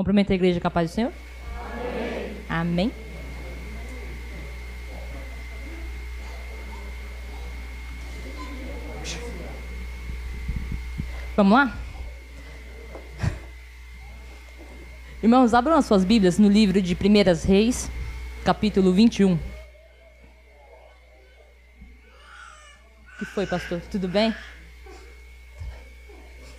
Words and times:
Cumprimenta 0.00 0.32
a 0.32 0.34
igreja 0.34 0.58
capaz 0.58 0.90
do 0.90 0.94
Senhor? 0.94 1.12
Amém. 2.48 2.90
Amém. 2.90 2.92
Vamos 11.36 11.52
lá? 11.52 11.76
Irmãos, 15.22 15.52
abram 15.52 15.76
as 15.76 15.84
suas 15.84 16.02
Bíblias 16.02 16.38
no 16.38 16.48
livro 16.48 16.80
de 16.80 16.94
Primeiras 16.94 17.44
Reis, 17.44 17.90
capítulo 18.42 18.94
21. 18.94 19.34
O 19.34 19.38
que 23.18 23.26
foi, 23.26 23.46
pastor? 23.46 23.82
Tudo 23.90 24.08
bem? 24.08 24.34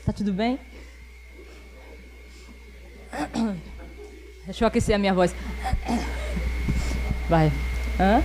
Tá 0.05 0.13
tudo 0.13 0.31
bem? 0.31 0.59
Deixa 4.45 4.63
eu 4.63 4.67
aquecer 4.67 4.95
a 4.95 4.99
minha 4.99 5.13
voz. 5.13 5.35
Vai. 7.29 7.51
Hã? 7.99 8.21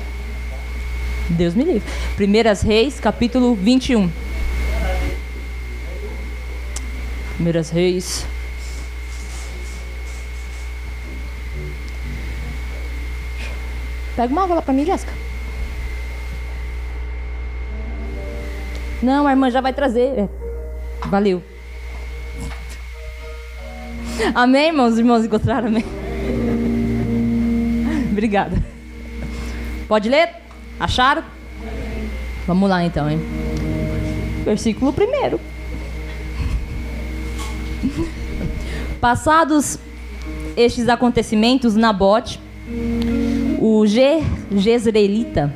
Deus 1.30 1.54
me 1.54 1.64
livre. 1.64 1.88
Primeiras 2.16 2.62
Reis, 2.62 3.00
capítulo 3.00 3.54
21. 3.54 4.10
Primeiras 7.34 7.70
Reis. 7.70 8.26
Pega 14.14 14.32
uma 14.32 14.44
água 14.44 14.56
lá 14.56 14.62
pra 14.62 14.72
mim, 14.72 14.86
Jéssica. 14.86 15.12
Não, 19.02 19.26
a 19.26 19.30
irmã 19.30 19.50
já 19.50 19.60
vai 19.60 19.74
trazer. 19.74 20.18
É. 20.18 20.28
Valeu. 21.08 21.42
Amém, 24.34 24.68
irmãos? 24.68 24.92
Os 24.92 24.98
irmãos 24.98 25.24
encontraram, 25.24 25.68
amém? 25.68 25.84
Obrigada. 28.10 28.56
Pode 29.88 30.08
ler? 30.08 30.30
Acharam? 30.80 31.22
Vamos 32.46 32.68
lá 32.68 32.84
então, 32.84 33.10
hein? 33.10 33.20
Versículo 34.44 34.92
primeiro. 34.92 35.40
Passados 39.00 39.78
estes 40.56 40.88
acontecimentos, 40.88 41.76
Nabote, 41.76 42.40
o 43.60 43.86
Je 43.86 44.22
Jezreelita, 44.50 45.52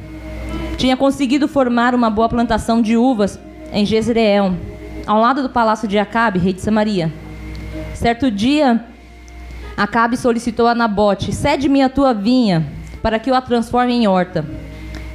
tinha 0.76 0.96
conseguido 0.96 1.48
formar 1.48 1.94
uma 1.94 2.10
boa 2.10 2.28
plantação 2.28 2.82
de 2.82 2.96
uvas 2.96 3.38
em 3.72 3.86
Jezreel, 3.86 4.54
ao 5.06 5.20
lado 5.20 5.42
do 5.42 5.48
palácio 5.48 5.88
de 5.88 5.98
Acabe, 5.98 6.38
rei 6.38 6.52
de 6.52 6.60
Samaria. 6.60 7.10
Certo 8.00 8.30
dia, 8.30 8.82
Acabe 9.76 10.16
solicitou 10.16 10.66
a 10.66 10.74
Nabote: 10.74 11.34
cede-me 11.34 11.82
a 11.82 11.88
tua 11.90 12.14
vinha, 12.14 12.66
para 13.02 13.18
que 13.18 13.30
eu 13.30 13.34
a 13.34 13.42
transforme 13.42 13.92
em 13.92 14.08
horta, 14.08 14.42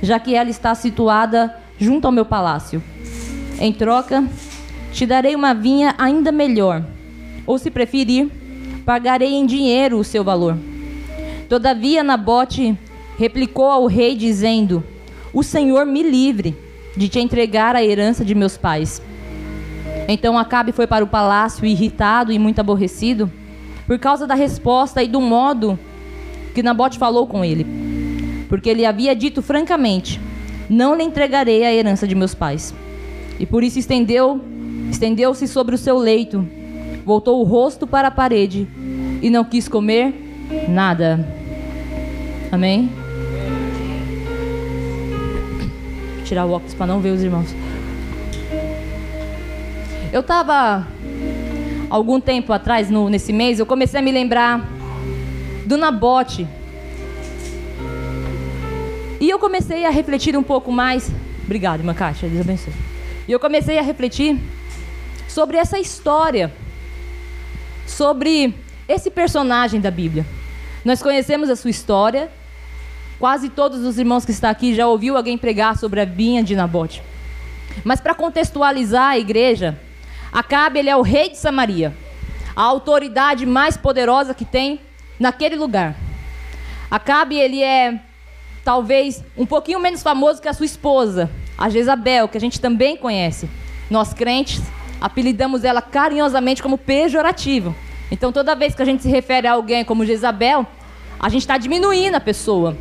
já 0.04 0.20
que 0.20 0.36
ela 0.36 0.52
está 0.52 0.76
situada 0.76 1.52
junto 1.80 2.06
ao 2.06 2.12
meu 2.12 2.26
palácio. 2.26 2.84
Em 3.60 3.74
troca, 3.74 4.24
te 4.94 5.04
darei 5.08 5.34
uma 5.34 5.52
vinha 5.52 5.96
ainda 5.98 6.32
melhor, 6.32 6.86
ou 7.48 7.58
se 7.58 7.72
preferir, 7.72 8.30
pagarei 8.86 9.34
em 9.34 9.48
dinheiro 9.48 9.98
o 9.98 10.04
seu 10.04 10.24
valor. 10.24 10.56
Todavia, 11.50 12.04
Nabote 12.04 12.78
replicou 13.18 13.66
ao 13.66 13.88
rei, 13.88 14.16
dizendo: 14.16 14.84
O 15.34 15.42
Senhor 15.42 15.88
me 15.88 16.04
livre 16.04 16.56
de 16.96 17.10
te 17.10 17.18
entregar 17.18 17.76
a 17.76 17.84
herança 17.84 18.24
de 18.24 18.36
meus 18.36 18.58
pais. 18.58 19.02
Então 20.08 20.38
Acabe 20.38 20.72
foi 20.72 20.86
para 20.86 21.04
o 21.04 21.08
palácio 21.08 21.66
irritado 21.66 22.32
e 22.32 22.40
muito 22.40 22.60
aborrecido 22.60 23.32
por 23.88 23.98
causa 24.00 24.26
da 24.28 24.36
resposta 24.36 25.04
e 25.04 25.08
do 25.08 25.22
modo 25.22 25.78
que 26.54 26.64
Nabote 26.64 26.98
falou 26.98 27.28
com 27.28 27.44
ele. 27.44 27.66
Porque 28.48 28.70
ele 28.70 28.86
havia 28.86 29.16
dito 29.16 29.42
francamente: 29.42 30.20
Não 30.70 30.96
lhe 30.96 31.04
entregarei 31.04 31.66
a 31.66 31.74
herança 31.74 32.08
de 32.08 32.16
meus 32.16 32.34
pais. 32.34 32.74
E 33.40 33.46
por 33.46 33.64
isso 33.64 33.78
estendeu, 33.80 34.42
estendeu-se 34.90 35.48
sobre 35.48 35.76
o 35.76 35.78
seu 35.78 35.98
leito, 35.98 36.48
voltou 37.06 37.42
o 37.42 37.44
rosto 37.44 37.86
para 37.86 38.08
a 38.08 38.12
parede 38.12 38.68
e 39.22 39.30
não 39.30 39.44
quis 39.44 39.68
comer 39.68 40.14
nada. 40.70 41.28
Amém? 42.52 42.90
Vou 46.16 46.24
tirar 46.24 46.46
o 46.46 46.52
óculos 46.52 46.74
para 46.74 46.88
não 46.88 47.02
ver 47.02 47.10
os 47.10 47.22
irmãos. 47.22 47.54
Eu 50.16 50.22
estava 50.22 50.88
algum 51.90 52.22
tempo 52.22 52.54
atrás, 52.54 52.90
no, 52.90 53.10
nesse 53.10 53.34
mês, 53.34 53.60
eu 53.60 53.66
comecei 53.66 54.00
a 54.00 54.02
me 54.02 54.14
lembrar 54.14 54.66
do 55.66 55.76
Nabote. 55.76 56.48
E 59.20 59.30
eu 59.30 59.38
comecei 59.38 59.86
a 59.86 59.90
refletir 59.90 60.38
um 60.38 60.42
pouco 60.42 60.72
mais. 60.72 61.12
Obrigado, 61.44 61.82
irmã 61.82 61.94
Kátia, 61.94 62.30
Deus 62.30 62.40
abençoe. 62.40 62.72
E 63.28 63.32
eu 63.34 63.42
comecei 63.42 63.78
a 63.78 63.82
refletir 63.82 64.40
sobre 65.28 65.58
essa 65.58 65.78
história, 65.78 66.50
sobre 67.86 68.56
esse 68.88 69.12
personagem 69.12 69.82
da 69.82 69.92
Bíblia. 69.92 70.26
Nós 70.86 71.04
conhecemos 71.04 71.50
a 71.50 71.58
sua 71.58 71.72
história. 71.72 72.32
Quase 73.20 73.50
todos 73.50 73.84
os 73.84 74.00
irmãos 74.00 74.24
que 74.24 74.32
estão 74.32 74.50
aqui 74.50 74.74
já 74.74 74.88
ouviu 74.88 75.18
alguém 75.18 75.38
pregar 75.38 75.78
sobre 75.78 76.00
a 76.00 76.06
vinha 76.06 76.42
de 76.42 76.56
Nabote. 76.56 77.04
Mas 77.84 78.00
para 78.00 78.16
contextualizar 78.16 79.10
a 79.10 79.20
igreja, 79.20 79.78
Acabe 80.36 80.80
ele 80.80 80.90
é 80.90 80.96
o 80.98 81.02
rei 81.02 81.30
de 81.30 81.38
Samaria, 81.38 81.96
a 82.54 82.62
autoridade 82.62 83.46
mais 83.46 83.78
poderosa 83.78 84.34
que 84.34 84.44
tem 84.44 84.82
naquele 85.18 85.56
lugar. 85.56 85.96
Acabe 86.92 87.38
ele 87.38 87.64
é 87.64 88.02
talvez 88.62 89.24
um 89.38 89.46
pouquinho 89.46 89.80
menos 89.80 90.04
famoso 90.04 90.42
que 90.42 90.50
a 90.50 90.54
sua 90.54 90.66
esposa, 90.66 91.32
a 91.58 91.70
Jezabel, 91.70 92.28
que 92.28 92.38
a 92.38 92.42
gente 92.42 92.60
também 92.60 92.98
conhece. 92.98 93.50
Nós 93.90 94.14
crentes 94.14 94.62
apelidamos 95.00 95.64
ela 95.64 95.82
carinhosamente 95.82 96.62
como 96.62 96.78
pejorativo. 96.78 97.74
Então 98.12 98.34
toda 98.34 98.56
vez 98.56 98.76
que 98.76 98.82
a 98.82 98.86
gente 98.86 99.04
se 99.04 99.10
refere 99.10 99.48
a 99.48 99.54
alguém 99.54 99.86
como 99.86 100.06
Jezabel, 100.06 100.68
a 101.18 101.30
gente 101.30 101.44
está 101.44 101.58
diminuindo 101.58 102.16
a 102.16 102.20
pessoa. 102.20 102.76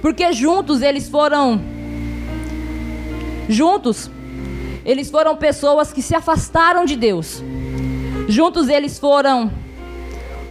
Porque 0.00 0.32
juntos 0.32 0.80
eles 0.80 1.10
foram 1.10 1.60
juntos 3.50 4.10
eles 4.84 5.10
foram 5.10 5.36
pessoas 5.36 5.92
que 5.92 6.02
se 6.02 6.14
afastaram 6.14 6.84
de 6.84 6.96
Deus. 6.96 7.42
Juntos 8.28 8.68
eles 8.68 8.98
foram 8.98 9.50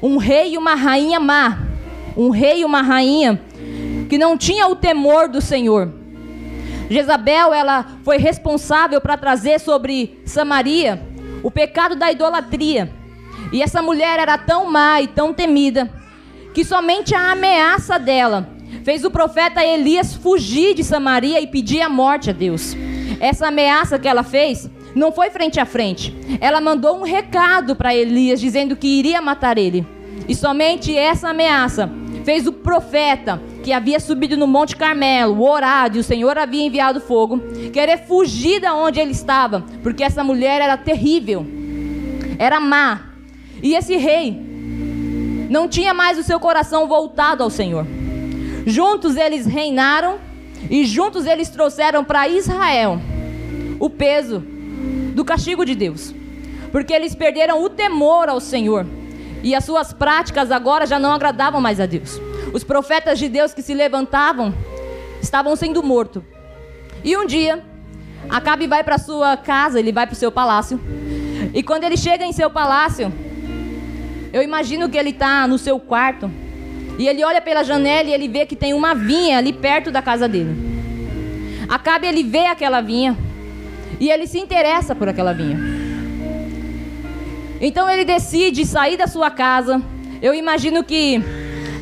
um 0.02 0.18
rei 0.18 0.54
e 0.54 0.58
uma 0.58 0.76
rainha 0.76 1.20
má. 1.20 1.60
Um 2.16 2.30
rei 2.30 2.62
e 2.62 2.66
uma 2.66 2.82
rainha 2.82 3.40
que 4.10 4.18
não 4.18 4.38
tinha 4.38 4.68
o 4.68 4.76
temor 4.76 5.28
do 5.28 5.42
Senhor. 5.42 5.92
Jezabel, 6.90 7.54
ela 7.54 7.86
foi 8.04 8.18
responsável 8.18 9.00
para 9.00 9.18
trazer 9.18 9.60
sobre 9.60 10.20
Samaria 10.26 11.02
o 11.42 11.50
pecado 11.50 11.96
da 11.96 12.12
idolatria. 12.12 12.92
E 13.52 13.62
essa 13.62 13.82
mulher 13.82 14.20
era 14.20 14.38
tão 14.38 14.70
má 14.70 15.02
e 15.02 15.08
tão 15.08 15.34
temida 15.34 15.92
que 16.54 16.64
somente 16.64 17.16
a 17.16 17.32
ameaça 17.32 17.98
dela 17.98 18.53
fez 18.84 19.04
o 19.04 19.12
profeta 19.12 19.64
Elias 19.64 20.14
fugir 20.14 20.74
de 20.74 20.84
Samaria 20.84 21.40
e 21.42 21.48
pedir 21.48 21.82
a 21.82 21.90
morte 21.90 22.30
a 22.30 22.34
Deus. 22.34 22.76
Essa 23.20 23.48
ameaça 23.48 24.00
que 24.00 24.08
ela 24.08 24.24
fez 24.24 24.70
não 24.96 25.12
foi 25.12 25.30
frente 25.30 25.60
a 25.60 25.66
frente. 25.66 26.16
Ela 26.40 26.62
mandou 26.62 26.98
um 26.98 27.04
recado 27.04 27.76
para 27.76 27.96
Elias 27.96 28.40
dizendo 28.40 28.76
que 28.76 28.88
iria 28.88 29.22
matar 29.22 29.58
ele. 29.58 29.86
E 30.28 30.36
somente 30.36 30.96
essa 30.96 31.30
ameaça 31.30 31.90
fez 32.24 32.48
o 32.48 32.54
profeta 32.54 33.42
que 33.64 33.72
havia 33.74 34.00
subido 34.00 34.38
no 34.38 34.48
Monte 34.48 34.76
Carmelo, 34.76 35.42
orado, 35.42 35.98
e 35.98 36.00
o 36.00 36.04
Senhor 36.04 36.38
havia 36.38 36.66
enviado 36.66 37.00
fogo, 37.00 37.40
querer 37.72 38.06
fugir 38.06 38.60
da 38.60 38.74
onde 38.74 39.00
ele 39.00 39.12
estava, 39.12 39.64
porque 39.82 40.04
essa 40.04 40.24
mulher 40.24 40.62
era 40.62 40.78
terrível, 40.78 41.46
era 42.38 42.60
má. 42.60 43.10
E 43.62 43.74
esse 43.74 43.96
rei 43.96 44.38
não 45.50 45.68
tinha 45.68 45.94
mais 45.94 46.18
o 46.18 46.24
seu 46.24 46.40
coração 46.40 46.88
voltado 46.88 47.44
ao 47.44 47.50
Senhor. 47.50 47.86
Juntos 48.66 49.16
eles 49.16 49.46
reinaram 49.46 50.20
e 50.70 50.86
juntos 50.86 51.26
eles 51.26 51.50
trouxeram 51.50 52.04
para 52.04 52.28
Israel 52.28 53.00
o 53.80 53.90
peso 53.90 54.44
do 55.14 55.26
castigo 55.26 55.66
de 55.66 55.76
Deus. 55.76 56.14
Porque 56.72 56.94
eles 56.94 57.14
perderam 57.14 57.64
o 57.64 57.70
temor 57.70 58.30
ao 58.30 58.40
Senhor. 58.40 58.86
E 59.44 59.54
as 59.54 59.66
suas 59.66 59.92
práticas 59.92 60.52
agora 60.52 60.86
já 60.86 60.98
não 60.98 61.12
agradavam 61.12 61.60
mais 61.60 61.80
a 61.80 61.86
Deus. 61.86 62.20
Os 62.54 62.64
profetas 62.64 63.20
de 63.20 63.28
Deus 63.28 63.54
que 63.54 63.62
se 63.62 63.74
levantavam 63.74 64.54
estavam 65.22 65.56
sendo 65.56 65.84
mortos. 65.84 66.24
E 67.04 67.18
um 67.18 67.26
dia, 67.26 67.62
Acabe 68.30 68.68
vai 68.68 68.84
para 68.84 68.98
sua 68.98 69.36
casa, 69.36 69.80
ele 69.80 69.92
vai 69.92 70.06
para 70.08 70.14
o 70.14 70.18
seu 70.18 70.32
palácio. 70.32 70.80
E 71.54 71.62
quando 71.62 71.84
ele 71.84 71.98
chega 71.98 72.26
em 72.26 72.32
seu 72.32 72.50
palácio, 72.50 73.12
eu 74.32 74.42
imagino 74.42 74.90
que 74.90 74.98
ele 74.98 75.10
está 75.10 75.48
no 75.48 75.58
seu 75.58 75.80
quarto, 75.80 76.32
e 76.98 77.08
ele 77.08 77.24
olha 77.24 77.42
pela 77.42 77.64
janela 77.64 78.10
e 78.10 78.14
ele 78.14 78.28
vê 78.28 78.46
que 78.46 78.56
tem 78.56 78.74
uma 78.74 78.94
vinha 78.94 79.38
ali 79.38 79.54
perto 79.54 79.92
da 79.92 80.02
casa 80.02 80.28
dele. 80.28 80.56
Acabe 81.68 82.08
ele 82.08 82.24
vê 82.24 82.46
aquela 82.46 82.82
vinha 82.82 83.18
e 84.00 84.10
ele 84.10 84.28
se 84.28 84.40
interessa 84.40 84.94
por 84.96 85.08
aquela 85.08 85.34
vinha. 85.34 85.58
Então 87.60 87.90
ele 87.90 88.04
decide 88.04 88.66
sair 88.66 88.98
da 88.98 89.08
sua 89.08 89.32
casa, 89.32 89.82
Eu 90.22 90.34
imagino 90.34 90.84
que 90.84 91.22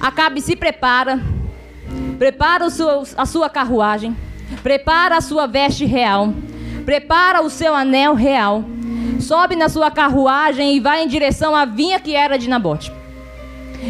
Acabe 0.01 0.41
se 0.41 0.55
prepara, 0.55 1.21
prepara 2.17 2.65
a 2.65 3.25
sua 3.27 3.47
carruagem, 3.47 4.17
prepara 4.63 5.17
a 5.17 5.21
sua 5.21 5.45
veste 5.45 5.85
real, 5.85 6.33
prepara 6.83 7.43
o 7.43 7.51
seu 7.51 7.75
anel 7.75 8.15
real, 8.15 8.63
sobe 9.19 9.55
na 9.55 9.69
sua 9.69 9.91
carruagem 9.91 10.75
e 10.75 10.79
vai 10.79 11.03
em 11.03 11.07
direção 11.07 11.55
à 11.55 11.65
vinha 11.65 11.99
que 11.99 12.15
era 12.15 12.35
de 12.35 12.49
Nabote. 12.49 12.91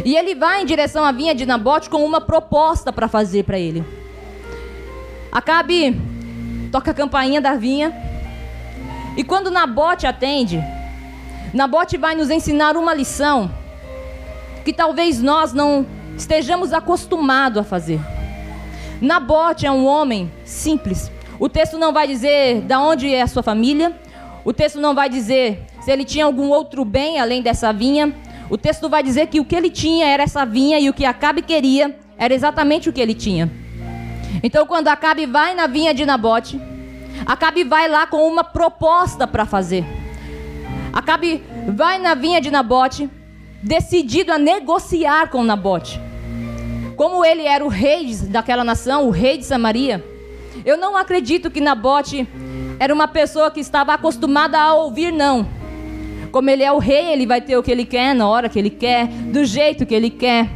E 0.05 0.15
ele 0.15 0.35
vai 0.35 0.61
em 0.61 0.65
direção 0.65 1.03
à 1.03 1.11
vinha 1.11 1.35
de 1.35 1.45
Nabote 1.45 1.89
com 1.89 2.03
uma 2.05 2.21
proposta 2.21 2.93
para 2.93 3.07
fazer 3.07 3.43
para 3.43 3.59
ele. 3.59 3.83
Acabe 5.31 5.99
toca 6.71 6.91
a 6.91 6.93
campainha 6.93 7.41
da 7.41 7.55
vinha. 7.55 7.93
E 9.17 9.23
quando 9.23 9.51
Nabote 9.51 10.07
atende, 10.07 10.63
Nabote 11.53 11.97
vai 11.97 12.15
nos 12.15 12.29
ensinar 12.29 12.77
uma 12.77 12.93
lição 12.93 13.51
que 14.63 14.71
talvez 14.71 15.21
nós 15.21 15.51
não 15.51 15.85
estejamos 16.15 16.71
acostumados 16.71 17.57
a 17.57 17.63
fazer. 17.63 17.99
Nabote 19.01 19.65
é 19.65 19.71
um 19.71 19.85
homem 19.85 20.31
simples. 20.45 21.11
O 21.39 21.49
texto 21.49 21.77
não 21.77 21.91
vai 21.91 22.07
dizer 22.07 22.61
de 22.61 22.75
onde 22.75 23.13
é 23.13 23.21
a 23.21 23.27
sua 23.27 23.43
família. 23.43 23.93
O 24.45 24.53
texto 24.53 24.79
não 24.79 24.93
vai 24.95 25.09
dizer 25.09 25.65
se 25.81 25.91
ele 25.91 26.05
tinha 26.05 26.23
algum 26.23 26.49
outro 26.49 26.85
bem 26.85 27.19
além 27.19 27.41
dessa 27.41 27.73
vinha. 27.73 28.13
O 28.51 28.57
texto 28.57 28.89
vai 28.89 29.01
dizer 29.01 29.27
que 29.27 29.39
o 29.39 29.45
que 29.45 29.56
ele 29.56 29.69
tinha 29.69 30.06
era 30.06 30.24
essa 30.24 30.45
vinha 30.45 30.77
e 30.77 30.89
o 30.89 30.94
que 30.94 31.06
Acabe 31.06 31.42
queria 31.42 31.98
era 32.18 32.33
exatamente 32.33 32.89
o 32.89 32.94
que 32.94 33.00
ele 33.00 33.13
tinha. 33.13 33.50
Então, 34.44 34.68
quando 34.68 34.89
Acabe 34.89 35.25
vai 35.25 35.56
na 35.56 35.68
vinha 35.68 35.94
de 35.94 36.06
Nabote, 36.06 36.59
Acabe 37.25 37.63
vai 37.63 37.88
lá 37.88 38.06
com 38.06 38.27
uma 38.27 38.44
proposta 38.44 39.25
para 39.25 39.45
fazer. 39.45 39.86
Acabe 40.92 41.42
vai 41.65 41.98
na 41.98 42.13
vinha 42.13 42.42
de 42.42 42.51
Nabote, 42.51 43.09
decidido 43.63 44.33
a 44.33 44.38
negociar 44.38 45.30
com 45.30 45.42
Nabote. 45.45 45.98
Como 46.98 47.24
ele 47.24 47.44
era 47.44 47.63
o 47.63 47.69
rei 47.69 48.13
daquela 48.27 48.65
nação, 48.65 49.07
o 49.07 49.12
rei 49.12 49.38
de 49.38 49.45
Samaria, 49.45 50.03
eu 50.65 50.75
não 50.75 50.98
acredito 50.98 51.50
que 51.50 51.62
Nabote 51.62 52.27
era 52.77 52.94
uma 52.94 53.07
pessoa 53.07 53.50
que 53.50 53.62
estava 53.62 53.94
acostumada 53.94 54.59
a 54.59 54.74
ouvir 54.74 55.13
não. 55.13 55.60
Como 56.31 56.49
ele 56.49 56.63
é 56.63 56.71
o 56.71 56.77
rei, 56.77 57.11
ele 57.11 57.25
vai 57.25 57.41
ter 57.41 57.57
o 57.57 57.63
que 57.63 57.71
ele 57.71 57.85
quer, 57.85 58.15
na 58.15 58.27
hora 58.27 58.47
que 58.47 58.57
ele 58.57 58.69
quer, 58.69 59.07
do 59.07 59.43
jeito 59.43 59.85
que 59.85 59.93
ele 59.93 60.09
quer. 60.09 60.49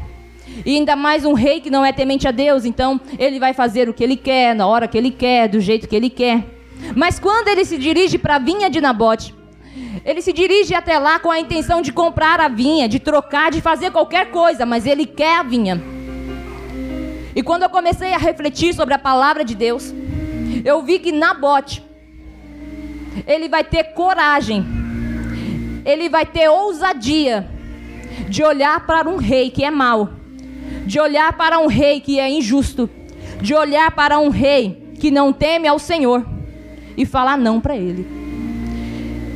E 0.65 0.75
ainda 0.77 0.95
mais 0.95 1.25
um 1.25 1.33
rei 1.33 1.59
que 1.59 1.69
não 1.69 1.83
é 1.83 1.91
temente 1.91 2.27
a 2.27 2.31
Deus, 2.31 2.63
então 2.63 2.99
ele 3.19 3.39
vai 3.39 3.53
fazer 3.53 3.89
o 3.89 3.93
que 3.93 4.03
ele 4.03 4.15
quer, 4.15 4.55
na 4.55 4.67
hora 4.67 4.87
que 4.87 4.97
ele 4.97 5.11
quer, 5.11 5.49
do 5.49 5.59
jeito 5.59 5.87
que 5.87 5.95
ele 5.95 6.09
quer. 6.09 6.45
Mas 6.95 7.19
quando 7.19 7.49
ele 7.49 7.65
se 7.65 7.77
dirige 7.77 8.17
para 8.17 8.35
a 8.35 8.39
vinha 8.39 8.69
de 8.69 8.79
Nabote, 8.79 9.35
ele 10.05 10.21
se 10.21 10.31
dirige 10.31 10.73
até 10.73 10.97
lá 10.97 11.19
com 11.19 11.29
a 11.29 11.39
intenção 11.39 11.81
de 11.81 11.91
comprar 11.91 12.39
a 12.39 12.47
vinha, 12.47 12.87
de 12.87 12.99
trocar, 12.99 13.51
de 13.51 13.59
fazer 13.59 13.91
qualquer 13.91 14.31
coisa, 14.31 14.65
mas 14.65 14.85
ele 14.85 15.05
quer 15.05 15.39
a 15.39 15.43
vinha. 15.43 15.81
E 17.35 17.43
quando 17.43 17.63
eu 17.63 17.69
comecei 17.69 18.13
a 18.13 18.17
refletir 18.17 18.73
sobre 18.73 18.93
a 18.93 18.99
palavra 18.99 19.43
de 19.43 19.55
Deus, 19.55 19.93
eu 20.63 20.81
vi 20.83 20.99
que 20.99 21.11
Nabote, 21.11 21.83
ele 23.27 23.49
vai 23.49 23.63
ter 23.63 23.93
coragem, 23.93 24.84
ele 25.85 26.09
vai 26.09 26.25
ter 26.25 26.49
ousadia 26.49 27.47
de 28.27 28.43
olhar 28.43 28.85
para 28.85 29.07
um 29.07 29.17
rei 29.17 29.51
que 29.51 29.63
é 29.63 29.69
mau, 29.69 30.09
de 30.85 30.99
olhar 30.99 31.31
para 31.33 31.59
um 31.59 31.67
rei 31.67 32.01
que 32.01 32.19
é 32.19 32.29
injusto, 32.29 32.89
de 33.41 33.53
olhar 33.53 33.91
para 33.91 34.17
um 34.19 34.29
rei 34.29 34.93
que 34.99 35.11
não 35.11 35.31
teme 35.31 35.67
ao 35.67 35.77
Senhor 35.77 36.25
e 36.97 37.05
falar 37.05 37.37
não 37.37 37.61
para 37.61 37.75
ele. 37.75 38.07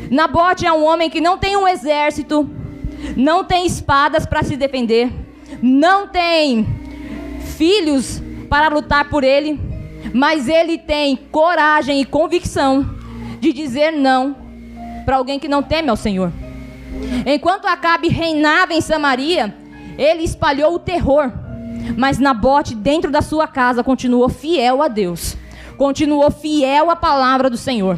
Nabote 0.09 0.65
é 0.65 0.73
um 0.73 0.83
homem 0.83 1.09
que 1.09 1.21
não 1.21 1.37
tem 1.37 1.55
um 1.55 1.67
exército, 1.67 2.49
não 3.15 3.43
tem 3.43 3.65
espadas 3.65 4.25
para 4.25 4.41
se 4.41 4.57
defender, 4.57 5.11
não 5.61 6.07
tem 6.07 6.65
filhos 7.57 8.21
para 8.49 8.69
lutar 8.69 9.07
por 9.09 9.23
ele, 9.23 9.59
mas 10.13 10.47
ele 10.47 10.79
tem 10.79 11.15
coragem 11.15 12.01
e 12.01 12.05
convicção 12.05 12.97
de 13.39 13.53
dizer 13.53 13.91
não 13.91 14.35
para 15.05 15.17
alguém 15.17 15.39
que 15.39 15.47
não 15.47 15.61
teme 15.61 15.89
ao 15.89 15.95
Senhor. 15.95 16.31
Enquanto 17.25 17.65
Acabe 17.65 18.07
reinava 18.07 18.73
em 18.73 18.81
Samaria, 18.81 19.55
ele 19.97 20.23
espalhou 20.23 20.75
o 20.75 20.79
terror, 20.79 21.31
mas 21.97 22.19
Nabote, 22.19 22.75
dentro 22.75 23.11
da 23.11 23.21
sua 23.21 23.47
casa, 23.47 23.83
continuou 23.83 24.29
fiel 24.29 24.81
a 24.81 24.87
Deus 24.87 25.37
continuou 25.79 26.29
fiel 26.29 26.91
à 26.91 26.95
palavra 26.95 27.49
do 27.49 27.55
Senhor. 27.55 27.97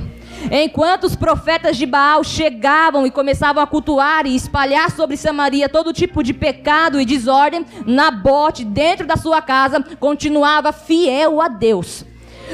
Enquanto 0.51 1.05
os 1.05 1.15
profetas 1.15 1.75
de 1.75 1.85
Baal 1.85 2.23
chegavam 2.23 3.05
e 3.05 3.11
começavam 3.11 3.61
a 3.61 3.67
cultuar 3.67 4.25
e 4.25 4.35
espalhar 4.35 4.91
sobre 4.91 5.17
Samaria 5.17 5.67
todo 5.67 5.91
tipo 5.91 6.23
de 6.23 6.33
pecado 6.33 7.01
e 7.01 7.05
desordem, 7.05 7.65
Nabote, 7.85 8.63
dentro 8.63 9.05
da 9.05 9.17
sua 9.17 9.41
casa, 9.41 9.83
continuava 9.99 10.71
fiel 10.71 11.41
a 11.41 11.47
Deus. 11.47 12.05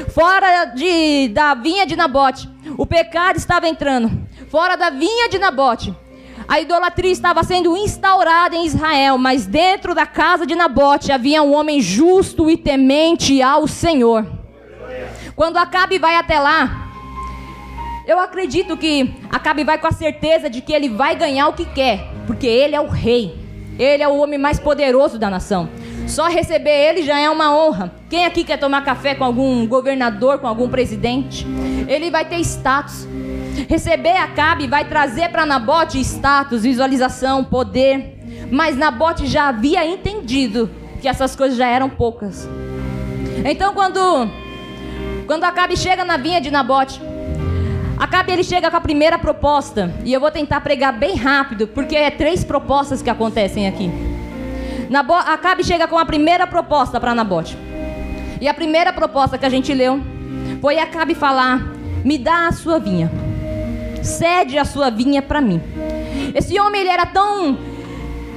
Fora 0.08 0.66
de, 0.66 1.28
da 1.28 1.54
vinha 1.54 1.86
de 1.86 1.94
Nabote, 1.94 2.48
o 2.76 2.86
pecado 2.86 3.36
estava 3.36 3.68
entrando. 3.68 4.10
Fora 4.50 4.76
da 4.76 4.88
vinha 4.90 5.28
de 5.28 5.38
Nabote, 5.38 5.94
a 6.48 6.60
idolatria 6.60 7.12
estava 7.12 7.44
sendo 7.44 7.76
instaurada 7.76 8.56
em 8.56 8.64
Israel, 8.64 9.18
mas 9.18 9.44
dentro 9.44 9.94
da 9.94 10.06
casa 10.06 10.46
de 10.46 10.54
Nabote 10.54 11.12
havia 11.12 11.42
um 11.42 11.52
homem 11.52 11.78
justo 11.78 12.48
e 12.48 12.56
temente 12.56 13.42
ao 13.42 13.68
Senhor. 13.68 14.26
Quando 15.36 15.58
Acabe 15.58 15.98
vai 15.98 16.16
até 16.16 16.40
lá, 16.40 16.88
eu 18.06 18.18
acredito 18.18 18.78
que 18.78 19.14
Acabe 19.30 19.62
vai 19.62 19.76
com 19.76 19.86
a 19.86 19.92
certeza 19.92 20.48
de 20.48 20.62
que 20.62 20.72
ele 20.72 20.88
vai 20.88 21.14
ganhar 21.14 21.48
o 21.48 21.52
que 21.52 21.66
quer, 21.66 22.08
porque 22.26 22.46
ele 22.46 22.74
é 22.74 22.80
o 22.80 22.88
rei. 22.88 23.38
Ele 23.78 24.02
é 24.02 24.08
o 24.08 24.16
homem 24.16 24.38
mais 24.38 24.58
poderoso 24.58 25.18
da 25.18 25.28
nação. 25.28 25.68
Só 26.08 26.26
receber 26.26 26.70
ele 26.70 27.02
já 27.02 27.18
é 27.20 27.28
uma 27.28 27.54
honra. 27.54 27.92
Quem 28.08 28.24
aqui 28.24 28.42
quer 28.42 28.56
tomar 28.56 28.82
café 28.82 29.14
com 29.14 29.24
algum 29.24 29.66
governador, 29.66 30.38
com 30.38 30.46
algum 30.46 30.68
presidente? 30.68 31.46
Ele 31.86 32.10
vai 32.10 32.24
ter 32.24 32.40
status. 32.40 33.06
Receber 33.68 34.16
Acabe 34.16 34.66
vai 34.66 34.86
trazer 34.86 35.28
para 35.28 35.44
Nabote 35.44 36.00
status, 36.00 36.62
visualização, 36.62 37.44
poder. 37.44 38.18
Mas 38.50 38.76
Nabote 38.76 39.26
já 39.26 39.48
havia 39.48 39.86
entendido 39.86 40.70
que 41.00 41.06
essas 41.06 41.36
coisas 41.36 41.56
já 41.58 41.66
eram 41.66 41.90
poucas. 41.90 42.48
Então, 43.44 43.74
quando 43.74 44.28
quando 45.26 45.44
Acabe 45.44 45.76
chega 45.76 46.06
na 46.06 46.16
vinha 46.16 46.40
de 46.40 46.50
Nabote, 46.50 47.00
Acabe 47.98 48.32
ele 48.32 48.42
chega 48.42 48.70
com 48.70 48.76
a 48.76 48.80
primeira 48.80 49.18
proposta, 49.18 49.92
e 50.04 50.12
eu 50.12 50.20
vou 50.20 50.30
tentar 50.30 50.60
pregar 50.62 50.92
bem 50.92 51.16
rápido, 51.16 51.66
porque 51.66 51.96
é 51.96 52.10
três 52.10 52.44
propostas 52.44 53.02
que 53.02 53.10
acontecem 53.10 53.68
aqui. 53.68 53.90
Nabo 54.88 55.12
Acabe 55.12 55.62
chega 55.62 55.86
com 55.86 55.98
a 55.98 56.04
primeira 56.04 56.46
proposta 56.46 56.98
para 56.98 57.14
Nabote. 57.14 57.56
E 58.40 58.48
a 58.48 58.54
primeira 58.54 58.92
proposta 58.92 59.36
que 59.36 59.44
a 59.44 59.50
gente 59.50 59.72
leu 59.74 60.00
foi 60.60 60.78
Acabe 60.78 61.14
falar: 61.14 61.58
"Me 62.04 62.16
dá 62.16 62.48
a 62.48 62.52
sua 62.52 62.78
vinha. 62.78 63.10
Cede 64.02 64.58
a 64.58 64.64
sua 64.64 64.90
vinha 64.90 65.20
para 65.20 65.40
mim". 65.40 65.60
Esse 66.34 66.58
homem 66.58 66.80
ele 66.80 66.90
era 66.90 67.04
tão 67.04 67.58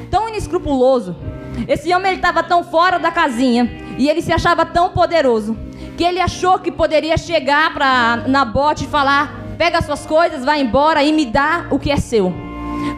tão 0.09 0.27
inescrupuloso. 0.27 1.15
Esse 1.67 1.93
homem 1.93 2.11
ele 2.11 2.17
estava 2.17 2.43
tão 2.43 2.63
fora 2.63 2.99
da 2.99 3.11
casinha 3.11 3.69
e 3.97 4.09
ele 4.09 4.21
se 4.21 4.33
achava 4.33 4.65
tão 4.65 4.89
poderoso 4.89 5.57
que 5.97 6.03
ele 6.03 6.19
achou 6.19 6.59
que 6.59 6.71
poderia 6.71 7.17
chegar 7.17 7.73
para 7.73 8.23
Nabote 8.27 8.83
e 8.83 8.87
falar: 8.87 9.33
pega 9.57 9.81
suas 9.81 10.05
coisas, 10.05 10.43
vai 10.43 10.59
embora 10.59 11.01
e 11.01 11.13
me 11.13 11.25
dá 11.25 11.67
o 11.69 11.79
que 11.79 11.91
é 11.91 11.97
seu. 11.97 12.50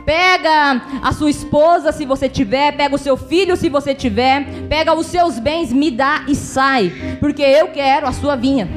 Pega 0.05 0.81
a 1.01 1.11
sua 1.13 1.29
esposa 1.29 1.91
se 1.91 2.05
você 2.05 2.27
tiver, 2.27 2.75
pega 2.75 2.93
o 2.93 2.97
seu 2.97 3.15
filho 3.15 3.55
se 3.55 3.69
você 3.69 3.95
tiver, 3.95 4.45
pega 4.67 4.93
os 4.93 5.05
seus 5.05 5.39
bens, 5.39 5.71
me 5.71 5.89
dá 5.89 6.25
e 6.27 6.35
sai, 6.35 6.91
porque 7.19 7.41
eu 7.41 7.69
quero 7.69 8.05
a 8.05 8.11
sua 8.11 8.35
vinha. 8.35 8.67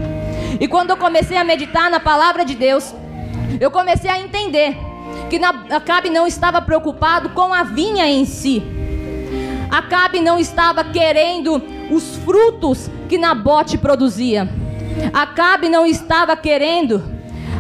E 0.61 0.69
quando 0.69 0.91
eu 0.91 0.97
comecei 0.97 1.37
a 1.37 1.45
meditar 1.45 1.91
na 1.91 1.99
palavra 1.99 2.45
de 2.45 2.55
Deus, 2.55 2.95
eu 3.61 3.71
comecei 3.71 4.11
a 4.11 4.21
entender 4.21 4.77
que 5.29 5.41
Acabe 5.75 6.11
não 6.11 6.27
estava 6.27 6.63
preocupado 6.63 7.31
com 7.31 7.53
a 7.53 7.65
vinha 7.65 8.07
em 8.07 8.25
si. 8.25 8.63
Acabe 9.71 10.21
não 10.21 10.39
estava 10.39 10.85
querendo 10.85 11.61
os 11.91 12.17
frutos 12.19 12.89
que 13.09 13.19
Nabote 13.19 13.77
produzia. 13.77 14.49
Acabe 15.13 15.69
não 15.69 15.85
estava 15.85 16.37
querendo 16.37 17.16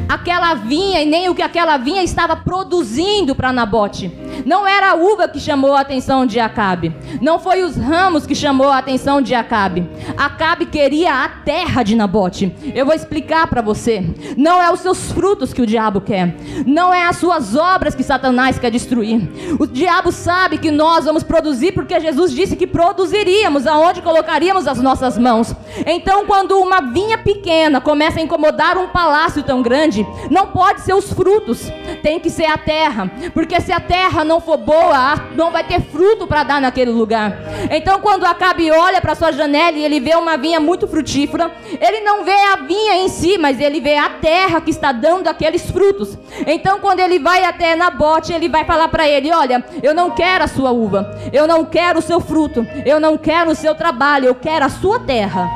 aquela 0.08 0.54
vinha 0.54 1.02
e 1.02 1.06
nem 1.06 1.28
o 1.28 1.34
que 1.34 1.42
aquela 1.42 1.76
vinha 1.76 2.02
estava 2.02 2.36
produzindo 2.36 3.34
para 3.34 3.52
Nabote. 3.52 4.10
Não 4.44 4.66
era 4.66 4.90
a 4.90 4.94
uva 4.94 5.28
que 5.28 5.40
chamou 5.40 5.74
a 5.74 5.80
atenção 5.80 6.26
de 6.26 6.38
Acabe. 6.38 6.94
Não 7.20 7.38
foi 7.38 7.62
os 7.62 7.76
ramos 7.76 8.26
que 8.26 8.34
chamou 8.34 8.68
a 8.68 8.78
atenção 8.78 9.20
de 9.20 9.34
Acabe. 9.34 9.88
Acabe 10.16 10.66
queria 10.66 11.24
a 11.24 11.28
terra 11.28 11.82
de 11.82 11.96
Nabote. 11.96 12.54
Eu 12.74 12.84
vou 12.84 12.94
explicar 12.94 13.46
para 13.46 13.62
você. 13.62 14.04
Não 14.36 14.62
é 14.62 14.70
os 14.70 14.80
seus 14.80 15.10
frutos 15.12 15.52
que 15.52 15.62
o 15.62 15.66
diabo 15.66 16.00
quer. 16.00 16.36
Não 16.66 16.92
é 16.92 17.06
as 17.06 17.16
suas 17.16 17.56
obras 17.56 17.94
que 17.94 18.02
Satanás 18.02 18.58
quer 18.58 18.70
destruir. 18.70 19.28
O 19.58 19.66
diabo 19.66 20.12
sabe 20.12 20.58
que 20.58 20.70
nós 20.70 21.04
vamos 21.04 21.22
produzir 21.22 21.72
porque 21.72 21.98
Jesus 21.98 22.32
disse 22.32 22.56
que 22.56 22.66
produziríamos 22.66 23.66
aonde 23.66 24.02
colocaríamos 24.02 24.66
as 24.66 24.80
nossas 24.80 25.18
mãos. 25.18 25.54
Então, 25.86 26.26
quando 26.26 26.58
uma 26.58 26.80
vinha 26.80 27.18
pequena 27.18 27.80
começa 27.80 28.20
a 28.20 28.22
incomodar 28.22 28.76
um 28.78 28.88
palácio 28.88 29.42
tão 29.42 29.62
grande, 29.62 29.95
não 30.30 30.48
pode 30.48 30.80
ser 30.80 30.94
os 30.94 31.12
frutos, 31.12 31.70
tem 32.02 32.18
que 32.18 32.28
ser 32.28 32.46
a 32.46 32.58
terra, 32.58 33.10
porque 33.32 33.60
se 33.60 33.72
a 33.72 33.80
terra 33.80 34.24
não 34.24 34.40
for 34.40 34.56
boa, 34.56 35.14
não 35.34 35.50
vai 35.50 35.62
ter 35.64 35.80
fruto 35.80 36.26
para 36.26 36.42
dar 36.42 36.60
naquele 36.60 36.90
lugar. 36.90 37.38
Então, 37.70 38.00
quando 38.00 38.24
Acabe 38.24 38.70
olha 38.70 39.00
para 39.00 39.14
sua 39.14 39.32
janela 39.32 39.76
e 39.76 39.84
ele 39.84 40.00
vê 40.00 40.14
uma 40.14 40.36
vinha 40.36 40.58
muito 40.58 40.86
frutífera, 40.86 41.50
ele 41.80 42.00
não 42.00 42.24
vê 42.24 42.32
a 42.32 42.56
vinha 42.56 42.96
em 42.96 43.08
si, 43.08 43.38
mas 43.38 43.60
ele 43.60 43.80
vê 43.80 43.96
a 43.96 44.10
terra 44.10 44.60
que 44.60 44.70
está 44.70 44.92
dando 44.92 45.28
aqueles 45.28 45.70
frutos. 45.70 46.18
Então, 46.46 46.80
quando 46.80 47.00
ele 47.00 47.18
vai 47.18 47.44
até 47.44 47.76
Nabote, 47.76 48.32
ele 48.32 48.48
vai 48.48 48.64
falar 48.64 48.88
para 48.88 49.08
ele: 49.08 49.32
Olha, 49.32 49.64
eu 49.82 49.94
não 49.94 50.10
quero 50.10 50.44
a 50.44 50.48
sua 50.48 50.70
uva, 50.70 51.18
eu 51.32 51.46
não 51.46 51.64
quero 51.64 51.98
o 51.98 52.02
seu 52.02 52.20
fruto, 52.20 52.66
eu 52.84 52.98
não 52.98 53.16
quero 53.16 53.50
o 53.50 53.54
seu 53.54 53.74
trabalho, 53.74 54.26
eu 54.26 54.34
quero 54.34 54.64
a 54.64 54.68
sua 54.68 55.00
terra. 55.00 55.48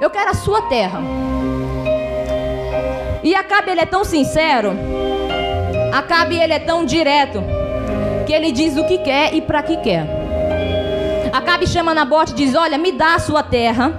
Eu 0.00 0.10
quero 0.10 0.30
a 0.30 0.34
sua 0.34 0.62
terra. 0.62 1.23
E 3.24 3.34
Acabe 3.34 3.70
ele 3.70 3.80
é 3.80 3.86
tão 3.86 4.04
sincero, 4.04 4.74
Acabe 5.90 6.36
ele 6.36 6.52
é 6.52 6.58
tão 6.58 6.84
direto, 6.84 7.42
que 8.26 8.32
ele 8.34 8.52
diz 8.52 8.76
o 8.76 8.84
que 8.84 8.98
quer 8.98 9.32
e 9.32 9.40
para 9.40 9.62
que 9.62 9.78
quer. 9.78 10.06
Acabe 11.32 11.66
chama 11.66 11.94
Nabote 11.94 12.32
e 12.32 12.36
diz: 12.36 12.54
Olha, 12.54 12.76
me 12.76 12.92
dá 12.92 13.14
a 13.14 13.18
sua 13.18 13.42
terra, 13.42 13.92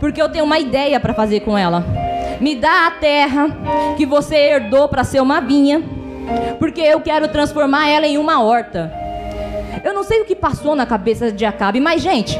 porque 0.00 0.20
eu 0.20 0.30
tenho 0.30 0.46
uma 0.46 0.58
ideia 0.58 0.98
para 0.98 1.12
fazer 1.12 1.40
com 1.40 1.58
ela. 1.58 1.84
Me 2.40 2.54
dá 2.54 2.86
a 2.86 2.90
terra 2.92 3.48
que 3.98 4.06
você 4.06 4.34
herdou 4.34 4.88
para 4.88 5.04
ser 5.04 5.20
uma 5.20 5.42
vinha, 5.42 5.82
porque 6.58 6.80
eu 6.80 7.02
quero 7.02 7.28
transformar 7.28 7.86
ela 7.88 8.06
em 8.06 8.16
uma 8.16 8.42
horta. 8.42 8.90
Eu 9.84 9.92
não 9.92 10.04
sei 10.04 10.22
o 10.22 10.24
que 10.24 10.34
passou 10.34 10.74
na 10.74 10.86
cabeça 10.86 11.30
de 11.30 11.44
Acabe, 11.44 11.80
mas 11.80 12.00
gente, 12.00 12.38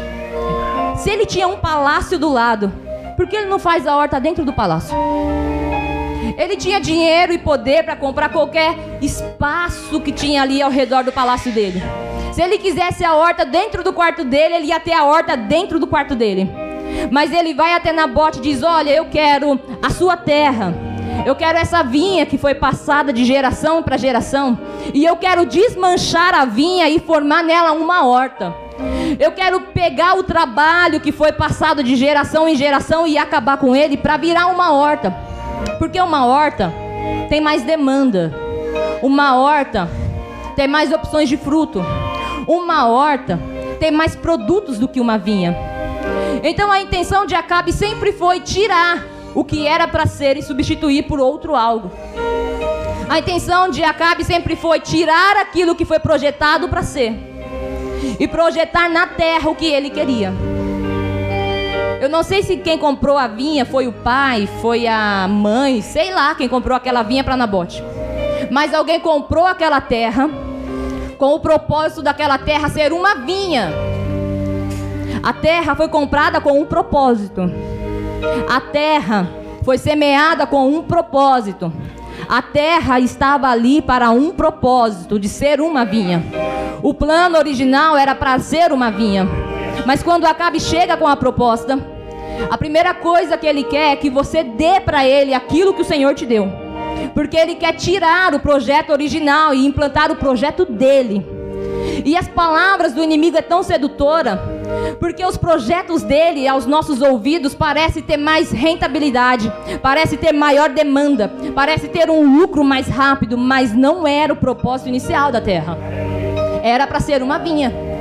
se 0.97 1.11
ele 1.11 1.27
tinha 1.27 1.47
um 1.47 1.59
palácio 1.59 2.19
do 2.19 2.33
lado, 2.33 2.73
por 3.15 3.29
que 3.29 3.37
ele 3.37 3.47
não 3.47 3.59
faz 3.59 3.87
a 3.87 3.95
horta 3.95 4.19
dentro 4.19 4.43
do 4.43 4.55
palácio? 4.55 4.97
Ele 6.37 6.57
tinha 6.57 6.81
dinheiro 6.81 7.33
e 7.33 7.39
poder 7.39 7.85
para 7.85 7.97
comprar 7.97 8.29
qualquer 8.29 8.75
espaço 9.01 10.01
que 10.01 10.13
tinha 10.13 10.43
ali 10.43 10.61
ao 10.61 10.71
redor 10.71 11.05
do 11.05 11.13
palácio 11.13 11.53
dele. 11.53 11.83
Se 12.33 12.43
ele 12.43 12.59
quisesse 12.59 13.05
a 13.05 13.15
horta 13.15 13.45
dentro 13.45 13.85
do 13.85 13.93
quarto 13.93 14.25
dele, 14.25 14.55
ele 14.55 14.67
ia 14.67 14.81
ter 14.81 14.93
a 14.93 15.05
horta 15.05 15.37
dentro 15.37 15.79
do 15.79 15.87
quarto 15.87 16.15
dele. 16.15 16.51
Mas 17.11 17.33
ele 17.33 17.55
vai 17.55 17.75
até 17.75 17.93
Nabote 17.93 18.39
e 18.39 18.43
diz: 18.43 18.63
Olha, 18.63 18.91
eu 18.91 19.07
quero 19.07 19.61
a 19.81 19.91
sua 19.91 20.17
terra. 20.17 20.75
Eu 21.25 21.37
quero 21.37 21.57
essa 21.57 21.83
vinha 21.83 22.27
que 22.27 22.37
foi 22.37 22.55
passada 22.55 23.13
de 23.13 23.25
geração 23.25 23.83
para 23.83 23.97
geração. 23.97 24.59
E 24.93 25.05
eu 25.05 25.17
quero 25.17 25.47
desmanchar 25.47 26.35
a 26.35 26.45
vinha 26.45 26.89
e 26.89 26.99
formar 26.99 27.43
nela 27.45 27.73
uma 27.73 28.05
horta. 28.05 28.53
Eu 29.19 29.31
quero 29.33 29.61
pegar 29.61 30.19
o 30.19 30.25
trabalho 30.25 31.01
que 31.01 31.13
foi 31.13 31.33
passado 31.33 31.83
de 31.85 31.95
geração 31.95 32.49
em 32.49 32.57
geração 32.57 33.07
e 33.07 33.17
acabar 33.17 33.57
com 33.59 33.77
ele 33.77 33.97
para 33.97 34.17
virar 34.17 34.49
uma 34.49 34.73
horta. 34.73 35.15
Porque 35.79 36.01
uma 36.01 36.27
horta 36.27 36.73
tem 37.29 37.41
mais 37.41 37.63
demanda. 37.63 38.33
Uma 39.03 39.37
horta 39.37 39.89
tem 40.57 40.69
mais 40.69 40.93
opções 40.93 41.29
de 41.29 41.37
fruto. 41.37 41.83
Uma 42.47 42.89
horta 42.89 43.39
tem 43.79 43.91
mais 43.91 44.15
produtos 44.15 44.79
do 44.79 44.89
que 44.89 45.01
uma 45.01 45.19
vinha. 45.19 45.57
Então 46.43 46.71
a 46.71 46.81
intenção 46.81 47.27
de 47.27 47.35
Acabe 47.35 47.73
sempre 47.73 48.13
foi 48.13 48.41
tirar 48.41 49.05
o 49.35 49.45
que 49.45 49.67
era 49.67 49.89
para 49.89 50.07
ser 50.07 50.37
e 50.37 50.43
substituir 50.43 51.05
por 51.05 51.19
outro 51.19 51.55
algo. 51.55 51.91
A 53.09 53.19
intenção 53.19 53.69
de 53.69 53.83
Acabe 53.83 54.25
sempre 54.25 54.57
foi 54.57 54.81
tirar 54.81 55.37
aquilo 55.37 55.75
que 55.75 55.85
foi 55.85 55.99
projetado 55.99 56.69
para 56.69 56.83
ser 56.83 57.15
e 58.19 58.27
projetar 58.29 58.89
na 58.89 59.07
terra 59.07 59.51
o 59.51 59.55
que 59.55 59.67
ele 59.67 59.91
queria. 59.91 60.33
Eu 62.01 62.09
não 62.09 62.23
sei 62.23 62.43
se 62.43 62.57
quem 62.57 62.79
comprou 62.79 63.17
a 63.17 63.27
vinha 63.27 63.65
foi 63.65 63.87
o 63.87 63.93
pai, 63.93 64.49
foi 64.61 64.87
a 64.87 65.27
mãe, 65.29 65.81
sei 65.81 66.13
lá 66.13 66.35
quem 66.35 66.49
comprou 66.49 66.77
aquela 66.77 67.03
vinha 67.03 67.25
para 67.25 67.37
Nabote. 67.37 67.83
Mas 68.51 68.75
alguém 68.75 69.01
comprou 69.01 69.47
aquela 69.47 69.81
terra 69.81 70.29
com 71.17 71.35
o 71.35 71.41
propósito 71.41 72.03
daquela 72.03 72.37
terra 72.39 72.69
ser 72.69 72.93
uma 72.93 73.15
vinha. 73.15 73.73
A 75.23 75.33
terra 75.33 75.75
foi 75.75 75.89
comprada 75.89 76.41
com 76.41 76.61
um 76.61 76.67
propósito. 76.67 77.51
A 78.49 78.61
terra 78.61 79.27
foi 79.63 79.79
semeada 79.79 80.47
com 80.47 80.69
um 80.69 80.83
propósito. 80.83 81.73
A 82.29 82.43
terra 82.43 83.01
estava 83.01 83.49
ali 83.49 83.81
para 83.81 84.11
um 84.11 84.31
propósito 84.31 85.19
de 85.19 85.29
ser 85.29 85.61
uma 85.61 85.85
vinha. 85.85 86.23
O 86.83 86.93
plano 86.93 87.39
original 87.39 87.97
era 87.97 88.15
para 88.15 88.39
ser 88.39 88.73
uma 88.73 88.91
vinha. 88.91 89.27
Mas 89.87 90.03
quando 90.03 90.27
Acabe 90.27 90.61
chega 90.61 90.97
com 90.97 91.07
a 91.07 91.17
proposta, 91.17 91.79
a 92.51 92.59
primeira 92.59 92.95
coisa 92.95 93.37
que 93.37 93.47
ele 93.47 93.65
quer 93.65 93.93
é 93.93 93.97
que 93.97 94.11
você 94.11 94.43
dê 94.43 94.81
para 94.81 95.07
ele 95.07 95.35
aquilo 95.35 95.75
que 95.75 95.83
o 95.83 95.85
Senhor 95.85 96.15
te 96.15 96.27
deu. 96.27 96.49
Porque 97.13 97.37
ele 97.37 97.55
quer 97.55 97.75
tirar 97.75 98.35
o 98.35 98.41
projeto 98.41 98.91
original 98.91 99.55
e 99.55 99.65
implantar 99.65 100.11
o 100.11 100.17
projeto 100.17 100.65
dele. 100.65 101.25
E 102.05 102.17
as 102.17 102.27
palavras 102.27 102.93
do 102.93 103.03
inimigo 103.03 103.37
é 103.37 103.43
tão 103.43 103.63
sedutora, 103.63 104.43
porque 104.99 105.25
os 105.25 105.37
projetos 105.37 106.03
dele 106.03 106.49
aos 106.49 106.67
nossos 106.67 107.01
ouvidos 107.01 107.55
parece 107.55 108.03
ter 108.03 108.17
mais 108.17 108.51
rentabilidade, 108.51 109.53
parece 109.83 110.17
ter 110.17 110.33
maior 110.33 110.71
demanda, 110.71 111.33
parece 111.55 111.89
ter 111.89 112.11
um 112.11 112.39
lucro 112.39 112.65
mais 112.65 112.89
rápido, 112.89 113.39
mas 113.39 113.73
não 113.73 114.07
era 114.07 114.33
o 114.33 114.37
propósito 114.37 114.89
inicial 114.89 115.31
da 115.31 115.41
terra. 115.41 115.79
Era 116.63 116.87
para 116.87 117.01
ser 117.01 117.23
uma 117.23 117.39
vinha. 117.39 117.94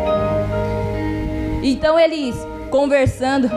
Então 1.63 1.97
eles 1.97 2.35
conversando, 2.69 3.49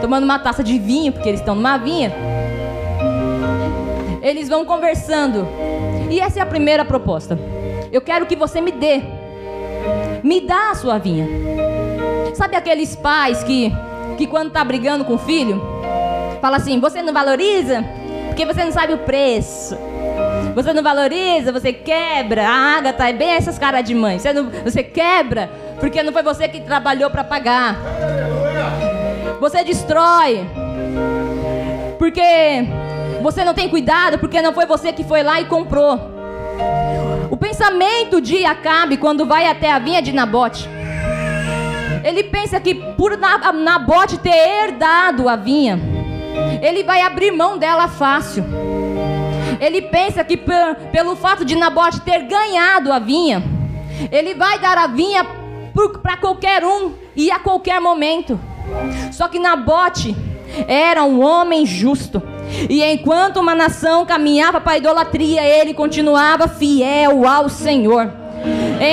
tomando 0.00 0.24
uma 0.24 0.38
taça 0.38 0.62
de 0.62 0.78
vinho, 0.78 1.12
porque 1.12 1.28
eles 1.28 1.40
estão 1.40 1.54
numa 1.54 1.78
vinha. 1.78 2.12
Eles 4.20 4.48
vão 4.48 4.64
conversando. 4.64 5.46
E 6.10 6.20
essa 6.20 6.40
é 6.40 6.42
a 6.42 6.46
primeira 6.46 6.84
proposta. 6.84 7.38
Eu 7.90 8.02
quero 8.02 8.26
que 8.26 8.36
você 8.36 8.60
me 8.60 8.70
dê. 8.70 9.02
Me 10.22 10.42
dá 10.42 10.70
a 10.70 10.74
sua 10.74 10.98
vinha. 10.98 11.26
Sabe 12.34 12.56
aqueles 12.56 12.94
pais 12.96 13.42
que, 13.44 13.72
que 14.18 14.26
quando 14.26 14.50
tá 14.50 14.62
brigando 14.62 15.04
com 15.04 15.14
o 15.14 15.18
filho, 15.18 15.62
fala 16.40 16.56
assim: 16.56 16.80
"Você 16.80 17.00
não 17.00 17.12
valoriza 17.12 17.84
porque 18.26 18.44
você 18.44 18.64
não 18.64 18.72
sabe 18.72 18.92
o 18.92 18.98
preço". 18.98 19.76
Você 20.54 20.72
não 20.72 20.82
valoriza, 20.82 21.50
você 21.50 21.72
quebra. 21.72 22.46
A 22.46 22.76
Agatha 22.78 23.08
é 23.08 23.12
bem 23.12 23.30
essas 23.30 23.58
caras 23.58 23.84
de 23.84 23.94
mãe. 23.94 24.18
Você, 24.18 24.32
não, 24.32 24.50
você 24.50 24.82
quebra 24.82 25.50
porque 25.80 26.02
não 26.02 26.12
foi 26.12 26.22
você 26.22 26.48
que 26.48 26.60
trabalhou 26.60 27.10
para 27.10 27.24
pagar. 27.24 27.76
Você 29.40 29.62
destrói. 29.64 30.46
Porque 31.98 32.66
você 33.22 33.44
não 33.44 33.54
tem 33.54 33.68
cuidado, 33.68 34.18
porque 34.18 34.42
não 34.42 34.52
foi 34.52 34.66
você 34.66 34.92
que 34.92 35.04
foi 35.04 35.22
lá 35.22 35.40
e 35.40 35.46
comprou. 35.46 35.98
O 37.30 37.36
pensamento 37.36 38.20
de 38.20 38.44
Acabe 38.44 38.96
quando 38.96 39.26
vai 39.26 39.46
até 39.46 39.70
a 39.72 39.78
vinha 39.78 40.00
de 40.00 40.12
Nabote, 40.12 40.68
ele 42.04 42.24
pensa 42.24 42.60
que 42.60 42.74
por 42.74 43.16
Nabote 43.16 44.18
ter 44.18 44.34
herdado 44.34 45.28
a 45.28 45.36
vinha, 45.36 45.80
ele 46.62 46.84
vai 46.84 47.00
abrir 47.00 47.30
mão 47.30 47.56
dela 47.56 47.88
fácil. 47.88 48.44
Ele 49.60 49.82
pensa 49.82 50.22
que 50.22 50.36
pelo 50.36 51.16
fato 51.16 51.44
de 51.44 51.56
Nabote 51.56 52.00
ter 52.00 52.24
ganhado 52.24 52.92
a 52.92 52.98
vinha, 52.98 53.42
ele 54.12 54.34
vai 54.34 54.58
dar 54.58 54.76
a 54.76 54.86
vinha 54.86 55.24
para 56.02 56.16
qualquer 56.16 56.64
um 56.64 56.92
e 57.16 57.30
a 57.30 57.38
qualquer 57.38 57.80
momento. 57.80 58.38
Só 59.12 59.28
que 59.28 59.38
Nabote 59.38 60.16
era 60.68 61.04
um 61.04 61.22
homem 61.22 61.66
justo. 61.66 62.22
E 62.68 62.82
enquanto 62.82 63.38
uma 63.38 63.54
nação 63.54 64.06
caminhava 64.06 64.60
para 64.60 64.74
a 64.74 64.78
idolatria, 64.78 65.42
ele 65.42 65.74
continuava 65.74 66.46
fiel 66.46 67.26
ao 67.26 67.48
Senhor. 67.48 68.10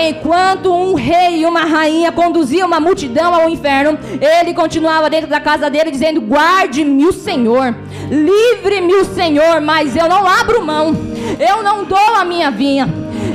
Enquanto 0.10 0.74
um 0.74 0.94
rei 0.94 1.42
e 1.42 1.46
uma 1.46 1.62
rainha 1.62 2.12
conduziam 2.12 2.68
uma 2.68 2.80
multidão 2.80 3.36
ao 3.36 3.50
inferno, 3.50 4.00
ele 4.22 4.54
continuava 4.54 5.10
dentro 5.10 5.28
da 5.30 5.42
casa 5.42 5.70
dele 5.70 5.92
dizendo: 5.92 6.22
Guarde-me 6.22 7.06
o 7.06 7.12
Senhor, 7.12 7.76
livre-me 8.10 8.94
o 8.96 9.06
Senhor, 9.06 9.60
mas 9.60 9.96
eu 9.96 10.08
não 10.08 10.26
abro 10.26 10.66
mão, 10.66 10.96
eu 11.38 11.62
não 11.62 11.84
dou 11.84 12.16
a 12.16 12.24
minha 12.24 12.50
vinha. 12.50 12.88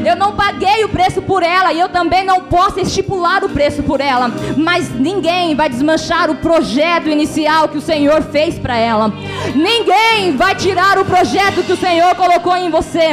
Eu 0.05 0.17
não 0.17 0.35
paguei 0.35 0.85
o 0.85 0.89
preço 0.89 1.21
por 1.23 1.43
ela 1.43 1.73
e 1.73 1.81
eu 1.81 1.89
também 1.89 2.25
não 2.25 2.43
posso 2.43 2.81
estipular 2.81 3.45
o 3.45 3.49
preço 3.49 3.83
por 3.83 4.01
ela. 4.01 4.31
Mas 4.57 4.91
ninguém 4.95 5.55
vai 5.55 5.69
desmanchar 5.69 6.31
o 6.31 6.37
projeto 6.37 7.09
inicial 7.09 7.69
que 7.69 7.79
o 7.79 7.83
Senhor 7.83 8.23
fez 8.23 8.59
para 8.59 8.77
ela. 8.77 9.13
Ninguém 9.55 10.37
vai 10.37 10.55
tirar 10.55 10.99
o 10.99 11.05
projeto 11.05 11.63
que 11.65 11.73
o 11.73 11.77
Senhor 11.77 12.15
colocou 12.15 12.57
em 12.57 12.71
você 12.71 13.11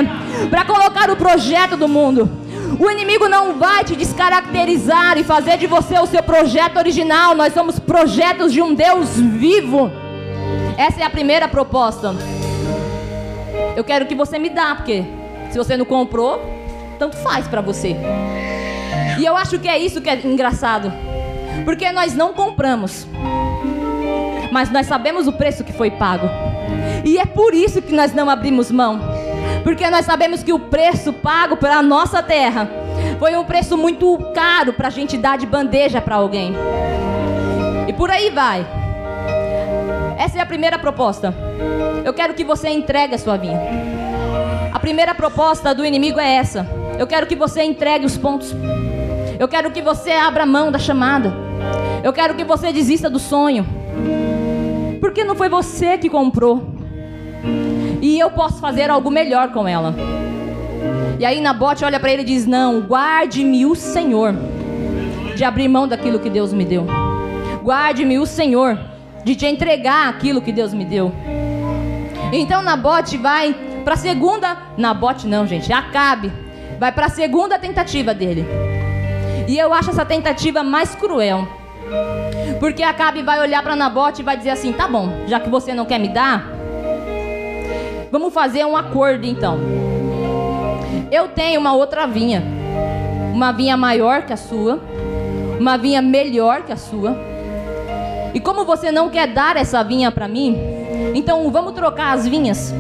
para 0.50 0.66
colocar 0.66 1.10
o 1.10 1.16
projeto 1.16 1.76
do 1.76 1.88
mundo. 1.88 2.30
O 2.80 2.90
inimigo 2.90 3.28
não 3.28 3.54
vai 3.54 3.84
te 3.84 3.96
descaracterizar 3.96 5.18
e 5.18 5.24
fazer 5.24 5.58
de 5.58 5.68
você 5.68 5.98
o 6.00 6.08
seu 6.08 6.24
projeto 6.24 6.78
original. 6.78 7.36
Nós 7.36 7.54
somos 7.54 7.80
projetos 7.80 8.52
de 8.52 8.62
um 8.62 8.74
Deus 8.74 9.10
vivo. 9.16 9.92
Essa 10.78 11.02
é 11.02 11.04
a 11.04 11.10
primeira 11.10 11.48
proposta. 11.48 12.16
Eu 13.76 13.84
quero 13.84 14.06
que 14.06 14.16
você 14.16 14.40
me 14.40 14.50
dá, 14.50 14.76
porque 14.76 15.04
se 15.52 15.58
você 15.58 15.78
não 15.78 15.86
comprou, 15.86 16.42
tanto 17.04 17.18
faz 17.18 17.46
para 17.50 17.60
você. 17.60 17.98
E 19.20 19.26
eu 19.26 19.36
acho 19.36 19.60
que 19.60 19.68
é 19.68 19.78
isso 19.78 20.00
que 20.00 20.10
é 20.10 20.16
engraçado. 20.24 20.92
Porque 21.66 21.92
nós 21.92 22.14
não 22.14 22.34
compramos. 22.34 23.06
Mas 24.52 24.72
nós 24.72 24.88
sabemos 24.88 25.28
o 25.28 25.34
preço 25.34 25.66
que 25.66 25.74
foi 25.74 25.92
pago. 25.92 26.30
E 27.04 27.18
é 27.18 27.26
por 27.26 27.54
isso 27.54 27.82
que 27.82 27.94
nós 27.94 28.14
não 28.14 28.30
abrimos 28.30 28.72
mão. 28.72 29.02
Porque 29.66 29.90
nós 29.90 30.06
sabemos 30.06 30.44
que 30.44 30.54
o 30.54 30.60
preço 30.60 31.12
pago 31.12 31.58
pela 31.58 31.82
nossa 31.82 32.22
terra 32.22 32.70
Foi 33.20 33.36
um 33.36 33.44
preço 33.44 33.78
muito 33.78 34.18
caro 34.34 34.74
para 34.74 34.88
a 34.88 34.92
gente 34.92 35.18
dar 35.18 35.38
de 35.38 35.46
bandeja 35.46 36.00
para 36.00 36.16
alguém. 36.16 36.54
E 37.86 37.92
por 37.94 38.10
aí 38.10 38.30
vai. 38.30 38.66
Essa 40.18 40.40
é 40.40 40.42
a 40.42 40.46
primeira 40.46 40.80
proposta. 40.80 41.34
Eu 42.06 42.14
quero 42.14 42.34
que 42.34 42.46
você 42.46 42.70
entregue 42.70 43.16
a 43.16 43.18
sua 43.18 43.36
vinha. 43.36 43.60
A 44.74 44.80
primeira 44.80 45.14
proposta 45.14 45.76
do 45.76 45.86
inimigo 45.86 46.20
é 46.20 46.36
essa. 46.36 46.83
Eu 46.98 47.08
quero 47.08 47.28
que 47.28 47.36
você 47.36 47.64
entregue 47.64 48.06
os 48.06 48.18
pontos. 48.18 48.54
Eu 49.40 49.48
quero 49.48 49.72
que 49.72 49.82
você 49.82 50.12
abra 50.12 50.46
mão 50.46 50.72
da 50.72 50.80
chamada. 50.80 51.34
Eu 52.04 52.14
quero 52.14 52.36
que 52.36 52.44
você 52.44 52.72
desista 52.72 53.10
do 53.10 53.20
sonho. 53.20 53.66
Porque 55.00 55.24
não 55.24 55.36
foi 55.36 55.50
você 55.50 55.98
que 55.98 56.10
comprou. 56.10 56.62
E 58.02 58.20
eu 58.20 58.32
posso 58.32 58.60
fazer 58.60 58.90
algo 58.90 59.10
melhor 59.10 59.52
com 59.52 59.68
ela. 59.68 59.96
E 61.20 61.26
aí 61.26 61.40
Nabote 61.40 61.86
olha 61.86 62.00
para 62.00 62.12
ele 62.12 62.22
e 62.22 62.26
diz: 62.26 62.46
Não, 62.46 62.82
guarde-me 62.82 63.66
o 63.66 63.76
Senhor 63.76 64.34
de 65.36 65.44
abrir 65.44 65.68
mão 65.68 65.88
daquilo 65.88 66.20
que 66.20 66.30
Deus 66.30 66.54
me 66.54 66.66
deu. 66.66 66.86
Guarde-me 67.64 68.20
o 68.20 68.26
Senhor 68.26 68.78
de 69.24 69.36
te 69.36 69.46
entregar 69.46 70.10
aquilo 70.10 70.42
que 70.42 70.52
Deus 70.52 70.74
me 70.74 70.86
deu. 70.86 71.14
Então 72.32 72.62
Nabote 72.62 73.18
vai 73.18 73.54
para 73.84 73.94
a 73.94 73.98
segunda. 73.98 74.58
Nabote 74.78 75.28
não, 75.28 75.48
gente, 75.48 75.72
Acabe. 75.72 76.43
Vai 76.80 76.92
para 76.92 77.08
a 77.08 77.10
segunda 77.10 77.58
tentativa 77.60 78.14
dele. 78.14 78.46
E 79.48 79.58
eu 79.58 79.74
acho 79.74 79.90
essa 79.90 80.06
tentativa 80.06 80.64
mais 80.64 80.96
cruel. 80.96 81.48
Porque 82.60 82.82
Acabe 82.82 83.22
vai 83.22 83.40
olhar 83.40 83.62
para 83.62 83.76
Nabote 83.76 84.22
e 84.22 84.26
vai 84.26 84.38
dizer 84.38 84.52
assim: 84.52 84.72
tá 84.72 84.88
bom, 84.88 85.26
já 85.28 85.40
que 85.40 85.50
você 85.50 85.74
não 85.74 85.86
quer 85.86 86.00
me 86.00 86.08
dar, 86.08 86.50
vamos 88.12 88.34
fazer 88.34 88.66
um 88.66 88.78
acordo 88.78 89.26
então. 89.26 89.60
Eu 91.12 91.28
tenho 91.28 91.60
uma 91.60 91.74
outra 91.74 92.08
vinha, 92.08 92.42
uma 93.34 93.52
vinha 93.52 93.78
maior 93.78 94.24
que 94.24 94.34
a 94.34 94.38
sua, 94.38 94.80
uma 95.60 95.78
vinha 95.78 96.02
melhor 96.02 96.64
que 96.64 96.72
a 96.72 96.78
sua. 96.78 97.16
E 98.34 98.40
como 98.40 98.66
você 98.66 98.92
não 98.92 99.10
quer 99.10 99.28
dar 99.28 99.58
essa 99.58 99.84
vinha 99.84 100.12
para 100.12 100.28
mim, 100.28 100.58
então 101.14 101.52
vamos 101.52 101.74
trocar 101.74 102.14
as 102.14 102.28
vinhas. 102.28 102.74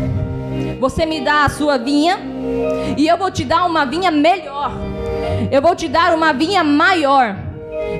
Você 0.79 1.05
me 1.05 1.21
dá 1.21 1.45
a 1.45 1.49
sua 1.49 1.77
vinha 1.77 2.32
e 2.97 3.07
eu 3.07 3.17
vou 3.17 3.31
te 3.31 3.43
dar 3.43 3.65
uma 3.65 3.85
vinha 3.85 4.11
melhor. 4.11 4.71
Eu 5.51 5.61
vou 5.61 5.75
te 5.75 5.87
dar 5.87 6.13
uma 6.13 6.33
vinha 6.33 6.63
maior. 6.63 7.35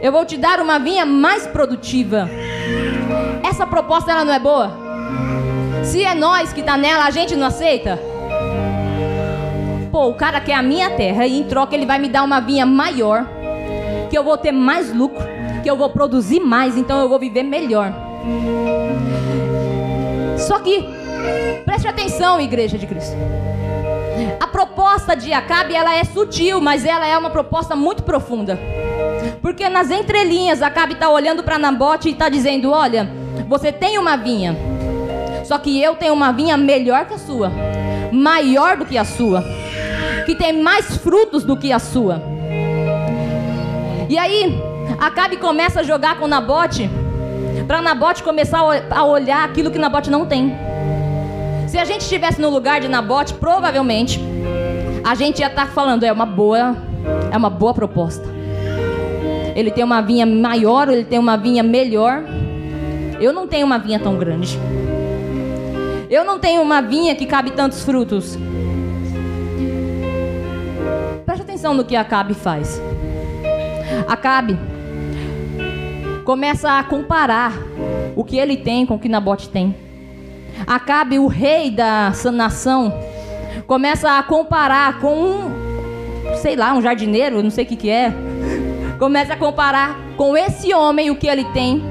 Eu 0.02 0.12
vou 0.12 0.26
te 0.26 0.38
dar 0.38 0.60
uma 0.60 0.80
vinha 0.80 1.06
mais 1.06 1.48
produtiva. 1.48 2.30
Essa 3.44 3.66
proposta 3.66 4.12
ela 4.12 4.26
não 4.26 4.34
é 4.34 4.40
boa? 4.40 4.72
Se 5.84 6.04
é 6.04 6.16
nós 6.16 6.54
que 6.54 6.62
está 6.62 6.78
nela, 6.78 7.06
a 7.06 7.12
gente 7.12 7.36
não 7.36 7.48
aceita? 7.48 8.00
Pô, 9.92 10.08
o 10.08 10.14
cara 10.16 10.40
quer 10.40 10.56
a 10.56 10.64
minha 10.64 10.90
terra 10.92 11.28
e 11.28 11.40
em 11.40 11.44
troca 11.44 11.76
ele 11.76 11.86
vai 11.86 12.00
me 12.00 12.10
dar 12.10 12.24
uma 12.24 12.40
vinha 12.40 12.66
maior, 12.66 13.28
que 14.10 14.18
eu 14.18 14.24
vou 14.24 14.38
ter 14.38 14.52
mais 14.52 14.94
lucro, 14.94 15.24
que 15.62 15.70
eu 15.70 15.78
vou 15.78 15.90
produzir 15.90 16.40
mais, 16.40 16.78
então 16.78 17.00
eu 17.00 17.10
vou 17.10 17.20
viver 17.20 17.44
melhor. 17.44 17.94
Só 20.38 20.60
que 20.60 20.84
preste 21.66 21.88
atenção, 21.88 22.40
igreja 22.40 22.78
de 22.78 22.88
Cristo. 22.88 23.16
Proposta 24.54 25.16
de 25.16 25.34
Acabe 25.34 25.74
ela 25.74 25.96
é 25.96 26.04
sutil, 26.04 26.62
mas 26.62 26.86
ela 26.86 27.08
é 27.08 27.18
uma 27.18 27.32
proposta 27.32 27.76
muito 27.76 28.04
profunda. 28.04 28.60
Porque 29.42 29.68
nas 29.68 29.90
entrelinhas 29.90 30.62
Acabe 30.62 30.94
está 30.94 31.10
olhando 31.10 31.42
para 31.42 31.58
Nabote 31.58 32.08
e 32.08 32.12
está 32.12 32.30
dizendo: 32.30 32.70
Olha, 32.70 33.10
você 33.48 33.72
tem 33.72 33.98
uma 33.98 34.16
vinha, 34.16 34.56
só 35.44 35.58
que 35.58 35.82
eu 35.82 35.96
tenho 35.96 36.14
uma 36.14 36.32
vinha 36.32 36.56
melhor 36.56 37.08
que 37.08 37.16
a 37.16 37.18
sua, 37.18 37.52
maior 38.12 38.78
do 38.78 38.86
que 38.86 38.96
a 38.96 39.04
sua, 39.04 39.44
que 40.28 40.36
tem 40.36 40.62
mais 40.62 40.98
frutos 40.98 41.44
do 41.44 41.58
que 41.58 41.72
a 41.72 41.80
sua. 41.80 42.22
E 44.08 44.20
aí 44.20 44.56
Acabe 45.00 45.38
começa 45.38 45.80
a 45.80 45.84
jogar 45.84 46.20
com 46.20 46.28
Nabote, 46.28 46.88
para 47.68 47.82
Nabote 47.82 48.22
começar 48.22 48.60
a 48.92 49.04
olhar 49.04 49.44
aquilo 49.44 49.72
que 49.72 49.80
Nabote 49.80 50.12
não 50.12 50.28
tem. 50.28 50.56
Se 51.68 51.80
a 51.80 51.86
gente 51.86 52.02
estivesse 52.02 52.40
no 52.40 52.52
lugar 52.52 52.80
de 52.82 52.88
Nabote, 52.88 53.34
provavelmente 53.34 54.33
a 55.04 55.16
gente 55.16 55.40
ia 55.40 55.48
estar 55.48 55.66
tá 55.66 55.72
falando, 55.72 56.04
é 56.04 56.12
uma 56.12 56.26
boa, 56.26 56.76
é 57.32 57.38
uma 57.38 57.50
boa 57.50 57.74
proposta. 57.74 58.28
Ele 59.56 59.70
tem 59.70 59.84
uma 59.84 60.02
vinha 60.02 60.26
maior, 60.26 60.90
ele 60.90 61.04
tem 61.04 61.20
uma 61.20 61.38
vinha 61.38 61.62
melhor. 61.62 62.24
Eu 63.20 63.32
não 63.34 63.48
tenho 63.48 63.66
uma 63.66 63.78
vinha 63.78 64.00
tão 64.00 64.18
grande. 64.18 64.58
Eu 66.10 66.24
não 66.24 66.40
tenho 66.40 66.62
uma 66.62 66.82
vinha 66.82 67.16
que 67.16 67.26
cabe 67.26 67.52
tantos 67.52 67.84
frutos. 67.84 68.38
Preste 71.26 71.42
atenção 71.44 71.74
no 71.74 71.84
que 71.84 71.96
Acabe 71.96 72.34
faz. 72.34 72.82
Acabe 74.08 74.58
começa 76.24 76.80
a 76.80 76.84
comparar 76.84 77.54
o 78.16 78.24
que 78.24 78.38
ele 78.38 78.58
tem 78.58 78.86
com 78.86 78.96
o 78.96 79.00
que 79.00 79.10
Nabote 79.10 79.50
tem. 79.50 79.76
Acabe, 80.66 81.20
o 81.20 81.28
rei 81.28 81.70
da 81.70 82.12
nação, 82.32 82.94
começa 83.68 84.18
a 84.18 84.24
comparar 84.24 85.00
com 85.00 85.16
um, 85.16 86.36
sei 86.42 86.56
lá, 86.56 86.74
um 86.74 86.82
jardineiro, 86.82 87.42
não 87.42 87.50
sei 87.50 87.64
o 87.64 87.68
que, 87.68 87.76
que 87.76 87.90
é. 87.90 88.14
Começa 89.00 89.34
a 89.34 89.38
comparar 89.38 90.00
com 90.16 90.38
esse 90.38 90.74
homem 90.74 91.10
o 91.10 91.16
que 91.16 91.28
ele 91.28 91.44
tem, 91.46 91.84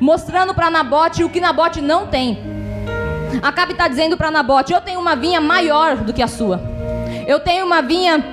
mostrando 0.00 0.54
para 0.54 0.70
Nabote 0.70 1.24
o 1.24 1.28
que 1.28 1.40
Nabote 1.40 1.80
não 1.80 2.06
tem. 2.06 2.38
Acabe 3.42 3.72
está 3.72 3.88
dizendo 3.88 4.16
para 4.16 4.30
Nabote: 4.30 4.72
Eu 4.72 4.80
tenho 4.80 5.00
uma 5.00 5.16
vinha 5.16 5.40
maior 5.40 5.96
do 5.96 6.12
que 6.12 6.22
a 6.22 6.28
sua, 6.28 6.60
eu 7.26 7.40
tenho 7.40 7.64
uma 7.64 7.82
vinha 7.82 8.24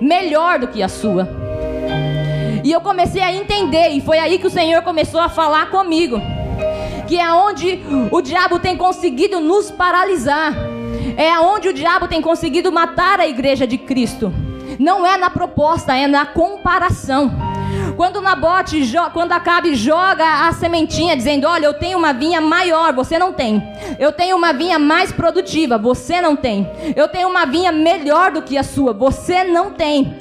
melhor 0.00 0.58
do 0.58 0.68
que 0.68 0.82
a 0.82 0.88
sua. 0.88 1.28
E 2.62 2.72
eu 2.72 2.80
comecei 2.80 3.20
a 3.20 3.32
entender, 3.32 3.90
e 3.90 4.00
foi 4.00 4.18
aí 4.18 4.38
que 4.38 4.46
o 4.46 4.50
Senhor 4.50 4.80
começou 4.82 5.20
a 5.20 5.28
falar 5.28 5.70
comigo 5.70 6.18
que 7.06 7.18
é 7.18 7.32
onde 7.32 7.80
o 8.10 8.20
diabo 8.20 8.58
tem 8.58 8.76
conseguido 8.76 9.40
nos 9.40 9.70
paralisar. 9.70 10.54
É 11.16 11.38
onde 11.38 11.68
o 11.68 11.72
diabo 11.72 12.08
tem 12.08 12.20
conseguido 12.20 12.72
matar 12.72 13.20
a 13.20 13.26
igreja 13.26 13.66
de 13.66 13.78
Cristo. 13.78 14.32
Não 14.78 15.06
é 15.06 15.16
na 15.16 15.30
proposta, 15.30 15.94
é 15.94 16.06
na 16.06 16.26
comparação. 16.26 17.32
Quando 17.96 18.20
Nabote, 18.20 18.82
quando 19.12 19.32
Acabe 19.32 19.74
joga 19.74 20.48
a 20.48 20.52
sementinha 20.52 21.16
dizendo: 21.16 21.46
"Olha, 21.46 21.66
eu 21.66 21.74
tenho 21.74 21.98
uma 21.98 22.12
vinha 22.12 22.40
maior, 22.40 22.92
você 22.92 23.18
não 23.18 23.32
tem. 23.32 23.62
Eu 23.98 24.10
tenho 24.10 24.36
uma 24.36 24.52
vinha 24.52 24.78
mais 24.78 25.12
produtiva, 25.12 25.78
você 25.78 26.20
não 26.20 26.34
tem. 26.34 26.68
Eu 26.96 27.08
tenho 27.08 27.28
uma 27.28 27.44
vinha 27.44 27.70
melhor 27.70 28.32
do 28.32 28.42
que 28.42 28.58
a 28.58 28.62
sua, 28.62 28.92
você 28.92 29.44
não 29.44 29.70
tem." 29.70 30.12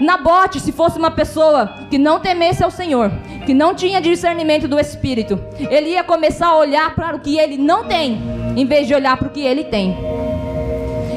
Nabote, 0.00 0.60
se 0.60 0.72
fosse 0.72 0.98
uma 0.98 1.10
pessoa 1.10 1.66
que 1.90 1.98
não 1.98 2.18
temesse 2.18 2.64
ao 2.64 2.70
Senhor, 2.70 3.10
que 3.44 3.52
não 3.52 3.74
tinha 3.74 4.00
discernimento 4.00 4.66
do 4.66 4.80
Espírito, 4.80 5.38
ele 5.70 5.90
ia 5.90 6.02
começar 6.02 6.48
a 6.48 6.56
olhar 6.56 6.94
para 6.94 7.16
o 7.16 7.20
que 7.20 7.38
ele 7.38 7.58
não 7.58 7.84
tem, 7.84 8.18
em 8.56 8.64
vez 8.64 8.86
de 8.86 8.94
olhar 8.94 9.16
para 9.18 9.28
o 9.28 9.30
que 9.30 9.40
ele 9.40 9.64
tem. 9.64 9.96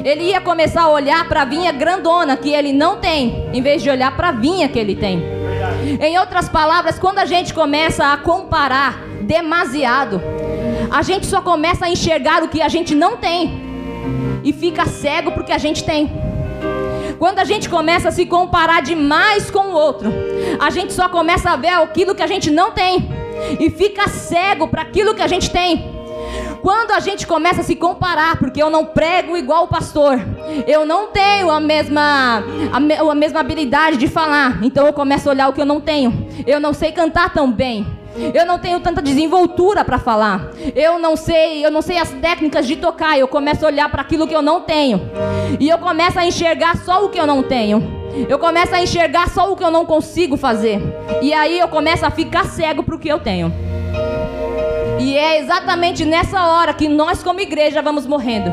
Ele 0.04 0.24
ia 0.24 0.42
começar 0.42 0.84
a 0.84 0.90
olhar 0.90 1.28
para 1.28 1.44
a 1.44 1.46
vinha 1.46 1.72
grandona 1.72 2.36
que 2.36 2.52
ele 2.54 2.74
não 2.74 2.98
tem, 2.98 3.50
em 3.54 3.62
vez 3.62 3.84
de 3.84 3.90
olhar 3.90 4.16
para 4.16 4.30
a 4.30 4.32
vinha 4.32 4.68
que 4.68 4.80
ele 4.80 4.96
tem. 4.96 5.24
Em 6.00 6.18
outras 6.18 6.50
palavras, 6.50 6.98
quando 6.98 7.20
a 7.20 7.26
gente 7.26 7.54
começa 7.54 8.12
a 8.12 8.18
comparar 8.18 9.04
demasiado, 9.22 10.22
a 10.90 11.02
gente 11.02 11.26
só 11.26 11.42
começa 11.42 11.86
a 11.86 11.90
enxergar 11.90 12.44
o 12.44 12.48
que 12.48 12.62
a 12.62 12.68
gente 12.68 12.96
não 12.96 13.18
tem 13.18 13.62
e 14.44 14.52
fica 14.52 14.86
cego 14.86 15.32
porque 15.32 15.52
a 15.52 15.58
gente 15.58 15.84
tem. 15.84 16.12
Quando 17.20 17.38
a 17.38 17.44
gente 17.44 17.70
começa 17.70 18.10
a 18.10 18.12
se 18.12 18.26
comparar 18.26 18.82
demais 18.82 19.52
com 19.52 19.68
o 19.68 19.74
outro, 19.74 20.12
a 20.60 20.72
gente 20.72 20.92
só 20.92 21.08
começa 21.08 21.52
a 21.52 21.56
ver 21.56 21.70
aquilo 21.70 22.16
que 22.16 22.24
a 22.24 22.28
gente 22.28 22.50
não 22.50 22.72
tem 22.72 23.08
e 23.60 23.70
fica 23.70 24.08
cego 24.08 24.68
para 24.68 24.82
aquilo 24.82 25.14
que 25.14 25.22
a 25.22 25.28
gente 25.28 25.50
tem. 25.52 25.91
Quando 26.62 26.92
a 26.92 27.00
gente 27.00 27.26
começa 27.26 27.62
a 27.62 27.64
se 27.64 27.76
comparar, 27.76 28.38
porque 28.38 28.62
eu 28.62 28.70
não 28.70 28.86
prego 28.86 29.36
igual 29.36 29.64
o 29.64 29.68
pastor, 29.68 30.20
eu 30.68 30.86
não 30.86 31.08
tenho 31.08 31.50
a 31.50 31.60
mesma, 31.60 32.44
a, 32.72 32.80
me, 32.80 32.94
a 32.94 33.16
mesma 33.16 33.40
habilidade 33.40 33.98
de 33.98 34.08
falar, 34.08 34.60
então 34.64 34.86
eu 34.86 34.94
começo 34.94 35.28
a 35.28 35.32
olhar 35.32 35.50
o 35.50 35.54
que 35.54 35.62
eu 35.62 35.66
não 35.66 35.82
tenho. 35.82 36.28
Eu 36.46 36.60
não 36.60 36.74
sei 36.74 36.92
cantar 36.92 37.34
tão 37.34 37.52
bem. 37.52 37.86
Eu 38.34 38.46
não 38.46 38.60
tenho 38.60 38.80
tanta 38.80 39.02
desenvoltura 39.02 39.86
para 39.86 39.98
falar. 39.98 40.50
Eu 40.76 41.00
não 41.00 41.16
sei, 41.16 41.66
eu 41.66 41.72
não 41.72 41.82
sei 41.82 41.98
as 41.98 42.12
técnicas 42.12 42.68
de 42.68 42.76
tocar. 42.76 43.18
Eu 43.18 43.28
começo 43.28 43.66
a 43.66 43.70
olhar 43.70 43.90
para 43.90 44.02
aquilo 44.02 44.28
que 44.28 44.36
eu 44.36 44.42
não 44.42 44.62
tenho. 44.62 45.02
E 45.60 45.70
eu 45.70 45.78
começo 45.78 46.20
a 46.20 46.26
enxergar 46.26 46.78
só 46.78 47.06
o 47.06 47.10
que 47.10 47.20
eu 47.20 47.26
não 47.26 47.42
tenho. 47.42 48.02
Eu 48.28 48.38
começo 48.38 48.76
a 48.76 48.82
enxergar 48.82 49.30
só 49.30 49.52
o 49.52 49.56
que 49.56 49.64
eu 49.64 49.72
não 49.72 49.86
consigo 49.86 50.36
fazer. 50.36 50.82
E 51.22 51.34
aí 51.34 51.58
eu 51.58 51.70
começo 51.70 52.06
a 52.06 52.12
ficar 52.12 52.46
cego 52.46 52.84
para 52.84 52.96
o 52.96 53.00
que 53.00 53.08
eu 53.08 53.20
tenho. 53.20 53.71
E 55.02 55.18
é 55.18 55.40
exatamente 55.40 56.06
nessa 56.06 56.46
hora 56.46 56.76
que 56.76 56.88
nós, 56.88 57.24
como 57.24 57.40
igreja, 57.40 57.82
vamos 57.82 58.06
morrendo. 58.06 58.52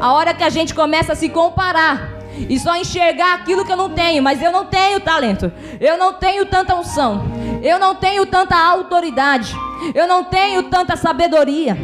A 0.00 0.14
hora 0.14 0.32
que 0.32 0.42
a 0.42 0.48
gente 0.48 0.74
começa 0.74 1.12
a 1.12 1.16
se 1.16 1.28
comparar 1.28 2.10
e 2.48 2.58
só 2.58 2.74
enxergar 2.74 3.34
aquilo 3.34 3.66
que 3.66 3.70
eu 3.70 3.76
não 3.76 3.90
tenho, 3.90 4.22
mas 4.22 4.40
eu 4.40 4.50
não 4.50 4.64
tenho 4.64 4.98
talento, 4.98 5.52
eu 5.78 5.98
não 5.98 6.14
tenho 6.14 6.46
tanta 6.46 6.74
unção, 6.74 7.22
eu 7.62 7.78
não 7.78 7.94
tenho 7.94 8.24
tanta 8.24 8.56
autoridade, 8.56 9.54
eu 9.94 10.08
não 10.08 10.24
tenho 10.24 10.62
tanta 10.64 10.96
sabedoria, 10.96 11.76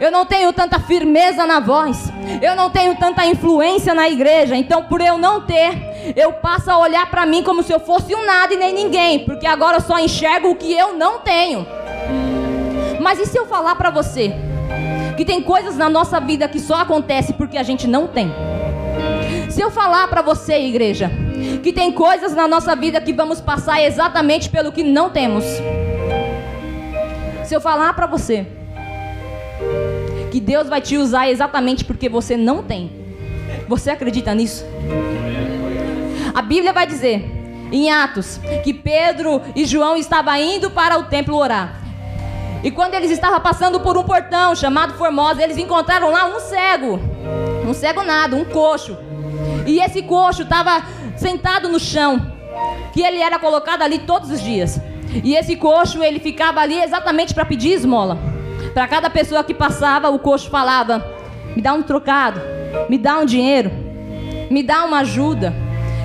eu 0.00 0.10
não 0.12 0.24
tenho 0.24 0.52
tanta 0.52 0.78
firmeza 0.78 1.44
na 1.44 1.58
voz, 1.58 2.12
eu 2.40 2.54
não 2.54 2.70
tenho 2.70 2.94
tanta 2.94 3.26
influência 3.26 3.92
na 3.92 4.08
igreja, 4.08 4.56
então 4.56 4.84
por 4.84 5.00
eu 5.00 5.18
não 5.18 5.40
ter, 5.40 6.14
eu 6.16 6.32
passo 6.34 6.70
a 6.70 6.78
olhar 6.78 7.10
para 7.10 7.26
mim 7.26 7.42
como 7.42 7.64
se 7.64 7.72
eu 7.72 7.80
fosse 7.80 8.14
um 8.14 8.24
nada 8.24 8.54
e 8.54 8.56
nem 8.56 8.72
ninguém, 8.72 9.24
porque 9.24 9.48
agora 9.48 9.78
eu 9.78 9.80
só 9.80 9.98
enxergo 9.98 10.48
o 10.48 10.54
que 10.54 10.72
eu 10.72 10.94
não 10.94 11.18
tenho. 11.18 11.66
Mas 13.00 13.18
e 13.18 13.26
se 13.26 13.38
eu 13.38 13.46
falar 13.46 13.74
para 13.76 13.90
você 13.90 14.34
que 15.16 15.24
tem 15.24 15.42
coisas 15.42 15.76
na 15.76 15.88
nossa 15.88 16.20
vida 16.20 16.48
que 16.48 16.60
só 16.60 16.76
acontece 16.76 17.32
porque 17.32 17.56
a 17.56 17.62
gente 17.62 17.86
não 17.86 18.06
tem? 18.06 18.32
Se 19.50 19.60
eu 19.60 19.70
falar 19.70 20.06
para 20.08 20.22
você, 20.22 20.58
igreja, 20.60 21.10
que 21.62 21.72
tem 21.72 21.90
coisas 21.90 22.34
na 22.34 22.46
nossa 22.46 22.76
vida 22.76 23.00
que 23.00 23.12
vamos 23.12 23.40
passar 23.40 23.82
exatamente 23.82 24.48
pelo 24.48 24.70
que 24.70 24.82
não 24.82 25.10
temos. 25.10 25.44
Se 27.44 27.54
eu 27.54 27.60
falar 27.60 27.92
para 27.94 28.06
você 28.06 28.46
que 30.30 30.40
Deus 30.40 30.68
vai 30.68 30.80
te 30.80 30.96
usar 30.96 31.28
exatamente 31.28 31.84
porque 31.84 32.08
você 32.08 32.36
não 32.36 32.62
tem. 32.62 32.90
Você 33.66 33.90
acredita 33.90 34.34
nisso? 34.34 34.64
A 36.34 36.42
Bíblia 36.42 36.72
vai 36.72 36.86
dizer 36.86 37.24
em 37.72 37.90
Atos 37.90 38.38
que 38.62 38.72
Pedro 38.72 39.42
e 39.56 39.64
João 39.64 39.96
estavam 39.96 40.36
indo 40.36 40.70
para 40.70 40.98
o 40.98 41.04
templo 41.04 41.36
orar. 41.36 41.87
E 42.62 42.70
quando 42.70 42.94
eles 42.94 43.10
estavam 43.10 43.40
passando 43.40 43.80
por 43.80 43.96
um 43.96 44.02
portão 44.02 44.54
chamado 44.54 44.94
Formosa, 44.94 45.42
eles 45.42 45.56
encontraram 45.56 46.10
lá 46.10 46.24
um 46.24 46.40
cego. 46.40 47.00
Um 47.66 47.72
cego 47.72 48.02
nada, 48.02 48.34
um 48.34 48.44
coxo. 48.44 48.96
E 49.66 49.80
esse 49.80 50.02
coxo 50.02 50.42
estava 50.42 50.82
sentado 51.16 51.68
no 51.68 51.78
chão, 51.78 52.32
que 52.92 53.02
ele 53.02 53.18
era 53.18 53.38
colocado 53.38 53.82
ali 53.82 53.98
todos 53.98 54.30
os 54.30 54.40
dias. 54.40 54.80
E 55.22 55.36
esse 55.36 55.56
coxo, 55.56 56.02
ele 56.02 56.18
ficava 56.18 56.60
ali 56.60 56.80
exatamente 56.80 57.32
para 57.32 57.44
pedir 57.44 57.72
esmola. 57.72 58.18
Para 58.74 58.88
cada 58.88 59.08
pessoa 59.08 59.44
que 59.44 59.54
passava, 59.54 60.10
o 60.10 60.18
coxo 60.18 60.50
falava: 60.50 61.04
"Me 61.54 61.62
dá 61.62 61.72
um 61.72 61.82
trocado, 61.82 62.40
me 62.88 62.98
dá 62.98 63.18
um 63.18 63.24
dinheiro, 63.24 63.70
me 64.50 64.62
dá 64.62 64.84
uma 64.84 65.00
ajuda". 65.00 65.54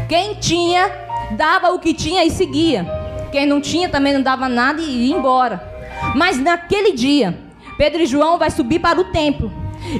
Quem 0.07 0.35
tinha 0.35 0.91
dava 1.31 1.71
o 1.71 1.79
que 1.79 1.93
tinha 1.93 2.23
e 2.23 2.29
seguia. 2.29 2.85
Quem 3.31 3.47
não 3.47 3.59
tinha 3.59 3.89
também 3.89 4.13
não 4.13 4.21
dava 4.21 4.47
nada 4.47 4.81
e 4.81 5.07
ia 5.07 5.15
embora. 5.15 5.72
Mas 6.15 6.39
naquele 6.39 6.93
dia, 6.93 7.37
Pedro 7.77 8.01
e 8.01 8.05
João 8.05 8.37
vai 8.37 8.49
subir 8.51 8.79
para 8.79 8.99
o 8.99 9.05
templo. 9.05 9.51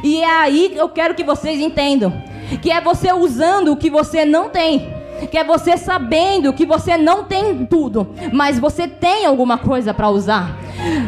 E 0.04 0.22
é 0.22 0.30
aí 0.30 0.70
que 0.70 0.78
eu 0.78 0.90
quero 0.90 1.16
que 1.16 1.24
vocês 1.24 1.60
entendam 1.60 2.14
que 2.62 2.72
é 2.72 2.80
você 2.80 3.12
usando 3.12 3.72
o 3.72 3.78
que 3.78 3.90
você 3.90 4.26
não 4.26 4.50
tem 4.50 5.04
que 5.28 5.38
é 5.38 5.44
você 5.44 5.78
sabendo 5.78 6.54
que 6.54 6.66
você 6.66 6.98
não 6.98 7.24
tem 7.24 7.66
tudo, 7.66 8.10
mas 8.32 8.60
você 8.60 8.88
tem 8.88 9.26
alguma 9.26 9.58
coisa 9.58 9.94
para 9.94 10.10
usar. 10.10 10.58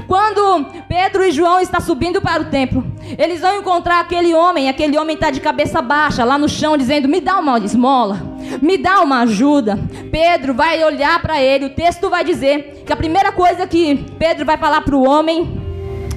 Quando 0.08 0.66
Pedro 0.88 1.24
e 1.24 1.32
João 1.32 1.60
estão 1.60 1.82
subindo 1.82 2.22
para 2.22 2.42
o 2.42 2.46
templo, 2.46 2.86
eles 3.18 3.42
vão 3.42 3.58
encontrar 3.58 4.00
aquele 4.00 4.34
homem, 4.34 4.70
aquele 4.70 4.98
homem 4.98 5.16
está 5.16 5.32
de 5.32 5.42
cabeça 5.42 5.82
baixa 5.82 6.24
lá 6.24 6.38
no 6.38 6.48
chão, 6.48 6.78
dizendo: 6.78 7.10
Me 7.10 7.20
dá 7.20 7.40
uma 7.40 7.58
esmola, 7.60 8.22
me 8.62 8.78
dá 8.78 9.02
uma 9.02 9.22
ajuda. 9.22 9.78
Pedro 10.12 10.54
vai 10.54 10.84
olhar 10.84 11.22
para 11.22 11.42
ele, 11.42 11.66
o 11.66 11.70
texto 11.70 12.10
vai 12.10 12.24
dizer 12.24 12.84
que 12.86 12.94
a 12.94 12.96
primeira 12.96 13.32
coisa 13.32 13.68
que 13.68 13.96
Pedro 14.18 14.46
vai 14.46 14.58
falar 14.58 14.82
para 14.82 14.96
o 14.96 15.08
homem 15.08 15.62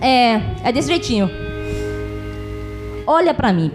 é, 0.01 0.41
é 0.65 0.73
desse 0.73 0.89
jeitinho: 0.89 1.31
Olha 3.07 3.33
para 3.35 3.53
mim. 3.53 3.73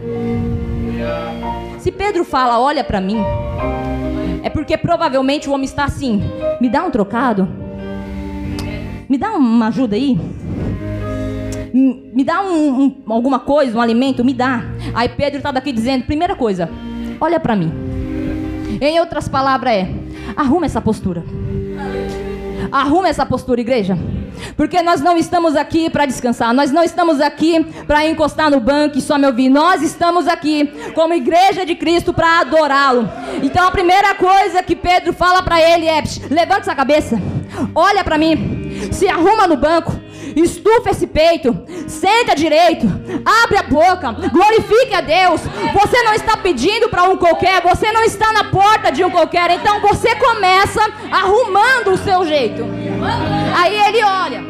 Se 1.80 1.92
Pedro 1.92 2.24
fala, 2.24 2.60
olha 2.62 2.82
para 2.82 3.02
mim, 3.02 3.18
é 4.42 4.50
porque 4.50 4.78
provavelmente 4.78 5.50
o 5.50 5.52
homem 5.52 5.66
está 5.66 5.84
assim: 5.84 6.24
me 6.62 6.70
dá 6.70 6.84
um 6.84 6.92
trocado, 6.92 7.48
me 9.10 9.18
dá 9.18 9.34
uma 9.34 9.68
ajuda 9.68 9.96
aí, 9.96 10.18
me 11.74 12.24
dá 12.24 12.42
um, 12.42 12.84
um, 12.84 12.96
alguma 13.08 13.40
coisa, 13.40 13.78
um 13.78 13.82
alimento, 13.82 14.24
me 14.24 14.34
dá. 14.34 14.64
Aí 14.94 15.10
Pedro 15.10 15.40
está 15.40 15.52
daqui 15.52 15.72
dizendo: 15.72 16.06
primeira 16.06 16.36
coisa, 16.36 16.70
olha 17.20 17.40
para 17.40 17.56
mim. 17.56 17.93
Em 18.82 19.00
outras 19.00 19.28
palavras, 19.28 19.74
é: 19.74 19.90
arruma 20.36 20.66
essa 20.66 20.82
postura. 20.82 21.24
Arruma 22.72 23.08
essa 23.08 23.26
postura, 23.26 23.62
igreja. 23.62 23.98
Porque 24.56 24.82
nós 24.82 25.02
não 25.02 25.18
estamos 25.18 25.56
aqui 25.56 25.90
para 25.90 26.06
descansar, 26.06 26.54
nós 26.54 26.72
não 26.72 26.84
estamos 26.84 27.22
aqui 27.22 27.64
para 27.88 28.08
encostar 28.08 28.50
no 28.50 28.60
banco 28.60 28.98
e 28.98 29.02
só 29.02 29.18
me 29.18 29.26
ouvir. 29.26 29.50
Nós 29.50 29.82
estamos 29.82 30.28
aqui 30.28 30.66
como 30.94 31.14
igreja 31.14 31.66
de 31.66 31.76
Cristo 31.76 32.14
para 32.14 32.42
adorá-lo. 32.42 33.10
Então 33.42 33.68
a 33.68 33.72
primeira 33.72 34.16
coisa 34.16 34.64
que 34.64 34.76
Pedro 34.76 35.14
fala 35.14 35.42
para 35.44 35.62
ele 35.62 35.88
é: 35.88 36.04
levanta 36.30 36.62
essa 36.62 36.76
cabeça, 36.76 37.20
olha 37.74 38.04
para 38.04 38.18
mim, 38.18 38.90
se 38.92 39.08
arruma 39.08 39.48
no 39.48 39.58
banco, 39.58 39.94
estufa 40.36 40.90
esse 40.90 41.08
peito, 41.08 41.56
senta 41.88 42.36
direito, 42.36 42.88
abre 43.44 43.58
a 43.58 43.64
boca, 43.64 44.12
glorifique 44.32 44.94
a 44.94 45.02
Deus. 45.02 45.42
Você 45.42 46.04
não 46.04 46.14
está 46.14 46.38
pedindo 46.38 46.90
para 46.90 47.04
um 47.04 47.18
qualquer, 47.18 47.62
você 47.62 47.92
não 47.92 48.04
está 48.04 48.32
na 48.32 48.46
porta 48.46 48.92
de 48.92 49.04
um 49.04 49.10
qualquer, 49.10 49.52
então 49.52 49.82
você 49.82 50.16
começa 50.16 50.82
arrumando 51.12 51.92
o 51.92 51.98
seu 51.98 52.26
jeito. 52.26 52.64
Aí 53.56 53.76
ele 53.88 54.04
olha, 54.04 54.44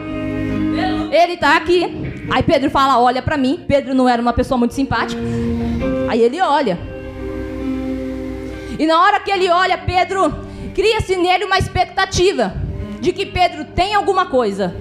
ele 1.11 1.33
está 1.33 1.55
aqui. 1.55 2.03
Aí 2.29 2.41
Pedro 2.41 2.69
fala: 2.69 2.99
Olha 2.99 3.21
para 3.21 3.37
mim. 3.37 3.63
Pedro 3.67 3.93
não 3.93 4.07
era 4.07 4.21
uma 4.21 4.33
pessoa 4.33 4.57
muito 4.57 4.73
simpática. 4.73 5.21
Aí 6.09 6.21
ele 6.21 6.41
olha. 6.41 6.77
E 8.79 8.85
na 8.85 9.01
hora 9.01 9.19
que 9.19 9.31
ele 9.31 9.49
olha, 9.49 9.77
Pedro 9.77 10.33
cria-se 10.73 11.15
nele 11.15 11.45
uma 11.45 11.59
expectativa 11.59 12.55
de 12.99 13.13
que 13.13 13.25
Pedro 13.25 13.65
tem 13.65 13.93
alguma 13.93 14.25
coisa. 14.25 14.75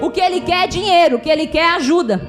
O 0.00 0.10
que 0.10 0.20
ele 0.20 0.40
quer 0.40 0.64
é 0.64 0.66
dinheiro, 0.66 1.16
o 1.16 1.20
que 1.20 1.30
ele 1.30 1.46
quer 1.46 1.64
é 1.64 1.74
ajuda. 1.74 2.20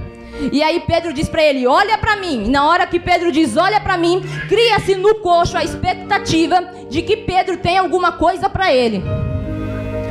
E 0.51 0.61
aí 0.61 0.81
Pedro 0.81 1.13
diz 1.13 1.29
para 1.29 1.43
ele: 1.43 1.65
"Olha 1.65 1.97
para 1.97 2.15
mim". 2.17 2.45
E 2.45 2.49
na 2.49 2.67
hora 2.67 2.85
que 2.85 2.99
Pedro 2.99 3.31
diz: 3.31 3.55
"Olha 3.55 3.79
para 3.79 3.97
mim", 3.97 4.21
cria-se 4.47 4.95
no 4.95 5.15
coxo 5.15 5.57
a 5.57 5.63
expectativa 5.63 6.61
de 6.89 7.01
que 7.01 7.17
Pedro 7.17 7.57
tem 7.57 7.77
alguma 7.77 8.13
coisa 8.13 8.49
para 8.49 8.73
ele. 8.73 9.03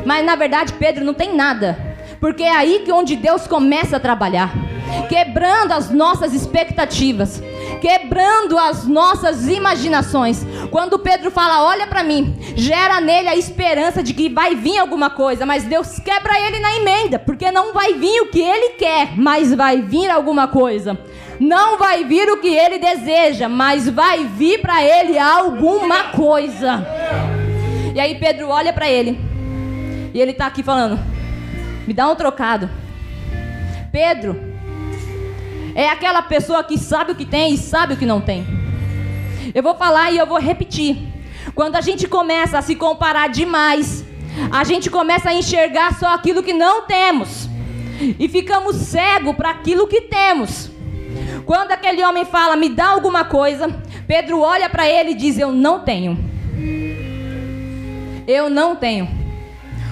Mas 0.05 0.25
na 0.25 0.37
verdade 0.37 0.73
Pedro 0.75 1.05
não 1.05 1.15
tem 1.15 1.35
nada. 1.35 1.95
Porque 2.21 2.43
é 2.43 2.57
aí 2.57 2.83
que 2.85 2.93
onde 2.93 3.17
Deus 3.17 3.47
começa 3.47 3.99
a 3.99 4.01
trabalhar, 4.01 4.51
quebrando 5.11 5.73
as 5.73 5.91
nossas 5.91 6.33
expectativas, 6.33 7.43
quebrando 7.83 8.57
as 8.59 8.87
nossas 8.87 9.47
imaginações. 9.47 10.43
Quando 10.71 10.99
Pedro 10.99 11.31
fala, 11.31 11.65
olha 11.65 11.87
para 11.87 12.03
mim, 12.03 12.37
gera 12.57 13.01
nele 13.01 13.29
a 13.29 13.37
esperança 13.37 14.03
de 14.03 14.13
que 14.13 14.29
vai 14.29 14.55
vir 14.55 14.79
alguma 14.79 15.11
coisa, 15.11 15.47
mas 15.47 15.65
Deus 15.65 15.99
quebra 15.99 16.39
ele 16.41 16.59
na 16.59 16.77
emenda, 16.77 17.19
porque 17.19 17.51
não 17.51 17.73
vai 17.73 17.95
vir 17.95 18.21
o 18.23 18.31
que 18.31 18.41
ele 18.41 18.71
quer, 18.71 19.17
mas 19.17 19.55
vai 19.55 19.83
vir 19.83 20.11
alguma 20.11 20.49
coisa. 20.49 20.99
Não 21.41 21.79
vai 21.79 22.05
vir 22.05 22.31
o 22.31 22.41
que 22.41 22.49
ele 22.49 22.79
deseja, 22.79 23.49
mas 23.49 23.89
vai 23.89 24.25
vir 24.25 24.61
para 24.61 24.83
ele 24.85 25.19
alguma 25.19 26.05
coisa. 26.11 26.87
E 27.95 28.01
aí 28.01 28.19
Pedro 28.19 28.49
olha 28.49 28.73
para 28.73 28.89
ele. 28.89 29.19
E 30.13 30.21
ele 30.21 30.31
está 30.31 30.47
aqui 30.47 30.63
falando: 30.63 30.99
"Me 31.87 31.93
dá 31.93 32.09
um 32.09 32.15
trocado". 32.15 32.71
Pedro, 33.91 34.41
é 35.75 35.89
aquela 35.89 36.23
pessoa 36.23 36.63
que 36.63 36.79
sabe 36.79 37.13
o 37.13 37.15
que 37.15 37.25
tem 37.25 37.55
e 37.55 37.59
sabe 37.59 37.95
o 37.95 37.97
que 37.97 38.07
não 38.07 38.21
tem. 38.21 38.47
Eu 39.53 39.63
vou 39.63 39.75
falar 39.75 40.13
e 40.13 40.19
eu 40.19 40.27
vou 40.27 40.39
repetir. 40.39 40.97
Quando 41.55 41.77
a 41.77 41.81
gente 41.81 42.07
começa 42.07 42.59
a 42.59 42.63
se 42.63 42.75
comparar 42.75 43.29
demais, 43.29 44.05
a 44.51 44.65
gente 44.65 44.91
começa 44.91 45.31
a 45.31 45.35
enxergar 45.35 45.99
só 45.99 46.15
aquilo 46.15 46.43
que 46.43 46.53
não 46.53 46.87
temos. 46.87 47.49
E 48.19 48.29
ficamos 48.29 48.77
cegos 48.77 49.35
para 49.37 49.51
aquilo 49.51 49.87
que 49.87 50.03
temos. 50.03 50.71
Quando 51.45 51.73
aquele 51.73 52.05
homem 52.05 52.25
fala, 52.25 52.57
me 52.57 52.69
dá 52.69 52.89
alguma 52.89 53.25
coisa, 53.25 53.69
Pedro 54.07 54.41
olha 54.41 54.69
para 54.69 54.89
ele 54.89 55.11
e 55.11 55.15
diz: 55.15 55.39
Eu 55.39 55.53
não 55.53 55.81
tenho. 55.81 56.19
Eu 58.27 58.49
não 58.49 58.75
tenho. 58.75 59.09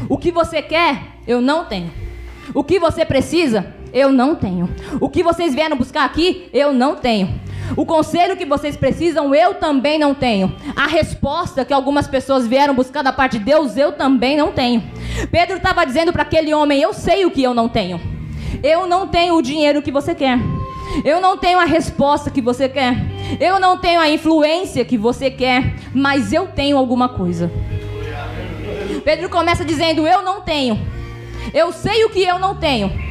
O 0.08 0.18
que 0.18 0.32
você 0.32 0.62
quer, 0.62 1.02
eu 1.26 1.40
não 1.40 1.64
tenho. 1.64 1.92
O 2.54 2.64
que 2.64 2.78
você 2.78 3.04
precisa, 3.04 3.74
eu 3.92 4.10
não 4.10 4.34
tenho. 4.34 4.68
O 5.00 5.08
que 5.08 5.22
vocês 5.22 5.54
vieram 5.54 5.76
buscar 5.76 6.04
aqui, 6.04 6.48
eu 6.52 6.72
não 6.72 6.96
tenho. 6.96 7.40
O 7.76 7.87
conselho 7.87 8.37
que 8.37 8.44
vocês 8.44 8.76
precisam, 8.76 9.35
eu 9.35 9.54
também 9.54 9.98
não 9.98 10.14
tenho. 10.14 10.54
A 10.76 10.87
resposta 10.87 11.64
que 11.64 11.72
algumas 11.72 12.06
pessoas 12.06 12.46
vieram 12.46 12.74
buscar 12.74 13.02
da 13.02 13.12
parte 13.12 13.38
de 13.38 13.44
Deus, 13.44 13.76
eu 13.76 13.92
também 13.92 14.37
não 14.37 14.52
tenho. 14.52 14.82
Pedro 15.30 15.56
estava 15.56 15.85
dizendo 15.85 16.12
para 16.12 16.22
aquele 16.22 16.52
homem: 16.52 16.80
Eu 16.80 16.92
sei 16.92 17.24
o 17.24 17.30
que 17.30 17.42
eu 17.42 17.54
não 17.54 17.68
tenho. 17.68 18.00
Eu 18.62 18.87
não 18.87 19.08
tenho 19.08 19.35
o 19.35 19.42
dinheiro 19.42 19.82
que 19.82 19.90
você 19.90 20.14
quer. 20.14 20.38
Eu 21.04 21.20
não 21.20 21.38
tenho 21.38 21.58
a 21.58 21.64
resposta 21.64 22.30
que 22.30 22.42
você 22.42 22.68
quer. 22.68 22.94
Eu 23.40 23.58
não 23.58 23.78
tenho 23.78 23.98
a 23.98 24.11
influência 24.11 24.85
que 24.85 24.98
você 24.98 25.30
quer. 25.30 25.74
Mas 25.94 26.32
eu 26.32 26.48
tenho 26.48 26.76
alguma 26.76 27.08
coisa. 27.08 27.50
Pedro 29.04 29.30
começa 29.30 29.64
dizendo: 29.64 30.06
Eu 30.06 30.22
não 30.22 30.42
tenho. 30.42 30.78
Eu 31.54 31.72
sei 31.72 32.04
o 32.04 32.11
que 32.11 32.22
eu 32.22 32.38
não 32.38 32.54
tenho 32.54 33.01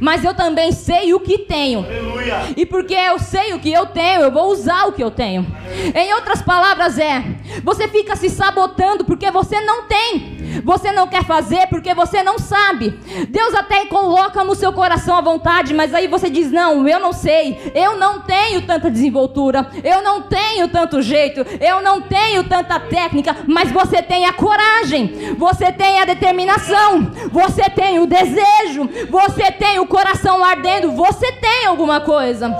mas 0.00 0.24
eu 0.24 0.34
também 0.34 0.72
sei 0.72 1.14
o 1.14 1.20
que 1.20 1.38
tenho. 1.38 1.80
Aleluia. 1.80 2.42
E 2.56 2.66
porque 2.66 2.94
eu 2.94 3.18
sei 3.18 3.54
o 3.54 3.58
que 3.58 3.72
eu 3.72 3.86
tenho, 3.86 4.22
eu 4.22 4.30
vou 4.30 4.50
usar 4.50 4.86
o 4.86 4.92
que 4.92 5.02
eu 5.02 5.10
tenho. 5.10 5.46
Em 5.94 6.12
outras 6.14 6.42
palavras, 6.42 6.98
é: 6.98 7.24
você 7.62 7.88
fica 7.88 8.16
se 8.16 8.28
sabotando 8.28 9.04
porque 9.04 9.30
você 9.30 9.60
não 9.60 9.86
tem. 9.86 10.39
Você 10.64 10.92
não 10.92 11.06
quer 11.06 11.24
fazer 11.24 11.66
porque 11.68 11.94
você 11.94 12.22
não 12.22 12.38
sabe. 12.38 12.90
Deus 13.28 13.54
até 13.54 13.86
coloca 13.86 14.42
no 14.44 14.54
seu 14.54 14.72
coração 14.72 15.16
a 15.16 15.20
vontade, 15.20 15.74
mas 15.74 15.94
aí 15.94 16.08
você 16.08 16.28
diz: 16.28 16.50
Não, 16.50 16.86
eu 16.86 16.98
não 16.98 17.12
sei. 17.12 17.72
Eu 17.74 17.96
não 17.96 18.20
tenho 18.20 18.62
tanta 18.62 18.90
desenvoltura. 18.90 19.68
Eu 19.82 20.02
não 20.02 20.22
tenho 20.22 20.68
tanto 20.68 21.02
jeito. 21.02 21.44
Eu 21.60 21.80
não 21.80 22.00
tenho 22.00 22.44
tanta 22.44 22.78
técnica. 22.80 23.36
Mas 23.46 23.70
você 23.70 24.02
tem 24.02 24.26
a 24.26 24.32
coragem. 24.32 25.34
Você 25.36 25.72
tem 25.72 26.00
a 26.00 26.04
determinação. 26.04 27.10
Você 27.30 27.68
tem 27.70 27.98
o 27.98 28.06
desejo. 28.06 28.88
Você 29.08 29.50
tem 29.52 29.78
o 29.78 29.86
coração 29.86 30.44
ardendo. 30.44 30.92
Você 30.92 31.32
tem 31.32 31.66
alguma 31.66 32.00
coisa. 32.00 32.54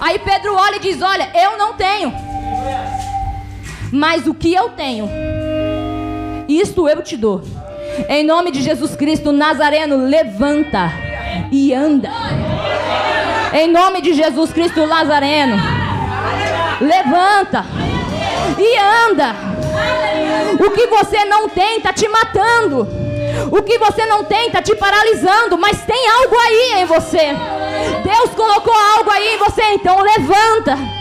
Aí 0.00 0.18
Pedro 0.18 0.54
olha 0.54 0.76
e 0.76 0.80
diz: 0.80 1.02
Olha, 1.02 1.30
eu 1.34 1.56
não 1.58 1.74
tenho. 1.74 2.12
Mas 3.90 4.26
o 4.26 4.34
que 4.34 4.52
eu 4.52 4.70
tenho 4.70 5.08
isto 6.48 6.88
eu 6.88 7.02
te 7.02 7.16
dou. 7.16 7.42
Em 8.08 8.24
nome 8.24 8.50
de 8.50 8.62
Jesus 8.62 8.96
Cristo 8.96 9.32
Nazareno, 9.32 10.08
levanta 10.08 10.90
e 11.52 11.74
anda. 11.74 12.10
Em 13.52 13.70
nome 13.70 14.00
de 14.00 14.14
Jesus 14.14 14.52
Cristo 14.52 14.86
Nazareno, 14.86 15.56
levanta 16.80 17.64
e 18.58 18.78
anda. 18.78 19.34
O 20.64 20.70
que 20.70 20.86
você 20.86 21.24
não 21.24 21.48
tem 21.48 21.78
está 21.78 21.92
te 21.92 22.08
matando. 22.08 22.88
O 23.50 23.62
que 23.62 23.78
você 23.78 24.04
não 24.06 24.24
tem 24.24 24.46
está 24.46 24.60
te 24.60 24.74
paralisando, 24.74 25.56
mas 25.58 25.82
tem 25.82 26.08
algo 26.08 26.36
aí 26.36 26.82
em 26.82 26.84
você. 26.84 27.36
Deus 28.02 28.30
colocou 28.34 28.74
algo 28.96 29.10
aí 29.10 29.34
em 29.34 29.38
você, 29.38 29.62
então 29.74 30.00
levanta 30.00 30.97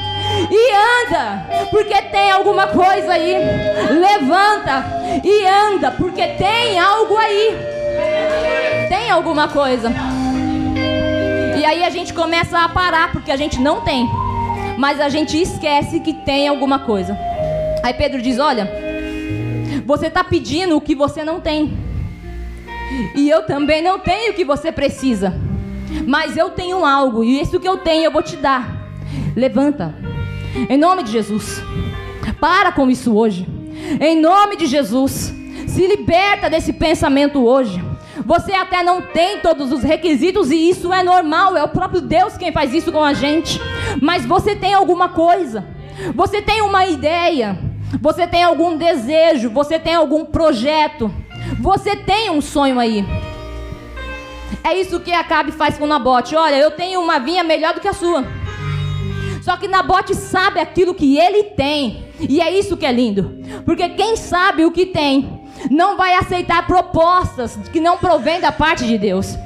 e 0.49 0.71
anda, 1.05 1.45
porque 1.69 2.01
tem 2.03 2.31
alguma 2.31 2.67
coisa 2.67 3.13
aí. 3.13 3.35
Levanta 3.99 4.85
e 5.23 5.45
anda, 5.45 5.91
porque 5.91 6.25
tem 6.27 6.79
algo 6.79 7.17
aí. 7.17 7.55
Tem 8.87 9.09
alguma 9.09 9.47
coisa. 9.47 9.91
E 11.57 11.65
aí 11.65 11.83
a 11.83 11.89
gente 11.89 12.13
começa 12.13 12.59
a 12.59 12.69
parar, 12.69 13.11
porque 13.11 13.31
a 13.31 13.35
gente 13.35 13.59
não 13.59 13.81
tem. 13.81 14.07
Mas 14.77 15.01
a 15.01 15.09
gente 15.09 15.41
esquece 15.41 15.99
que 15.99 16.13
tem 16.13 16.47
alguma 16.47 16.79
coisa. 16.79 17.17
Aí 17.83 17.93
Pedro 17.93 18.21
diz: 18.21 18.39
Olha, 18.39 18.69
você 19.85 20.07
está 20.07 20.23
pedindo 20.23 20.77
o 20.77 20.81
que 20.81 20.95
você 20.95 21.23
não 21.23 21.39
tem. 21.39 21.77
E 23.15 23.29
eu 23.29 23.43
também 23.43 23.81
não 23.81 23.99
tenho 23.99 24.31
o 24.31 24.35
que 24.35 24.45
você 24.45 24.71
precisa. 24.71 25.33
Mas 26.05 26.37
eu 26.37 26.51
tenho 26.51 26.85
algo, 26.85 27.23
e 27.23 27.41
isso 27.41 27.59
que 27.59 27.67
eu 27.67 27.77
tenho 27.77 28.05
eu 28.05 28.11
vou 28.11 28.21
te 28.21 28.35
dar. 28.37 28.87
Levanta 29.35 30.06
em 30.69 30.77
nome 30.77 31.03
de 31.03 31.11
Jesus. 31.11 31.61
Para 32.39 32.71
com 32.71 32.89
isso 32.89 33.15
hoje. 33.15 33.47
Em 33.99 34.19
nome 34.19 34.55
de 34.55 34.65
Jesus. 34.65 35.33
Se 35.67 35.87
liberta 35.87 36.49
desse 36.49 36.73
pensamento 36.73 37.45
hoje. 37.45 37.83
Você 38.25 38.51
até 38.51 38.83
não 38.83 39.01
tem 39.01 39.39
todos 39.39 39.71
os 39.71 39.83
requisitos 39.83 40.51
e 40.51 40.69
isso 40.69 40.91
é 40.91 41.03
normal, 41.03 41.55
é 41.55 41.63
o 41.63 41.69
próprio 41.69 42.01
Deus 42.01 42.35
quem 42.35 42.51
faz 42.51 42.73
isso 42.73 42.91
com 42.91 43.03
a 43.03 43.13
gente. 43.13 43.59
Mas 44.01 44.25
você 44.25 44.55
tem 44.55 44.73
alguma 44.73 45.09
coisa. 45.09 45.65
Você 46.15 46.41
tem 46.41 46.61
uma 46.61 46.85
ideia. 46.87 47.57
Você 48.01 48.27
tem 48.27 48.43
algum 48.43 48.75
desejo, 48.75 49.49
você 49.49 49.79
tem 49.79 49.95
algum 49.95 50.25
projeto. 50.25 51.11
Você 51.59 51.95
tem 51.95 52.29
um 52.29 52.41
sonho 52.41 52.79
aí. 52.79 53.05
É 54.63 54.77
isso 54.77 54.99
que 54.99 55.13
Acabe 55.13 55.51
faz 55.51 55.77
com 55.77 55.87
Nabote. 55.87 56.35
Olha, 56.35 56.55
eu 56.55 56.71
tenho 56.71 56.99
uma 56.99 57.19
vinha 57.19 57.43
melhor 57.43 57.73
do 57.73 57.79
que 57.79 57.87
a 57.87 57.93
sua. 57.93 58.25
Só 59.47 59.55
que 59.55 59.65
Nabote 59.65 60.13
sabe 60.13 60.59
aquilo 60.59 60.93
que 60.93 61.17
ele 61.17 61.41
tem. 61.41 62.03
E 62.19 62.41
é 62.41 62.51
isso 62.51 62.75
que 62.75 62.85
é 62.85 62.91
lindo. 62.91 63.39
Porque 63.63 63.87
quem 63.87 64.17
sabe 64.17 64.65
o 64.65 64.71
que 64.71 64.87
tem, 64.87 65.41
não 65.71 65.95
vai 65.95 66.15
aceitar 66.15 66.67
propostas 66.67 67.57
que 67.71 67.79
não 67.79 67.97
provém 67.97 68.41
da 68.41 68.51
parte 68.51 68.85
de 68.85 68.97
Deus. 68.97 69.37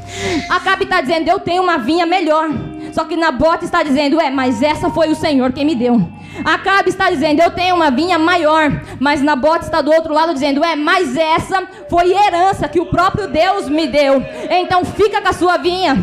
Acabe 0.50 0.86
está 0.86 1.02
dizendo: 1.02 1.28
Eu 1.28 1.40
tenho 1.40 1.62
uma 1.62 1.78
vinha 1.78 2.08
melhor. 2.08 2.50
Só 2.92 3.06
que 3.06 3.16
Nabote 3.16 3.66
está 3.66 3.84
dizendo: 3.84 4.20
É, 4.20 4.30
mas 4.30 4.62
essa 4.62 4.90
foi 4.90 5.10
o 5.10 5.16
Senhor 5.16 5.52
quem 5.52 5.66
me 5.66 5.76
deu. 5.76 6.02
Acabe 6.44 6.90
está 6.90 7.10
dizendo: 7.10 7.42
Eu 7.42 7.52
tenho 7.52 7.76
uma 7.76 7.92
vinha 7.92 8.18
maior. 8.18 8.72
Mas 9.00 9.22
Nabote 9.22 9.66
está 9.66 9.82
do 9.82 9.92
outro 9.92 10.14
lado 10.14 10.34
dizendo: 10.34 10.64
É, 10.64 10.76
mas 10.76 11.16
essa 11.16 11.64
foi 11.90 12.14
herança 12.14 12.68
que 12.68 12.80
o 12.80 12.86
próprio 12.86 13.28
Deus 13.28 13.68
me 13.70 13.88
deu. 13.88 14.24
Então 14.50 14.84
fica 14.86 15.22
com 15.22 15.30
a 15.30 15.34
sua 15.34 15.58
vinha. 15.58 15.96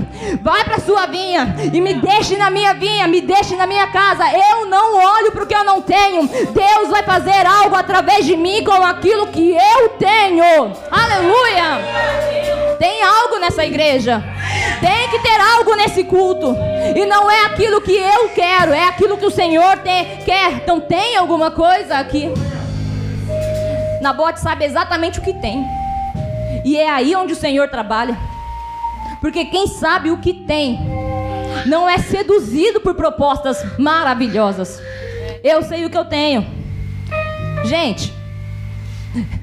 Vai 0.42 0.64
para 0.64 0.76
a 0.76 0.80
sua 0.80 1.06
vinha 1.06 1.56
e 1.72 1.80
me 1.80 1.94
deixe 1.94 2.36
na 2.36 2.50
minha 2.50 2.74
vinha, 2.74 3.06
me 3.06 3.20
deixe 3.20 3.56
na 3.56 3.66
minha 3.66 3.86
casa. 3.88 4.24
Eu 4.32 4.66
não 4.66 4.96
olho 4.96 5.32
para 5.32 5.44
o 5.44 5.46
que 5.46 5.54
eu 5.54 5.64
não 5.64 5.80
tenho. 5.80 6.26
Deus 6.26 6.88
vai 6.90 7.02
fazer 7.02 7.46
algo 7.46 7.74
através 7.76 8.24
de 8.24 8.36
mim 8.36 8.64
com 8.64 8.84
aquilo 8.84 9.28
que 9.28 9.52
eu 9.52 9.88
tenho. 9.90 10.72
Aleluia! 10.90 12.78
Tem 12.78 13.02
algo 13.02 13.38
nessa 13.38 13.64
igreja. 13.64 14.22
Tem 14.80 15.08
que 15.10 15.18
ter 15.20 15.40
algo 15.40 15.74
nesse 15.74 16.04
culto. 16.04 16.56
E 16.94 17.06
não 17.06 17.30
é 17.30 17.46
aquilo 17.46 17.80
que 17.80 17.96
eu 17.96 18.28
quero, 18.30 18.72
é 18.72 18.84
aquilo 18.84 19.16
que 19.16 19.26
o 19.26 19.30
Senhor 19.30 19.78
tem, 19.78 20.18
quer. 20.24 20.52
Então 20.52 20.80
tem 20.80 21.16
alguma 21.16 21.50
coisa 21.50 21.96
aqui. 21.96 22.28
Nabote 24.00 24.40
sabe 24.40 24.64
exatamente 24.64 25.18
o 25.18 25.22
que 25.22 25.32
tem. 25.34 25.64
E 26.64 26.76
é 26.76 26.88
aí 26.88 27.14
onde 27.14 27.32
o 27.32 27.36
Senhor 27.36 27.68
trabalha. 27.68 28.16
Porque 29.20 29.44
quem 29.46 29.66
sabe 29.66 30.10
o 30.10 30.18
que 30.18 30.32
tem 30.32 30.78
não 31.66 31.88
é 31.88 31.98
seduzido 31.98 32.80
por 32.80 32.94
propostas 32.94 33.64
maravilhosas. 33.78 34.80
Eu 35.42 35.62
sei 35.62 35.84
o 35.84 35.90
que 35.90 35.98
eu 35.98 36.04
tenho. 36.04 36.46
Gente, 37.64 38.12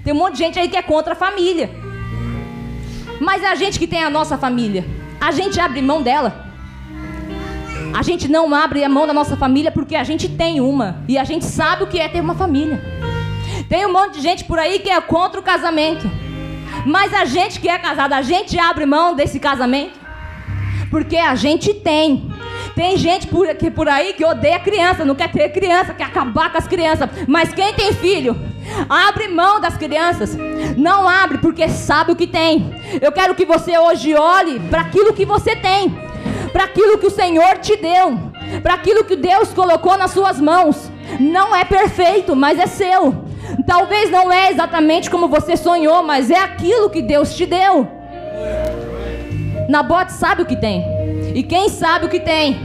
tem 0.03 0.13
um 0.13 0.17
monte 0.17 0.33
de 0.33 0.39
gente 0.39 0.59
aí 0.59 0.69
que 0.69 0.77
é 0.77 0.81
contra 0.81 1.13
a 1.13 1.15
família. 1.15 1.69
Mas 3.19 3.43
é 3.43 3.47
a 3.47 3.55
gente 3.55 3.79
que 3.79 3.87
tem 3.87 4.03
a 4.03 4.09
nossa 4.09 4.37
família. 4.37 4.85
A 5.19 5.31
gente 5.31 5.59
abre 5.59 5.81
mão 5.81 6.01
dela. 6.01 6.45
A 7.93 8.01
gente 8.01 8.27
não 8.27 8.53
abre 8.53 8.83
a 8.83 8.89
mão 8.89 9.07
da 9.07 9.13
nossa 9.13 9.37
família 9.37 9.71
porque 9.71 9.95
a 9.95 10.03
gente 10.03 10.27
tem 10.27 10.59
uma. 10.59 11.03
E 11.07 11.17
a 11.17 11.23
gente 11.23 11.45
sabe 11.45 11.83
o 11.83 11.87
que 11.87 11.99
é 11.99 12.07
ter 12.07 12.19
uma 12.19 12.35
família. 12.35 12.83
Tem 13.69 13.85
um 13.85 13.93
monte 13.93 14.15
de 14.15 14.21
gente 14.21 14.43
por 14.43 14.59
aí 14.59 14.79
que 14.79 14.89
é 14.89 14.99
contra 14.99 15.39
o 15.39 15.43
casamento. 15.43 16.09
Mas 16.85 17.13
a 17.13 17.25
gente 17.25 17.59
que 17.59 17.69
é 17.69 17.79
casado, 17.79 18.13
a 18.13 18.21
gente 18.21 18.59
abre 18.59 18.85
mão 18.85 19.15
desse 19.15 19.39
casamento. 19.39 19.99
Porque 20.89 21.17
a 21.17 21.35
gente 21.35 21.73
tem. 21.73 22.29
Tem 22.75 22.97
gente 22.97 23.27
por, 23.27 23.47
aqui, 23.49 23.71
por 23.71 23.87
aí 23.87 24.13
que 24.13 24.25
odeia 24.25 24.59
criança, 24.59 25.05
não 25.05 25.15
quer 25.15 25.31
ter 25.31 25.49
criança, 25.49 25.93
quer 25.93 26.03
acabar 26.03 26.51
com 26.51 26.57
as 26.57 26.67
crianças. 26.67 27.09
Mas 27.25 27.53
quem 27.53 27.73
tem 27.73 27.93
filho, 27.93 28.35
abre 28.89 29.29
mão 29.29 29.61
das 29.61 29.77
crianças. 29.77 30.37
Não 30.75 31.07
abre 31.07 31.37
porque 31.37 31.69
sabe 31.69 32.11
o 32.11 32.15
que 32.15 32.27
tem. 32.27 32.75
Eu 33.01 33.13
quero 33.13 33.33
que 33.33 33.45
você 33.45 33.77
hoje 33.77 34.13
olhe 34.13 34.59
para 34.59 34.81
aquilo 34.81 35.13
que 35.13 35.25
você 35.25 35.55
tem, 35.55 35.97
para 36.51 36.65
aquilo 36.65 36.97
que 36.97 37.07
o 37.07 37.11
Senhor 37.11 37.59
te 37.59 37.77
deu, 37.77 38.19
para 38.61 38.73
aquilo 38.73 39.05
que 39.05 39.15
Deus 39.15 39.53
colocou 39.53 39.97
nas 39.97 40.11
suas 40.11 40.41
mãos. 40.41 40.91
Não 41.17 41.55
é 41.55 41.63
perfeito, 41.63 42.35
mas 42.35 42.59
é 42.59 42.67
seu. 42.67 43.23
Talvez 43.65 44.11
não 44.11 44.31
é 44.33 44.51
exatamente 44.51 45.09
como 45.09 45.29
você 45.29 45.55
sonhou, 45.55 46.03
mas 46.03 46.29
é 46.29 46.39
aquilo 46.39 46.89
que 46.89 47.01
Deus 47.01 47.33
te 47.33 47.45
deu. 47.45 47.87
Nabote 49.69 50.11
sabe 50.11 50.41
o 50.41 50.45
que 50.45 50.55
tem. 50.57 50.94
E 51.35 51.43
quem 51.43 51.67
sabe 51.67 52.05
o 52.05 52.09
que 52.09 52.21
tem, 52.21 52.57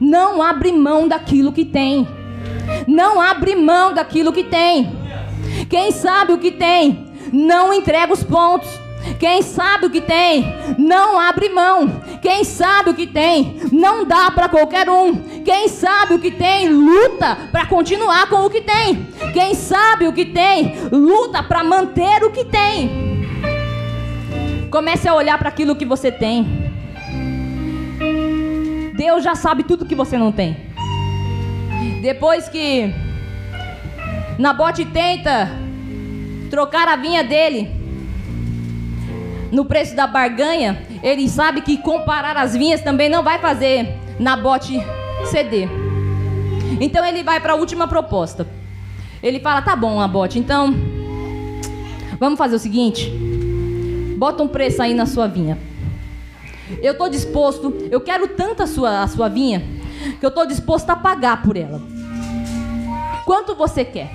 não 0.00 0.40
abre 0.40 0.72
mão 0.72 1.06
daquilo 1.06 1.52
que 1.52 1.62
tem. 1.62 2.08
Não 2.88 3.20
abre 3.20 3.54
mão 3.54 3.92
daquilo 3.92 4.32
que 4.32 4.44
tem. 4.44 4.90
Quem 5.68 5.92
sabe 5.92 6.32
o 6.32 6.38
que 6.38 6.50
tem, 6.50 7.06
não 7.30 7.70
entrega 7.70 8.14
os 8.14 8.24
pontos. 8.24 8.80
Quem 9.20 9.42
sabe 9.42 9.84
o 9.84 9.90
que 9.90 10.00
tem, 10.00 10.42
não 10.78 11.20
abre 11.20 11.50
mão. 11.50 12.00
Quem 12.22 12.44
sabe 12.44 12.88
o 12.88 12.94
que 12.94 13.06
tem, 13.06 13.60
não 13.70 14.06
dá 14.06 14.30
para 14.30 14.48
qualquer 14.48 14.88
um. 14.88 15.16
Quem 15.44 15.68
sabe 15.68 16.14
o 16.14 16.18
que 16.18 16.30
tem, 16.30 16.70
luta 16.70 17.36
para 17.52 17.66
continuar 17.66 18.30
com 18.30 18.36
o 18.36 18.48
que 18.48 18.62
tem. 18.62 19.06
Quem 19.34 19.54
sabe 19.54 20.08
o 20.08 20.14
que 20.14 20.24
tem, 20.24 20.74
luta 20.90 21.42
para 21.42 21.62
manter 21.62 22.24
o 22.24 22.30
que 22.30 22.46
tem. 22.46 22.90
Comece 24.70 25.06
a 25.06 25.14
olhar 25.14 25.38
para 25.38 25.50
aquilo 25.50 25.76
que 25.76 25.84
você 25.84 26.10
tem. 26.10 26.63
Deus 29.04 29.22
já 29.22 29.34
sabe 29.34 29.64
tudo 29.64 29.84
que 29.84 29.94
você 29.94 30.16
não 30.16 30.32
tem. 30.32 30.56
Depois 32.00 32.48
que 32.48 32.90
Nabote 34.38 34.86
tenta 34.86 35.50
trocar 36.48 36.88
a 36.88 36.96
vinha 36.96 37.22
dele 37.22 37.70
no 39.52 39.66
preço 39.66 39.94
da 39.94 40.06
barganha, 40.06 40.82
ele 41.02 41.28
sabe 41.28 41.60
que 41.60 41.76
comparar 41.76 42.34
as 42.38 42.56
vinhas 42.56 42.80
também 42.80 43.10
não 43.10 43.22
vai 43.22 43.38
fazer 43.38 43.94
Nabote 44.18 44.82
ceder. 45.26 45.68
Então 46.80 47.04
ele 47.04 47.22
vai 47.22 47.40
para 47.40 47.52
a 47.52 47.56
última 47.56 47.86
proposta. 47.86 48.48
Ele 49.22 49.38
fala: 49.38 49.60
"Tá 49.60 49.76
bom, 49.76 49.98
Nabote, 49.98 50.38
então 50.38 50.74
vamos 52.18 52.38
fazer 52.38 52.56
o 52.56 52.58
seguinte: 52.58 53.12
bota 54.16 54.42
um 54.42 54.48
preço 54.48 54.80
aí 54.80 54.94
na 54.94 55.04
sua 55.04 55.26
vinha. 55.28 55.58
Eu 56.82 56.92
estou 56.92 57.08
disposto, 57.08 57.74
eu 57.90 58.00
quero 58.00 58.28
tanto 58.28 58.62
a 58.62 58.66
sua, 58.66 59.02
a 59.02 59.08
sua 59.08 59.28
vinha, 59.28 59.62
que 60.18 60.24
eu 60.24 60.28
estou 60.28 60.46
disposto 60.46 60.90
a 60.90 60.96
pagar 60.96 61.42
por 61.42 61.56
ela. 61.56 61.80
Quanto 63.24 63.54
você 63.54 63.84
quer? 63.84 64.10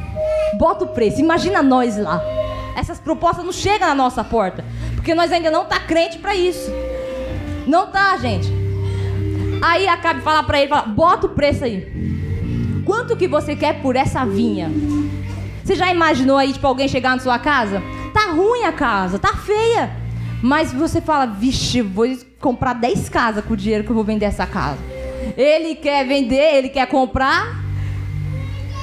Bota 0.58 0.86
o 0.86 0.90
preço, 0.90 1.20
imagina 1.20 1.64
nós 1.64 1.98
lá. 1.98 2.22
Essas 2.76 3.00
propostas 3.00 3.44
não 3.44 3.52
chegam 3.52 3.88
na 3.88 3.96
nossa 3.96 4.24
porta. 4.24 4.64
Porque 4.96 5.14
nós 5.14 5.32
ainda 5.32 5.50
não 5.50 5.66
tá 5.66 5.80
crente 5.80 6.18
para 6.20 6.36
isso. 6.36 6.72
Não 7.66 7.88
tá, 7.88 8.16
gente. 8.18 8.48
Aí 9.62 9.88
Acabe 9.88 10.22
fala 10.22 10.44
para 10.44 10.60
ele, 10.60 10.70
fala, 10.70 10.84
bota 10.84 11.28
o 11.28 11.30
preço 11.30 11.64
aí. 11.64 11.88
Quanto 12.86 13.16
que 13.16 13.28
você 13.28 13.56
quer 13.56 13.82
por 13.82 13.96
essa 13.96 14.26
vinha? 14.26 14.72
Você 15.64 15.76
já 15.76 15.92
imaginou 15.92 16.38
aí, 16.38 16.54
tipo, 16.54 16.66
alguém 16.66 16.88
chegar 16.88 17.12
na 17.12 17.20
sua 17.22 17.38
casa? 17.38 17.82
Tá 18.14 18.32
ruim 18.32 18.64
a 18.64 18.72
casa, 18.72 19.20
tá 19.20 19.36
feia. 19.36 19.92
Mas 20.42 20.72
você 20.72 21.02
fala, 21.02 21.26
vixe, 21.26 21.82
vou 21.82 22.06
comprar 22.40 22.74
10 22.74 23.10
casas 23.10 23.44
com 23.44 23.54
o 23.54 23.58
dinheiro 23.58 23.84
que 23.84 23.90
eu 23.90 23.96
vou 23.96 24.04
vender 24.04 24.26
essa 24.26 24.46
casa. 24.46 24.80
Ele 25.36 25.76
quer 25.76 26.06
vender, 26.08 26.56
ele 26.56 26.70
quer 26.70 26.88
comprar. 26.88 27.60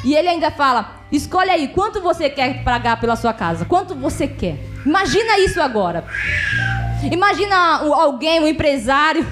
E 0.04 0.14
ele 0.14 0.28
ainda 0.28 0.50
fala: 0.50 1.02
escolhe 1.10 1.50
aí, 1.50 1.68
quanto 1.68 2.00
você 2.00 2.28
quer 2.28 2.62
pagar 2.62 3.00
pela 3.00 3.16
sua 3.16 3.32
casa? 3.32 3.64
Quanto 3.64 3.94
você 3.94 4.28
quer? 4.28 4.58
Imagina 4.84 5.38
isso 5.40 5.60
agora. 5.60 6.04
Imagina 7.10 7.78
alguém, 7.78 8.40
um 8.40 8.46
empresário, 8.46 9.26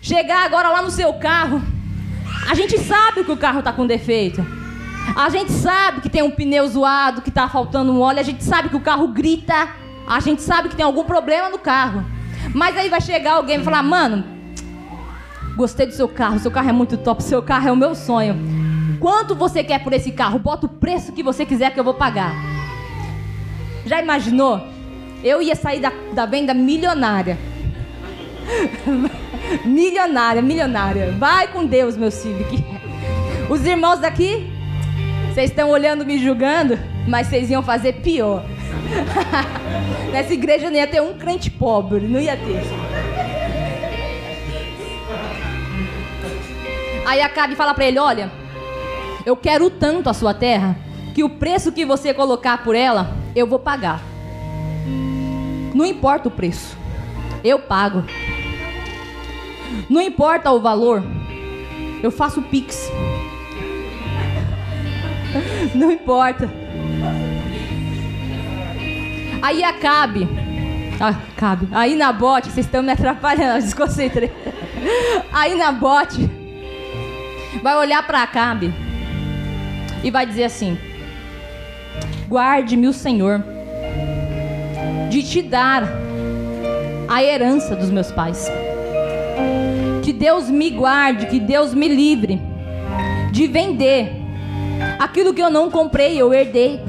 chegar 0.00 0.44
agora 0.44 0.68
lá 0.68 0.82
no 0.82 0.90
seu 0.90 1.12
carro. 1.14 1.62
A 2.48 2.54
gente 2.54 2.78
sabe 2.78 3.24
que 3.24 3.32
o 3.32 3.36
carro 3.36 3.60
está 3.60 3.72
com 3.72 3.86
defeito. 3.86 4.44
A 5.16 5.28
gente 5.28 5.50
sabe 5.52 6.00
que 6.00 6.08
tem 6.08 6.22
um 6.22 6.30
pneu 6.30 6.66
zoado, 6.68 7.22
que 7.22 7.28
está 7.28 7.48
faltando 7.48 7.92
um 7.92 8.00
óleo. 8.00 8.20
A 8.20 8.24
gente 8.24 8.44
sabe 8.44 8.68
que 8.68 8.76
o 8.76 8.80
carro 8.80 9.08
grita. 9.08 9.68
A 10.06 10.20
gente 10.20 10.42
sabe 10.42 10.68
que 10.68 10.76
tem 10.76 10.84
algum 10.84 11.04
problema 11.04 11.48
no 11.48 11.58
carro. 11.58 12.04
Mas 12.54 12.76
aí 12.76 12.88
vai 12.88 13.00
chegar 13.00 13.34
alguém 13.34 13.60
e 13.60 13.64
falar: 13.64 13.82
Mano, 13.82 14.24
gostei 15.56 15.86
do 15.86 15.92
seu 15.92 16.08
carro. 16.08 16.38
Seu 16.38 16.50
carro 16.50 16.68
é 16.68 16.72
muito 16.72 16.96
top. 16.96 17.22
Seu 17.22 17.42
carro 17.42 17.68
é 17.68 17.72
o 17.72 17.76
meu 17.76 17.94
sonho. 17.94 18.36
Quanto 19.00 19.34
você 19.34 19.64
quer 19.64 19.82
por 19.82 19.92
esse 19.92 20.12
carro? 20.12 20.38
Bota 20.38 20.66
o 20.66 20.68
preço 20.68 21.12
que 21.12 21.22
você 21.22 21.44
quiser 21.44 21.72
que 21.72 21.80
eu 21.80 21.84
vou 21.84 21.94
pagar. 21.94 22.32
Já 23.84 24.00
imaginou? 24.00 24.60
Eu 25.24 25.40
ia 25.42 25.54
sair 25.54 25.80
da, 25.80 25.92
da 26.12 26.26
venda 26.26 26.54
milionária. 26.54 27.38
milionária, 29.64 30.42
milionária. 30.42 31.12
Vai 31.18 31.48
com 31.48 31.64
Deus, 31.64 31.96
meu 31.96 32.10
filho. 32.10 32.46
Os 33.48 33.64
irmãos 33.64 33.98
daqui, 33.98 34.50
vocês 35.32 35.50
estão 35.50 35.70
olhando, 35.70 36.06
me 36.06 36.18
julgando, 36.18 36.78
mas 37.06 37.26
vocês 37.26 37.50
iam 37.50 37.62
fazer 37.62 37.94
pior. 37.94 38.44
Nessa 40.12 40.32
igreja 40.32 40.70
não 40.70 40.76
ia 40.76 40.86
ter 40.86 41.00
um 41.00 41.14
crente 41.14 41.50
pobre, 41.50 42.06
não 42.06 42.20
ia 42.20 42.36
ter. 42.36 42.62
Aí 47.06 47.20
Acabe 47.20 47.54
fala 47.54 47.74
para 47.74 47.86
ele: 47.86 47.98
Olha, 47.98 48.30
eu 49.24 49.36
quero 49.36 49.70
tanto 49.70 50.08
a 50.08 50.14
sua 50.14 50.34
terra 50.34 50.76
que 51.14 51.22
o 51.22 51.30
preço 51.30 51.72
que 51.72 51.84
você 51.84 52.14
colocar 52.14 52.62
por 52.62 52.74
ela, 52.74 53.14
eu 53.34 53.46
vou 53.46 53.58
pagar. 53.58 54.00
Não 55.74 55.86
importa 55.86 56.28
o 56.28 56.30
preço, 56.30 56.76
eu 57.42 57.58
pago. 57.58 58.04
Não 59.88 60.00
importa 60.00 60.50
o 60.50 60.60
valor, 60.60 61.02
eu 62.02 62.10
faço 62.10 62.42
pix. 62.42 62.90
Não 65.74 65.90
importa. 65.90 66.50
Aí 69.42 69.64
Acabe. 69.64 70.28
Ah, 71.00 71.14
cabe. 71.36 71.68
Aí 71.72 71.96
na 71.96 72.12
bote, 72.12 72.48
vocês 72.48 72.64
estão 72.64 72.82
me 72.82 72.92
atrapalhando, 72.92 73.60
desconcentrei. 73.64 74.30
Aí 75.32 75.56
na 75.56 75.72
bote, 75.72 76.30
vai 77.60 77.76
olhar 77.76 78.06
para 78.06 78.22
Acabe 78.22 78.72
e 80.04 80.10
vai 80.12 80.24
dizer 80.24 80.44
assim: 80.44 80.78
Guarde-me 82.28 82.86
o 82.86 82.92
Senhor 82.92 83.42
de 85.10 85.22
te 85.22 85.42
dar 85.42 85.82
a 87.08 87.22
herança 87.22 87.74
dos 87.74 87.90
meus 87.90 88.12
pais. 88.12 88.48
Que 90.02 90.12
Deus 90.12 90.48
me 90.48 90.70
guarde, 90.70 91.26
que 91.26 91.40
Deus 91.40 91.74
me 91.74 91.88
livre 91.88 92.40
de 93.32 93.46
vender 93.46 94.12
aquilo 94.98 95.34
que 95.34 95.42
eu 95.42 95.50
não 95.50 95.70
comprei, 95.70 96.16
eu 96.16 96.32
herdei. 96.32 96.80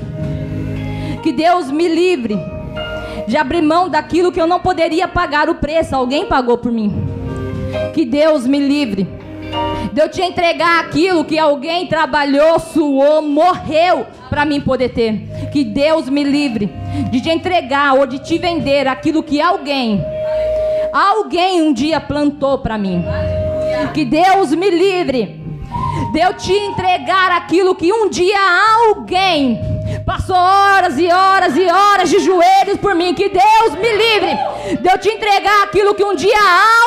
Que 1.23 1.31
Deus 1.31 1.71
me 1.71 1.87
livre 1.87 2.37
de 3.27 3.37
abrir 3.37 3.61
mão 3.61 3.87
daquilo 3.87 4.29
que 4.29 4.41
eu 4.41 4.45
não 4.45 4.59
poderia 4.59 5.07
pagar 5.07 5.49
o 5.49 5.55
preço, 5.55 5.95
alguém 5.95 6.25
pagou 6.25 6.57
por 6.57 6.69
mim. 6.69 6.93
Que 7.93 8.03
Deus 8.03 8.45
me 8.45 8.59
livre 8.59 9.07
de 9.93 10.01
eu 10.01 10.09
te 10.09 10.21
entregar 10.21 10.81
aquilo 10.81 11.23
que 11.23 11.39
alguém 11.39 11.87
trabalhou, 11.87 12.59
suou, 12.59 13.21
morreu 13.21 14.05
para 14.29 14.43
mim 14.43 14.59
poder 14.59 14.89
ter. 14.89 15.49
Que 15.53 15.63
Deus 15.63 16.09
me 16.09 16.25
livre 16.25 16.69
de 17.09 17.21
te 17.21 17.29
entregar 17.29 17.93
ou 17.93 18.05
de 18.05 18.19
te 18.19 18.37
vender 18.37 18.85
aquilo 18.85 19.23
que 19.23 19.39
alguém, 19.39 20.03
alguém 20.91 21.61
um 21.61 21.71
dia 21.71 22.01
plantou 22.01 22.57
para 22.57 22.77
mim. 22.77 23.01
Que 23.93 24.03
Deus 24.03 24.53
me 24.53 24.69
livre 24.69 25.41
de 26.11 26.19
eu 26.19 26.33
te 26.33 26.51
entregar 26.51 27.31
aquilo 27.31 27.75
que 27.75 27.93
um 27.93 28.09
dia 28.09 28.37
alguém 28.89 29.72
passou 30.05 30.35
horas 30.35 30.97
e 30.97 31.07
horas 31.07 31.55
e 31.55 31.65
horas 31.65 32.09
de 32.09 32.19
joelhos 32.19 32.77
por 32.81 32.95
mim. 32.95 33.13
Que 33.13 33.29
Deus 33.29 33.75
me 33.75 33.91
livre 33.91 34.37
de 34.79 34.89
eu 34.89 34.97
te 34.97 35.09
entregar 35.09 35.63
aquilo 35.63 35.93
que 35.93 36.03
um 36.03 36.15
dia 36.15 36.37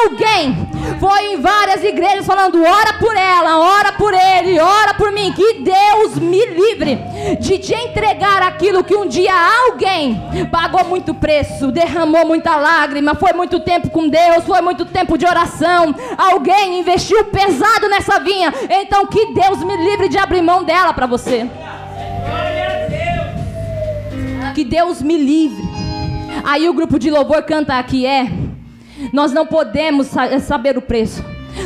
alguém 0.05 0.66
foi 1.01 1.33
em 1.33 1.40
várias 1.40 1.83
igrejas 1.83 2.27
falando: 2.27 2.62
ora 2.62 2.95
por 2.95 3.16
ela, 3.16 3.59
ora 3.59 3.92
por 3.92 4.14
ele, 4.14 4.59
ora 4.61 4.95
por 4.95 5.12
mim. 5.12 5.33
Que 5.33 5.61
Deus 5.61 6.16
me 6.16 6.45
livre 6.47 6.99
de 7.40 7.59
te 7.59 7.75
entregar 7.75 8.42
aquilo 8.42 8.85
que 8.85 8.95
um 8.95 9.07
dia 9.07 9.35
alguém 9.66 10.21
pagou 10.51 10.85
muito 10.85 11.14
preço, 11.14 11.73
derramou 11.73 12.27
muita 12.27 12.57
lágrima, 12.57 13.14
foi 13.14 13.33
muito 13.33 13.61
tempo 13.61 13.90
com 13.90 14.09
Deus, 14.09 14.45
foi 14.45 14.61
muito 14.61 14.85
tempo 14.85 15.19
de 15.19 15.27
oração. 15.27 15.95
Alguém 16.16 16.81
investiu 16.81 17.25
pesado 17.25 17.88
nessa 17.88 18.21
vinha. 18.21 18.53
Então 18.71 19.07
que 19.07 19.33
Deus 19.33 19.62
me 19.62 19.77
livre 19.77 20.09
de 20.09 20.19
abrir 20.19 20.42
mão 20.42 20.62
dela 20.64 20.92
para 20.92 21.07
você. 21.07 21.49
Que 24.57 24.64
Deus 24.64 25.03
me 25.03 25.19
livre. 25.19 25.62
Aí 26.42 26.66
o 26.66 26.73
grupo 26.73 26.99
de 26.99 27.11
louvor 27.11 27.42
canta 27.42 27.75
aqui 27.75 28.07
é 28.07 28.27
nós 29.12 29.31
não 29.31 29.45
podemos 29.45 30.07
saber 30.40 30.79
o 30.79 30.81
preço. 30.81 31.23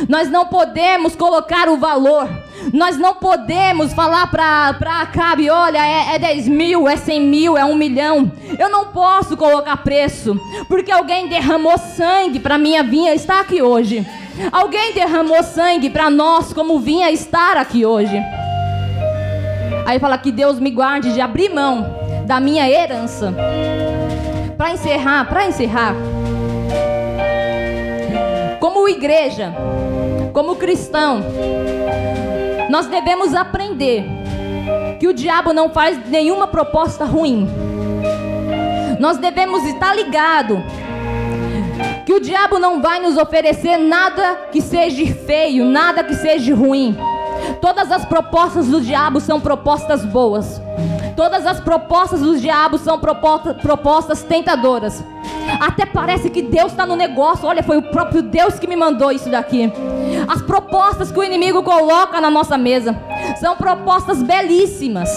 Nós 0.09 0.29
não 0.29 0.47
podemos 0.47 1.15
colocar 1.15 1.69
o 1.69 1.77
valor. 1.77 2.27
Nós 2.73 2.97
não 2.97 3.15
podemos 3.15 3.93
falar 3.93 4.29
para 4.29 4.99
Acabe, 4.99 5.49
olha, 5.49 5.77
é, 5.77 6.15
é 6.15 6.19
10 6.19 6.49
mil, 6.49 6.85
é 6.85 6.97
100 6.97 7.21
mil, 7.21 7.57
é 7.57 7.63
um 7.63 7.75
milhão. 7.75 8.29
Eu 8.59 8.69
não 8.69 8.87
posso 8.87 9.37
colocar 9.37 9.77
preço, 9.77 10.37
porque 10.67 10.91
alguém 10.91 11.29
derramou 11.29 11.77
sangue 11.77 12.41
para 12.41 12.57
minha 12.57 12.83
vinha 12.83 13.13
estar 13.15 13.39
aqui 13.39 13.61
hoje. 13.61 14.05
Alguém 14.51 14.91
derramou 14.91 15.41
sangue 15.43 15.89
para 15.89 16.09
nós, 16.09 16.51
como 16.51 16.77
vinha 16.77 17.09
estar 17.09 17.55
aqui 17.55 17.85
hoje. 17.85 18.21
Aí 19.85 19.97
fala 19.97 20.17
que 20.17 20.29
Deus 20.29 20.59
me 20.59 20.71
guarde 20.71 21.13
de 21.13 21.21
abrir 21.21 21.53
mão 21.53 22.00
da 22.25 22.39
minha 22.39 22.69
herança. 22.69 23.33
Para 24.57 24.71
encerrar, 24.71 25.27
para 25.27 25.47
encerrar. 25.47 25.95
Como 28.59 28.87
igreja, 28.87 29.53
como 30.33 30.55
cristão, 30.55 31.21
nós 32.69 32.87
devemos 32.87 33.33
aprender 33.33 34.05
que 34.99 35.07
o 35.07 35.13
diabo 35.13 35.51
não 35.53 35.69
faz 35.69 35.99
nenhuma 36.07 36.47
proposta 36.47 37.05
ruim. 37.05 37.47
Nós 38.99 39.17
devemos 39.17 39.63
estar 39.65 39.95
ligado 39.95 40.63
que 42.05 42.13
o 42.13 42.19
diabo 42.19 42.59
não 42.59 42.81
vai 42.81 42.99
nos 42.99 43.17
oferecer 43.17 43.77
nada 43.77 44.47
que 44.51 44.61
seja 44.61 45.05
feio, 45.25 45.65
nada 45.65 46.03
que 46.03 46.13
seja 46.13 46.53
ruim. 46.53 46.95
Todas 47.59 47.91
as 47.91 48.05
propostas 48.05 48.67
do 48.67 48.81
diabo 48.81 49.19
são 49.19 49.39
propostas 49.39 50.05
boas. 50.05 50.61
Todas 51.15 51.45
as 51.45 51.59
propostas 51.59 52.21
do 52.21 52.37
diabo 52.37 52.77
são 52.77 52.99
propostas, 52.99 53.57
propostas 53.57 54.23
tentadoras. 54.23 55.03
Até 55.59 55.85
parece 55.85 56.29
que 56.29 56.41
Deus 56.41 56.71
está 56.71 56.85
no 56.85 56.95
negócio. 56.95 57.47
Olha, 57.47 57.63
foi 57.63 57.77
o 57.77 57.81
próprio 57.81 58.21
Deus 58.21 58.57
que 58.57 58.67
me 58.67 58.75
mandou 58.75 59.11
isso 59.11 59.29
daqui. 59.29 59.71
As 60.27 60.41
propostas 60.41 61.11
que 61.11 61.19
o 61.19 61.23
inimigo 61.23 61.63
coloca 61.63 62.21
na 62.21 62.29
nossa 62.29 62.57
mesa 62.57 62.95
são 63.39 63.55
propostas 63.55 64.21
belíssimas. 64.23 65.09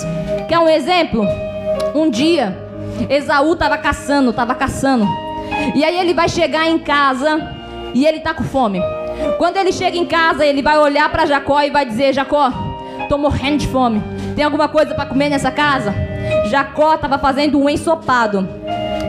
Quer 0.49 0.59
um 0.59 0.68
exemplo? 0.68 1.25
Um 1.95 2.11
dia, 2.11 2.57
Esaú 3.09 3.53
estava 3.53 3.79
caçando, 3.79 4.31
estava 4.31 4.55
caçando. 4.55 5.07
E 5.75 5.85
aí 5.85 5.99
ele 5.99 6.14
vai 6.14 6.29
chegar 6.29 6.68
em 6.68 6.79
casa 6.79 7.55
e 7.95 8.07
ele 8.07 8.18
está 8.18 8.35
com 8.35 8.45
fome. 8.45 8.81
Quando 9.39 9.57
ele 9.57 9.73
chega 9.73 9.97
em 9.97 10.05
casa, 10.05 10.45
ele 10.45 10.62
vai 10.62 10.79
olhar 10.79 11.11
para 11.11 11.27
Jacó 11.27 11.62
e 11.62 11.71
vai 11.71 11.87
dizer: 11.87 12.12
Jacó, 12.12 12.53
estou 13.03 13.18
morrendo 13.18 13.59
de 13.59 13.68
fome. 13.68 14.03
Tem 14.35 14.45
alguma 14.45 14.68
coisa 14.68 14.95
para 14.95 15.07
comer 15.07 15.28
nessa 15.28 15.51
casa? 15.51 15.95
Jacó 16.47 16.95
estava 16.95 17.18
fazendo 17.18 17.61
um 17.61 17.68
ensopado. 17.68 18.49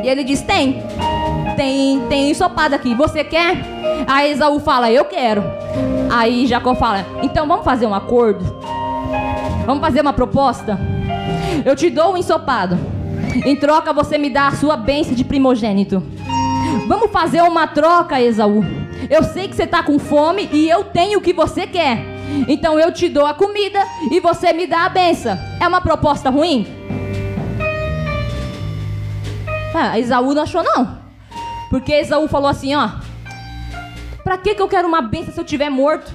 E 0.04 0.08
ele 0.08 0.24
diz: 0.24 0.42
Tem 0.42 0.84
tem, 1.56 2.02
tem 2.08 2.32
ensopado 2.32 2.76
aqui, 2.76 2.94
você 2.94 3.24
quer? 3.24 3.58
Aí 4.08 4.32
Esaú 4.32 4.60
fala, 4.60 4.92
eu 4.92 5.06
quero. 5.06 5.44
Aí 6.12 6.46
Jacó 6.46 6.76
fala, 6.76 7.06
então 7.24 7.48
vamos 7.48 7.66
fazer 7.66 7.86
um 7.86 7.94
acordo? 7.94 8.44
Vamos 9.66 9.82
fazer 9.82 10.02
uma 10.02 10.14
proposta? 10.14 10.78
Eu 11.66 11.76
te 11.76 11.90
dou 11.90 12.14
um 12.14 12.18
ensopado. 12.18 12.78
Em 13.46 13.56
troca, 13.56 13.92
você 13.92 14.18
me 14.18 14.30
dá 14.30 14.48
a 14.48 14.52
sua 14.52 14.78
bênção 14.78 15.14
de 15.14 15.24
primogênito. 15.24 16.04
Vamos 16.88 17.10
fazer 17.12 17.42
uma 17.42 17.68
troca, 17.68 18.22
Esaú. 18.22 18.64
Eu 19.10 19.24
sei 19.24 19.48
que 19.48 19.56
você 19.56 19.64
está 19.64 19.82
com 19.82 19.98
fome 19.98 20.50
e 20.52 20.70
eu 20.70 20.84
tenho 20.84 21.20
o 21.20 21.22
que 21.22 21.34
você 21.34 21.66
quer. 21.66 22.15
Então 22.48 22.80
eu 22.80 22.92
te 22.92 23.10
dou 23.10 23.26
a 23.26 23.34
comida 23.34 23.80
e 24.12 24.20
você 24.20 24.54
me 24.54 24.68
dá 24.68 24.86
a 24.86 24.90
benção. 24.90 25.38
É 25.60 25.68
uma 25.68 25.82
proposta 25.82 26.30
ruim? 26.30 26.68
Ah, 29.74 30.00
Esaú 30.00 30.34
não 30.34 30.44
achou 30.44 30.64
não. 30.64 31.00
Porque 31.70 31.94
Esaú 31.94 32.28
falou 32.28 32.50
assim, 32.50 32.76
ó. 32.76 32.90
Pra 34.24 34.38
que, 34.38 34.56
que 34.56 34.62
eu 34.62 34.68
quero 34.68 34.88
uma 34.88 35.02
benção 35.02 35.34
se 35.34 35.40
eu 35.40 35.46
tiver 35.46 35.70
morto? 35.70 36.12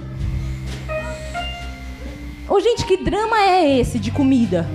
Ô 2.48 2.58
gente, 2.58 2.84
que 2.84 2.96
drama 2.96 3.38
é 3.40 3.78
esse 3.78 3.98
de 3.98 4.10
comida? 4.10 4.66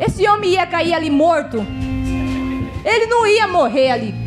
Esse 0.00 0.26
homem 0.26 0.52
ia 0.52 0.66
cair 0.66 0.94
ali 0.94 1.10
morto. 1.10 1.58
Ele 2.84 3.06
não 3.06 3.26
ia 3.26 3.46
morrer 3.46 3.90
ali. 3.90 4.19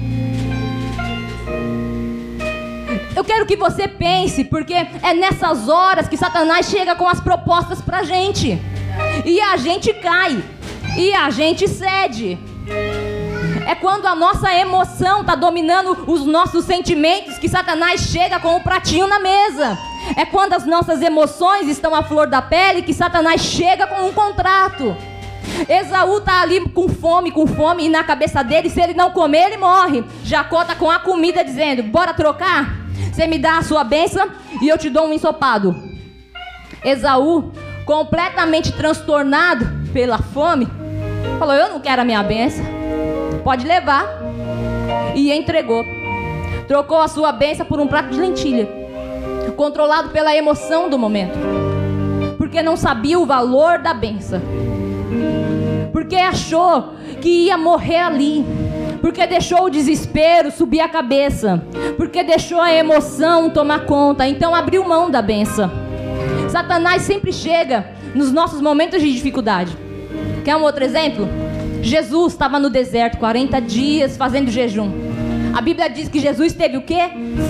Eu 3.16 3.24
quero 3.24 3.46
que 3.46 3.56
você 3.56 3.88
pense, 3.88 4.44
porque 4.44 4.74
é 4.74 5.14
nessas 5.14 5.70
horas 5.70 6.08
que 6.08 6.18
Satanás 6.18 6.68
chega 6.68 6.96
com 6.96 7.08
as 7.08 7.20
propostas 7.20 7.80
pra 7.80 8.04
gente. 8.04 8.60
E 9.24 9.40
a 9.40 9.56
gente 9.58 9.94
cai. 9.94 10.44
E 10.98 11.14
a 11.14 11.30
gente 11.30 11.68
cede. 11.68 12.40
É 13.68 13.76
quando 13.76 14.08
a 14.08 14.16
nossa 14.16 14.54
emoção 14.54 15.22
está 15.22 15.36
dominando 15.36 16.06
os 16.08 16.26
nossos 16.26 16.66
sentimentos 16.66 17.38
que 17.38 17.48
Satanás 17.48 18.02
chega 18.02 18.40
com 18.40 18.56
o 18.56 18.62
pratinho 18.62 19.08
na 19.08 19.20
mesa. 19.20 19.78
É 20.18 20.26
quando 20.26 20.54
as 20.54 20.66
nossas 20.66 21.02
emoções 21.02 21.68
estão 21.68 21.96
à 21.96 22.04
flor 22.04 22.28
da 22.28 22.42
pele 22.42 22.82
que 22.82 22.94
Satanás 22.94 23.42
chega 23.42 23.88
com 23.88 24.08
um 24.08 24.12
contrato. 24.12 24.96
Esaú 25.70 26.20
tá 26.20 26.42
ali 26.42 26.68
com 26.70 26.90
fome, 26.90 27.32
com 27.32 27.46
fome, 27.46 27.86
e 27.86 27.90
na 27.90 28.04
cabeça 28.04 28.44
dele, 28.44 28.70
se 28.70 28.82
ele 28.82 28.94
não 28.94 29.12
comer, 29.12 29.48
ele 29.48 29.58
morre. 29.58 30.04
Jacó 30.24 30.66
tá 30.66 30.76
com 30.76 30.90
a 30.90 31.00
comida 31.00 31.44
dizendo: 31.44 31.84
Bora 31.84 32.14
trocar? 32.14 32.83
Você 33.12 33.28
me 33.28 33.38
dá 33.38 33.58
a 33.58 33.64
sua 33.64 33.84
bênção 33.84 34.30
e 34.62 34.68
eu 34.68 34.78
te 34.78 34.90
dou 34.90 35.08
um 35.08 35.14
ensopado. 35.14 35.76
Esaú, 36.84 37.52
completamente 37.86 38.72
transtornado 38.72 39.66
pela 39.92 40.18
fome, 40.18 40.68
falou: 41.40 41.54
Eu 41.54 41.70
não 41.70 41.80
quero 41.80 42.02
a 42.02 42.06
minha 42.06 42.24
bênção. 42.24 42.66
Pode 43.44 43.66
levar. 43.66 44.06
E 45.16 45.32
entregou. 45.32 45.84
Trocou 46.68 47.00
a 47.00 47.08
sua 47.08 47.32
bênção 47.32 47.66
por 47.66 47.80
um 47.80 47.88
prato 47.88 48.10
de 48.10 48.20
lentilha. 48.20 48.68
Controlado 49.56 50.10
pela 50.10 50.36
emoção 50.36 50.90
do 50.90 50.98
momento. 50.98 51.38
Porque 52.38 52.64
não 52.64 52.76
sabia 52.76 53.20
o 53.20 53.26
valor 53.26 53.78
da 53.78 53.94
bênção 53.94 54.42
porque 56.14 56.16
achou 56.18 56.96
que 57.22 57.46
ia 57.46 57.58
morrer 57.58 58.00
ali, 58.00 58.46
porque 59.04 59.28
deixou 59.28 59.66
o 59.66 59.70
desespero 59.70 60.50
subir 60.50 60.80
a 60.80 60.88
cabeça, 60.88 61.62
porque 61.98 62.24
deixou 62.24 62.62
a 62.62 62.74
emoção 62.74 63.50
tomar 63.50 63.82
conta, 63.82 64.26
então 64.26 64.56
abriu 64.56 64.88
mão 64.88 65.12
da 65.12 65.22
benção. 65.22 65.70
Satanás 66.50 67.02
sempre 67.02 67.34
chega 67.34 67.86
nos 68.16 68.32
nossos 68.32 68.62
momentos 68.62 69.02
de 69.02 69.12
dificuldade. 69.12 69.78
Quer 70.46 70.56
um 70.56 70.62
outro 70.62 70.86
exemplo? 70.86 71.28
Jesus 71.82 72.32
estava 72.32 72.58
no 72.58 72.70
deserto 72.70 73.18
40 73.18 73.60
dias 73.60 74.16
fazendo 74.16 74.50
jejum. 74.50 74.90
A 75.54 75.60
Bíblia 75.60 75.90
diz 75.90 76.08
que 76.08 76.22
Jesus 76.22 76.54
teve 76.54 76.78
o 76.78 76.82
quê? 76.82 77.10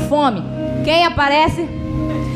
Fome. 0.10 0.42
Quem 0.84 1.06
aparece? 1.06 1.68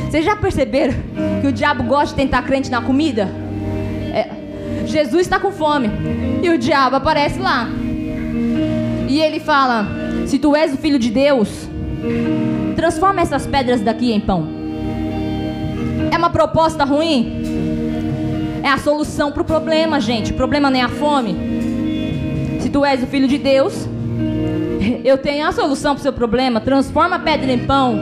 Vocês 0.05 0.24
já 0.24 0.36
perceberam 0.36 0.93
que 1.41 1.47
o 1.47 1.51
diabo 1.51 1.82
gosta 1.86 2.15
de 2.15 2.22
tentar 2.22 2.43
crente 2.43 2.70
na 2.70 2.84
comida? 2.84 3.28
Jesus 4.86 5.24
está 5.24 5.39
com 5.39 5.51
fome. 5.51 5.89
E 6.43 6.49
o 6.51 6.57
diabo 6.59 6.97
aparece 6.97 7.39
lá. 7.39 7.68
E 9.08 9.20
ele 9.20 9.39
fala: 9.39 9.88
Se 10.26 10.38
tu 10.38 10.55
és 10.55 10.74
o 10.74 10.78
filho 10.78 10.99
de 10.99 11.10
Deus, 11.10 11.68
transforma 12.76 13.22
essas 13.22 13.47
pedras 13.47 13.82
daqui 13.82 14.12
em 14.12 14.20
pão. 14.20 14.47
É 16.12 16.18
uma 16.18 16.30
proposta 16.30 16.84
ruim? 16.84 17.43
É 18.64 18.70
a 18.70 18.78
solução 18.78 19.32
para 19.32 19.41
o 19.41 19.45
problema, 19.45 19.99
gente. 19.99 20.32
O 20.32 20.36
problema 20.36 20.70
nem 20.70 20.82
é 20.82 20.86
a 20.86 20.89
fome. 20.89 21.36
Se 22.60 22.70
tu 22.70 22.84
és 22.84 23.01
o 23.01 23.08
filho 23.08 23.28
de 23.28 23.38
Deus, 23.38 23.88
eu 25.05 25.18
tenho 25.18 25.47
a 25.47 25.51
solução 25.51 25.93
para 25.93 25.99
o 25.99 26.03
seu 26.03 26.14
problema. 26.14 26.60
Transforma 26.60 27.16
a 27.16 27.20
pedra 27.20 27.51
em 27.51 27.60
pão. 27.60 27.97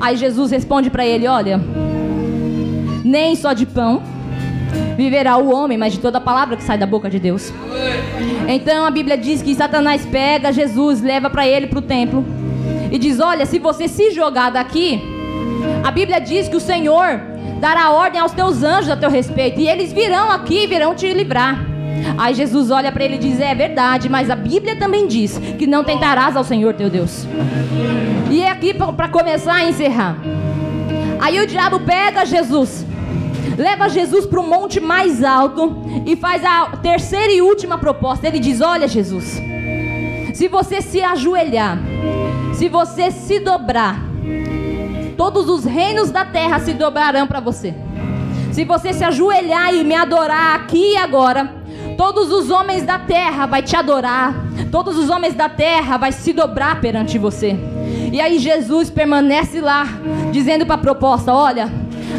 Aí 0.00 0.16
Jesus 0.16 0.50
responde 0.50 0.90
para 0.90 1.04
ele: 1.04 1.26
Olha, 1.26 1.60
nem 3.04 3.34
só 3.34 3.52
de 3.52 3.66
pão 3.66 4.02
viverá 4.96 5.36
o 5.36 5.52
homem, 5.52 5.78
mas 5.78 5.92
de 5.92 6.00
toda 6.00 6.20
palavra 6.20 6.56
que 6.56 6.62
sai 6.62 6.76
da 6.76 6.86
boca 6.86 7.08
de 7.08 7.18
Deus. 7.18 7.52
Então 8.46 8.84
a 8.84 8.90
Bíblia 8.90 9.16
diz 9.16 9.42
que 9.42 9.54
Satanás 9.54 10.04
pega 10.06 10.52
Jesus, 10.52 11.00
leva 11.00 11.30
para 11.30 11.46
ele 11.46 11.66
para 11.66 11.78
o 11.78 11.82
templo 11.82 12.24
e 12.90 12.98
diz: 12.98 13.20
Olha, 13.20 13.46
se 13.46 13.58
você 13.58 13.86
se 13.86 14.10
jogar 14.10 14.50
daqui, 14.50 15.00
a 15.84 15.90
Bíblia 15.90 16.20
diz 16.20 16.48
que 16.48 16.56
o 16.56 16.60
Senhor 16.60 17.20
dará 17.60 17.90
ordem 17.90 18.20
aos 18.20 18.32
teus 18.32 18.62
anjos 18.62 18.90
a 18.90 18.96
teu 18.96 19.10
respeito 19.10 19.60
e 19.60 19.68
eles 19.68 19.92
virão 19.92 20.30
aqui 20.30 20.64
e 20.64 20.66
virão 20.66 20.94
te 20.94 21.12
livrar. 21.12 21.64
Aí 22.16 22.34
Jesus 22.34 22.70
olha 22.70 22.90
para 22.90 23.04
ele 23.04 23.16
e 23.16 23.18
diz: 23.18 23.40
É 23.40 23.54
verdade, 23.54 24.08
mas 24.08 24.30
a 24.30 24.36
Bíblia 24.36 24.76
também 24.76 25.06
diz 25.06 25.38
que 25.58 25.66
não 25.66 25.84
tentarás 25.84 26.36
ao 26.36 26.44
Senhor 26.44 26.74
teu 26.74 26.88
Deus. 26.88 27.26
E 28.30 28.42
é 28.42 28.50
aqui 28.50 28.74
para 28.74 29.08
começar 29.08 29.54
a 29.54 29.64
encerrar. 29.64 30.16
Aí 31.20 31.40
o 31.40 31.46
diabo 31.46 31.80
pega 31.80 32.24
Jesus 32.24 32.86
leva 33.58 33.88
Jesus 33.88 34.24
para 34.24 34.38
o 34.38 34.46
monte 34.46 34.78
mais 34.78 35.24
alto 35.24 35.76
e 36.06 36.14
faz 36.14 36.44
a 36.44 36.76
terceira 36.76 37.32
e 37.32 37.42
última 37.42 37.76
proposta. 37.76 38.28
Ele 38.28 38.38
diz: 38.38 38.60
Olha, 38.60 38.86
Jesus, 38.86 39.42
se 40.32 40.46
você 40.46 40.80
se 40.80 41.02
ajoelhar, 41.02 41.78
se 42.54 42.68
você 42.68 43.10
se 43.10 43.40
dobrar, 43.40 44.00
todos 45.16 45.48
os 45.48 45.64
reinos 45.64 46.10
da 46.10 46.24
terra 46.24 46.60
se 46.60 46.72
dobrarão 46.72 47.26
para 47.26 47.40
você. 47.40 47.74
Se 48.52 48.64
você 48.64 48.92
se 48.92 49.02
ajoelhar 49.02 49.74
e 49.74 49.82
me 49.82 49.94
adorar 49.94 50.54
aqui 50.54 50.92
e 50.92 50.96
agora, 50.96 51.52
todos 51.96 52.30
os 52.30 52.50
homens 52.50 52.84
da 52.84 52.98
terra 52.98 53.46
vai 53.46 53.62
te 53.62 53.74
adorar, 53.76 54.34
todos 54.70 54.96
os 54.96 55.10
homens 55.10 55.34
da 55.34 55.48
terra 55.48 55.96
vai 55.96 56.12
se 56.12 56.32
dobrar 56.32 56.80
perante 56.80 57.18
você. 57.18 57.56
E 58.12 58.20
aí 58.20 58.38
Jesus 58.38 58.88
permanece 58.88 59.60
lá, 59.60 59.84
dizendo 60.30 60.64
para 60.64 60.76
a 60.76 60.78
proposta: 60.78 61.32
Olha, 61.32 61.68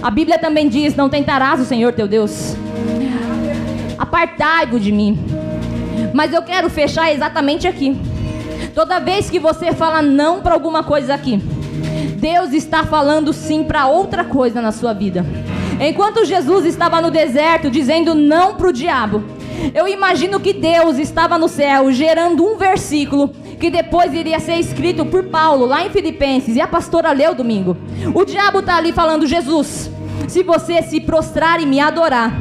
a 0.01 0.09
Bíblia 0.09 0.39
também 0.39 0.67
diz: 0.69 0.95
Não 0.95 1.09
tentarás 1.09 1.59
o 1.59 1.65
Senhor 1.65 1.93
teu 1.93 2.07
Deus. 2.07 2.55
Apartai-vos 3.97 4.81
de 4.81 4.91
mim. 4.91 5.19
Mas 6.13 6.33
eu 6.33 6.41
quero 6.41 6.69
fechar 6.69 7.11
exatamente 7.11 7.67
aqui. 7.67 7.99
Toda 8.73 8.99
vez 8.99 9.29
que 9.29 9.39
você 9.39 9.73
fala 9.73 10.01
não 10.01 10.41
para 10.41 10.53
alguma 10.53 10.83
coisa 10.83 11.13
aqui, 11.13 11.37
Deus 12.17 12.53
está 12.53 12.83
falando 12.83 13.33
sim 13.33 13.63
para 13.63 13.87
outra 13.87 14.23
coisa 14.23 14.61
na 14.61 14.71
sua 14.71 14.93
vida. 14.93 15.25
Enquanto 15.79 16.25
Jesus 16.25 16.65
estava 16.65 17.01
no 17.01 17.11
deserto 17.11 17.69
dizendo 17.69 18.13
não 18.13 18.55
para 18.55 18.67
o 18.67 18.73
diabo, 18.73 19.23
eu 19.73 19.87
imagino 19.87 20.39
que 20.39 20.53
Deus 20.53 20.97
estava 20.97 21.37
no 21.37 21.47
céu 21.47 21.91
gerando 21.91 22.45
um 22.45 22.57
versículo 22.57 23.31
que 23.59 23.69
depois 23.69 24.13
iria 24.13 24.39
ser 24.39 24.55
escrito 24.55 25.05
por 25.05 25.25
Paulo 25.25 25.65
lá 25.65 25.85
em 25.85 25.89
Filipenses 25.89 26.55
e 26.55 26.61
a 26.61 26.67
pastora 26.67 27.11
leu 27.11 27.35
domingo. 27.35 27.75
O 28.13 28.23
diabo 28.23 28.59
está 28.59 28.77
ali 28.77 28.91
falando: 28.93 29.27
Jesus, 29.27 29.91
se 30.27 30.43
você 30.43 30.81
se 30.81 31.01
prostrar 31.01 31.61
e 31.61 31.65
me 31.65 31.79
adorar, 31.79 32.31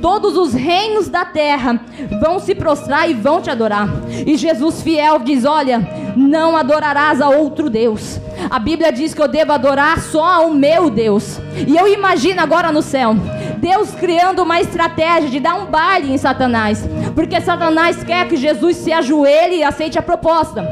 todos 0.00 0.36
os 0.36 0.54
reinos 0.54 1.08
da 1.08 1.24
terra 1.24 1.80
vão 2.20 2.38
se 2.38 2.54
prostrar 2.54 3.10
e 3.10 3.14
vão 3.14 3.40
te 3.40 3.50
adorar. 3.50 3.88
E 4.26 4.36
Jesus 4.36 4.82
fiel 4.82 5.18
diz: 5.18 5.44
Olha, 5.44 5.80
não 6.16 6.56
adorarás 6.56 7.20
a 7.20 7.28
outro 7.28 7.68
Deus. 7.68 8.20
A 8.48 8.58
Bíblia 8.58 8.92
diz 8.92 9.12
que 9.12 9.20
eu 9.20 9.28
devo 9.28 9.52
adorar 9.52 10.00
só 10.00 10.24
ao 10.24 10.50
meu 10.50 10.90
Deus. 10.90 11.40
E 11.66 11.76
eu 11.76 11.88
imagino 11.88 12.40
agora 12.40 12.70
no 12.70 12.82
céu, 12.82 13.14
Deus 13.58 13.90
criando 13.90 14.42
uma 14.42 14.60
estratégia 14.60 15.28
de 15.28 15.40
dar 15.40 15.54
um 15.54 15.66
baile 15.66 16.12
em 16.12 16.18
Satanás, 16.18 16.86
porque 17.18 17.40
Satanás 17.40 18.04
quer 18.04 18.28
que 18.28 18.36
Jesus 18.36 18.76
se 18.76 18.92
ajoelhe 18.92 19.56
e 19.56 19.64
aceite 19.64 19.98
a 19.98 20.02
proposta. 20.02 20.64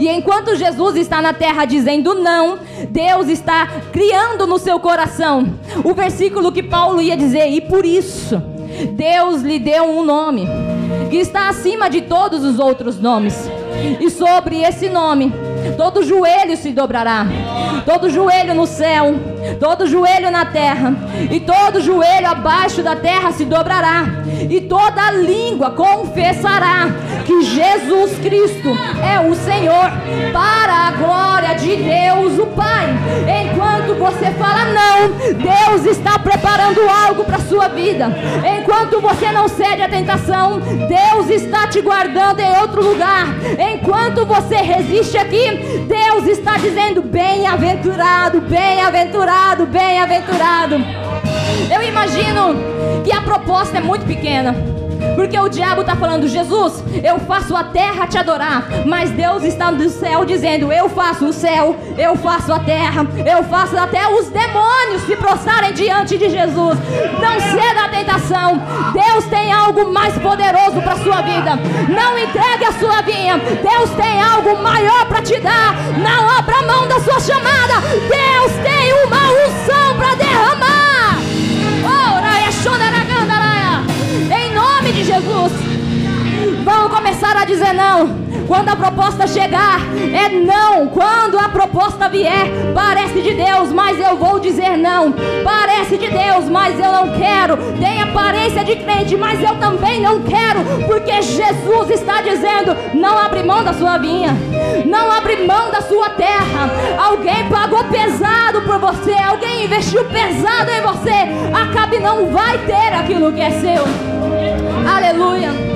E 0.00 0.08
enquanto 0.08 0.56
Jesus 0.56 0.96
está 0.96 1.22
na 1.22 1.32
terra 1.32 1.64
dizendo 1.64 2.12
não, 2.12 2.58
Deus 2.90 3.28
está 3.28 3.68
criando 3.92 4.48
no 4.48 4.58
seu 4.58 4.80
coração 4.80 5.46
o 5.84 5.94
versículo 5.94 6.50
que 6.50 6.60
Paulo 6.60 7.00
ia 7.00 7.16
dizer, 7.16 7.46
e 7.50 7.60
por 7.60 7.86
isso 7.86 8.42
Deus 8.94 9.42
lhe 9.42 9.60
deu 9.60 9.84
um 9.84 10.04
nome 10.04 10.48
que 11.08 11.18
está 11.18 11.48
acima 11.48 11.88
de 11.88 12.00
todos 12.00 12.42
os 12.42 12.58
outros 12.58 12.98
nomes. 12.98 13.48
E 14.00 14.10
sobre 14.10 14.62
esse 14.62 14.88
nome, 14.88 15.32
todo 15.76 16.02
joelho 16.02 16.56
se 16.56 16.72
dobrará, 16.72 17.24
todo 17.84 18.10
joelho 18.10 18.54
no 18.54 18.66
céu, 18.66 19.14
todo 19.60 19.86
joelho 19.86 20.30
na 20.30 20.44
terra 20.46 20.94
e 21.30 21.40
todo 21.40 21.80
joelho 21.80 22.26
abaixo 22.26 22.82
da 22.82 22.96
terra 22.96 23.32
se 23.32 23.44
dobrará, 23.44 24.04
e 24.48 24.60
toda 24.62 25.10
língua 25.12 25.70
confessará 25.70 26.88
que 27.24 27.42
Jesus 27.42 28.18
Cristo 28.18 28.70
é 29.02 29.20
o 29.20 29.34
Senhor, 29.34 29.90
para 30.32 30.72
a 30.72 30.90
glória 30.92 31.54
de 31.54 31.76
Deus 31.76 32.38
o 32.38 32.46
Pai. 32.46 32.86
Enquanto 33.42 33.94
você 33.98 34.30
fala 34.32 34.66
não, 34.66 35.08
Deus 35.34 35.86
está 35.86 36.18
preparando 36.18 36.80
algo 36.88 37.24
para 37.24 37.38
sua 37.38 37.68
vida. 37.68 38.08
Enquanto 38.58 39.00
você 39.00 39.30
não 39.32 39.48
cede 39.48 39.82
à 39.82 39.88
tentação, 39.88 40.60
Deus 40.60 41.30
está 41.30 41.66
te 41.66 41.80
guardando 41.80 42.40
em 42.40 42.58
outro 42.60 42.82
lugar. 42.82 43.26
Enquanto 43.58 44.24
você 44.26 44.56
resiste 44.56 45.16
aqui, 45.16 45.86
Deus 45.88 46.26
está 46.26 46.56
dizendo: 46.58 47.02
bem-aventurado, 47.02 48.40
bem-aventurado, 49.36 49.66
bem-aventurado. 49.66 50.76
Eu 51.70 51.82
imagino 51.82 52.54
que 53.04 53.12
a 53.12 53.20
proposta 53.20 53.76
é 53.76 53.80
muito 53.80 54.06
pequena. 54.06 54.54
Porque 55.14 55.38
o 55.38 55.48
diabo 55.48 55.80
está 55.80 55.96
falando, 55.96 56.28
Jesus, 56.28 56.82
eu 57.02 57.18
faço 57.20 57.56
a 57.56 57.64
terra 57.64 58.06
te 58.06 58.18
adorar. 58.18 58.66
Mas 58.86 59.10
Deus 59.10 59.42
está 59.42 59.70
no 59.70 59.88
céu 59.88 60.24
dizendo, 60.24 60.72
eu 60.72 60.88
faço 60.88 61.26
o 61.26 61.32
céu, 61.32 61.76
eu 61.96 62.16
faço 62.16 62.52
a 62.52 62.58
terra, 62.58 63.06
eu 63.24 63.44
faço 63.44 63.76
até 63.76 64.06
os 64.08 64.28
demônios 64.28 65.02
se 65.06 65.16
prostrarem 65.16 65.72
diante 65.72 66.18
de 66.18 66.28
Jesus. 66.30 66.78
Não 67.20 67.40
ceda 67.40 67.84
à 67.84 67.88
tentação. 67.88 68.62
Deus 68.92 69.24
tem 69.26 69.52
algo 69.52 69.92
mais 69.92 70.16
poderoso 70.18 70.80
para 70.82 70.96
sua 70.96 71.22
vida. 71.22 71.56
Não 71.88 72.18
entregue 72.18 72.64
a 72.64 72.72
sua 72.72 73.02
vinha. 73.02 73.38
Deus 73.38 73.90
tem 73.90 74.22
algo 74.22 74.62
maior 74.62 75.06
para 75.06 75.22
te 75.22 75.38
dar. 75.40 75.74
Não 75.98 76.28
abra 76.38 76.62
mão 76.62 76.86
da 76.86 77.00
sua 77.00 77.20
chamada. 77.20 77.80
Deus 77.86 78.52
tem 78.62 78.92
uma 79.04 79.30
unção 79.30 79.96
para 79.96 80.14
derramar. 80.14 80.65
Vamos 86.66 86.92
começar 86.92 87.36
a 87.36 87.44
dizer 87.44 87.72
não. 87.72 88.26
Quando 88.48 88.70
a 88.70 88.74
proposta 88.74 89.24
chegar, 89.24 89.78
é 90.12 90.28
não. 90.30 90.88
Quando 90.88 91.38
a 91.38 91.48
proposta 91.48 92.08
vier, 92.08 92.48
parece 92.74 93.22
de 93.22 93.34
Deus, 93.34 93.72
mas 93.72 94.00
eu 94.00 94.16
vou 94.16 94.40
dizer 94.40 94.76
não. 94.76 95.14
Parece 95.44 95.96
de 95.96 96.08
Deus, 96.08 96.48
mas 96.48 96.76
eu 96.76 96.90
não 96.90 97.16
quero. 97.16 97.56
Tem 97.78 98.02
aparência 98.02 98.64
de 98.64 98.74
crente, 98.74 99.16
mas 99.16 99.40
eu 99.40 99.54
também 99.60 100.00
não 100.00 100.20
quero. 100.22 100.58
Porque 100.88 101.22
Jesus 101.22 101.90
está 101.90 102.20
dizendo: 102.20 102.76
não 102.94 103.16
abre 103.16 103.44
mão 103.44 103.62
da 103.62 103.72
sua 103.72 103.96
vinha, 103.98 104.36
não 104.86 105.12
abre 105.12 105.46
mão 105.46 105.70
da 105.70 105.82
sua 105.82 106.10
terra. 106.10 106.68
Alguém 106.98 107.48
pagou 107.48 107.84
pesado 107.84 108.62
por 108.62 108.80
você, 108.80 109.12
alguém 109.12 109.66
investiu 109.66 110.04
pesado 110.06 110.68
em 110.72 110.82
você. 110.82 111.54
Acabe 111.54 112.00
não 112.00 112.26
vai 112.32 112.58
ter 112.58 112.92
aquilo 112.92 113.32
que 113.32 113.40
é 113.40 113.52
seu. 113.52 113.84
Aleluia. 114.92 115.75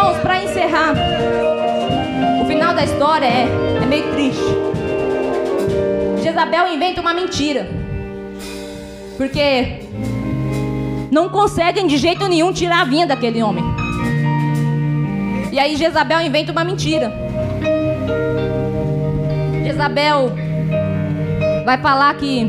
Irmãos, 0.00 0.18
para 0.22 0.42
encerrar 0.42 0.94
final 2.46 2.72
da 2.72 2.84
história 2.84 3.26
é, 3.26 3.46
é 3.82 3.86
meio 3.86 4.10
triste. 4.12 4.42
Jezabel 6.22 6.68
inventa 6.68 7.02
uma 7.02 7.12
mentira. 7.12 7.68
Porque 9.18 9.80
não 11.12 11.28
conseguem 11.28 11.86
de 11.86 11.98
jeito 11.98 12.26
nenhum 12.28 12.50
tirar 12.50 12.80
a 12.80 12.84
vinha 12.84 13.06
daquele 13.06 13.42
homem. 13.42 13.62
E 15.52 15.60
aí 15.60 15.76
Jezabel 15.76 16.22
inventa 16.22 16.50
uma 16.50 16.64
mentira. 16.64 17.12
Jezabel 19.62 20.32
vai 21.66 21.76
falar 21.76 22.14
que 22.14 22.48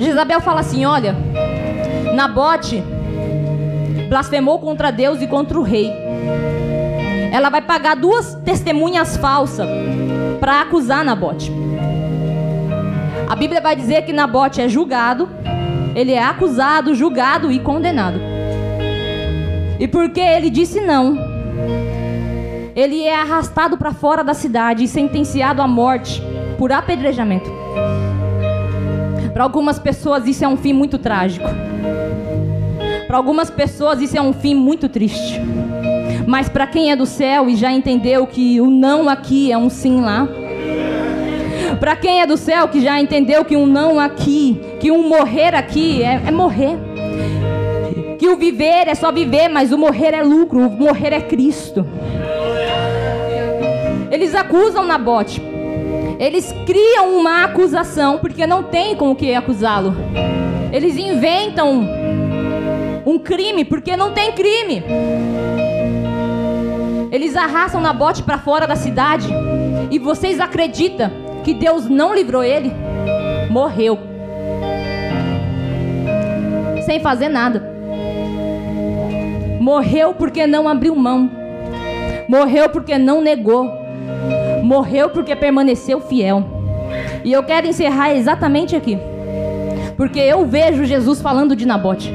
Jezabel 0.00 0.40
fala 0.40 0.58
assim: 0.58 0.84
"Olha, 0.84 1.14
Nabote 2.16 2.82
blasfemou 4.08 4.58
contra 4.58 4.90
Deus 4.90 5.22
e 5.22 5.28
contra 5.28 5.56
o 5.56 5.62
rei 5.62 6.03
ela 7.32 7.50
vai 7.50 7.60
pagar 7.60 7.96
duas 7.96 8.34
testemunhas 8.44 9.16
falsas 9.16 9.68
para 10.38 10.60
acusar 10.60 11.04
Nabote. 11.04 11.50
A 13.28 13.34
Bíblia 13.34 13.60
vai 13.60 13.74
dizer 13.74 14.02
que 14.02 14.12
Nabote 14.12 14.60
é 14.60 14.68
julgado, 14.68 15.28
ele 15.96 16.12
é 16.12 16.22
acusado, 16.22 16.94
julgado 16.94 17.50
e 17.50 17.58
condenado. 17.58 18.20
E 19.80 19.88
porque 19.88 20.20
ele 20.20 20.48
disse 20.48 20.80
não, 20.80 21.18
ele 22.76 23.02
é 23.02 23.14
arrastado 23.14 23.76
para 23.76 23.92
fora 23.92 24.22
da 24.22 24.34
cidade 24.34 24.84
e 24.84 24.88
sentenciado 24.88 25.60
à 25.60 25.66
morte 25.66 26.22
por 26.56 26.70
apedrejamento. 26.70 27.50
Para 29.32 29.42
algumas 29.42 29.78
pessoas 29.78 30.26
isso 30.26 30.44
é 30.44 30.48
um 30.48 30.56
fim 30.56 30.72
muito 30.72 30.98
trágico. 30.98 31.48
Para 33.08 33.16
algumas 33.16 33.50
pessoas 33.50 34.00
isso 34.00 34.16
é 34.16 34.22
um 34.22 34.32
fim 34.32 34.54
muito 34.54 34.88
triste. 34.88 35.40
Mas 36.26 36.48
para 36.48 36.66
quem 36.66 36.90
é 36.90 36.96
do 36.96 37.06
céu 37.06 37.48
e 37.48 37.56
já 37.56 37.72
entendeu 37.72 38.26
que 38.26 38.60
o 38.60 38.70
não 38.70 39.08
aqui 39.08 39.52
é 39.52 39.58
um 39.58 39.68
sim 39.68 40.00
lá. 40.00 40.26
Para 41.78 41.96
quem 41.96 42.22
é 42.22 42.26
do 42.26 42.36
céu 42.36 42.68
que 42.68 42.80
já 42.80 43.00
entendeu 43.00 43.44
que 43.44 43.56
um 43.56 43.66
não 43.66 44.00
aqui, 44.00 44.60
que 44.80 44.90
um 44.90 45.08
morrer 45.08 45.54
aqui 45.54 46.02
é, 46.02 46.22
é 46.26 46.30
morrer. 46.30 46.78
Que 48.18 48.28
o 48.28 48.36
viver 48.36 48.88
é 48.88 48.94
só 48.94 49.12
viver, 49.12 49.48
mas 49.48 49.72
o 49.72 49.78
morrer 49.78 50.14
é 50.14 50.22
lucro, 50.22 50.60
o 50.60 50.70
morrer 50.70 51.12
é 51.12 51.20
Cristo. 51.20 51.86
Eles 54.10 54.34
acusam 54.34 54.84
Nabote. 54.84 55.42
Eles 56.18 56.54
criam 56.64 57.18
uma 57.18 57.44
acusação 57.44 58.18
porque 58.18 58.46
não 58.46 58.62
tem 58.62 58.94
com 58.94 59.10
o 59.10 59.16
que 59.16 59.34
acusá-lo. 59.34 59.94
Eles 60.72 60.96
inventam 60.96 61.86
um 63.04 63.18
crime 63.18 63.64
porque 63.64 63.96
não 63.96 64.12
tem 64.12 64.32
crime. 64.32 64.82
Eles 67.14 67.36
arrastam 67.36 67.80
Nabote 67.80 68.24
para 68.24 68.38
fora 68.38 68.66
da 68.66 68.74
cidade. 68.74 69.28
E 69.88 70.00
vocês 70.00 70.40
acreditam 70.40 71.12
que 71.44 71.54
Deus 71.54 71.88
não 71.88 72.12
livrou 72.12 72.42
ele? 72.42 72.72
Morreu. 73.48 73.96
Sem 76.84 76.98
fazer 76.98 77.28
nada. 77.28 77.72
Morreu 79.60 80.12
porque 80.14 80.44
não 80.44 80.68
abriu 80.68 80.96
mão. 80.96 81.30
Morreu 82.28 82.68
porque 82.68 82.98
não 82.98 83.20
negou. 83.20 83.70
Morreu 84.64 85.08
porque 85.08 85.36
permaneceu 85.36 86.00
fiel. 86.00 86.42
E 87.22 87.32
eu 87.32 87.44
quero 87.44 87.68
encerrar 87.68 88.12
exatamente 88.12 88.74
aqui. 88.74 88.98
Porque 89.96 90.18
eu 90.18 90.44
vejo 90.46 90.84
Jesus 90.84 91.22
falando 91.22 91.54
de 91.54 91.64
Nabote. 91.64 92.12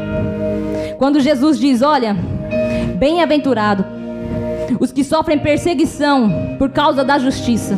Quando 0.97 1.21
Jesus 1.21 1.57
diz: 1.57 1.81
Olha, 1.81 2.17
bem-aventurado 2.97 3.98
os 4.79 4.91
que 4.91 5.03
sofrem 5.03 5.39
perseguição 5.39 6.55
por 6.57 6.69
causa 6.69 7.03
da 7.03 7.17
justiça. 7.17 7.77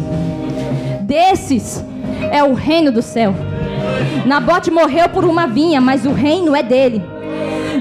Desses 1.01 1.83
é 2.31 2.43
o 2.43 2.53
reino 2.53 2.91
do 2.91 3.01
céu. 3.01 3.33
Nabote 4.25 4.71
morreu 4.71 5.09
por 5.09 5.25
uma 5.25 5.47
vinha, 5.47 5.81
mas 5.81 6.05
o 6.05 6.11
reino 6.11 6.55
é 6.55 6.63
dele. 6.63 7.03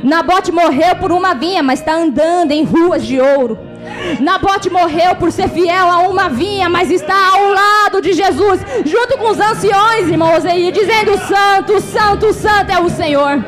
Nabote 0.03 0.51
morreu 0.53 0.97
por 0.97 1.13
uma 1.13 1.35
vinha, 1.35 1.63
mas 1.63 1.81
está 1.81 1.95
andando 1.95 2.53
em 2.53 2.65
ruas 2.65 3.05
de 3.05 3.21
ouro. 3.21 3.59
Nabote 4.21 4.71
morreu 4.71 5.15
por 5.17 5.31
ser 5.33 5.49
fiel 5.49 5.91
a 5.91 5.99
uma 6.09 6.29
vinha, 6.29 6.69
mas 6.69 6.91
está 6.91 7.15
ao 7.33 7.49
lado 7.49 8.01
de 8.01 8.13
Jesus, 8.13 8.61
junto 8.85 9.19
com 9.19 9.31
os 9.31 9.41
anciões, 9.41 10.09
irmãos, 10.09 10.45
aí, 10.45 10.71
dizendo: 10.71 11.19
Santo, 11.19 11.81
Santo, 11.81 12.33
Santo 12.33 12.71
é 12.71 12.81
o 12.81 12.89
Senhor. 12.89 13.45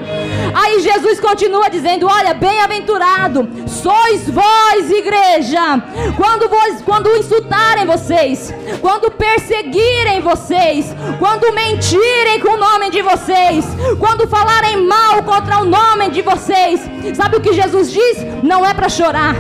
Aí 0.54 0.80
Jesus 0.80 1.20
continua 1.20 1.68
dizendo: 1.68 2.06
Olha, 2.06 2.34
bem-aventurado 2.34 3.48
sois 3.66 4.28
vós, 4.28 4.90
igreja, 4.90 5.82
quando, 6.16 6.48
vos, 6.48 6.82
quando 6.82 7.16
insultarem 7.16 7.86
vocês, 7.86 8.54
quando 8.80 9.10
perseguirem 9.10 10.20
vocês, 10.20 10.94
quando 11.18 11.52
mentirem 11.52 12.40
com 12.40 12.52
o 12.52 12.56
nome 12.56 12.90
de 12.90 13.02
vocês, 13.02 13.64
quando 13.98 14.28
falarem 14.28 14.76
mal 14.86 15.22
contra 15.22 15.60
o 15.60 15.64
nome 15.64 16.10
de 16.10 16.22
vocês. 16.22 16.80
Sabe 17.14 17.36
o 17.36 17.40
que 17.40 17.52
Jesus 17.52 17.90
diz? 17.90 18.18
Não 18.42 18.64
é 18.64 18.72
para 18.74 18.88
chorar, 18.88 19.34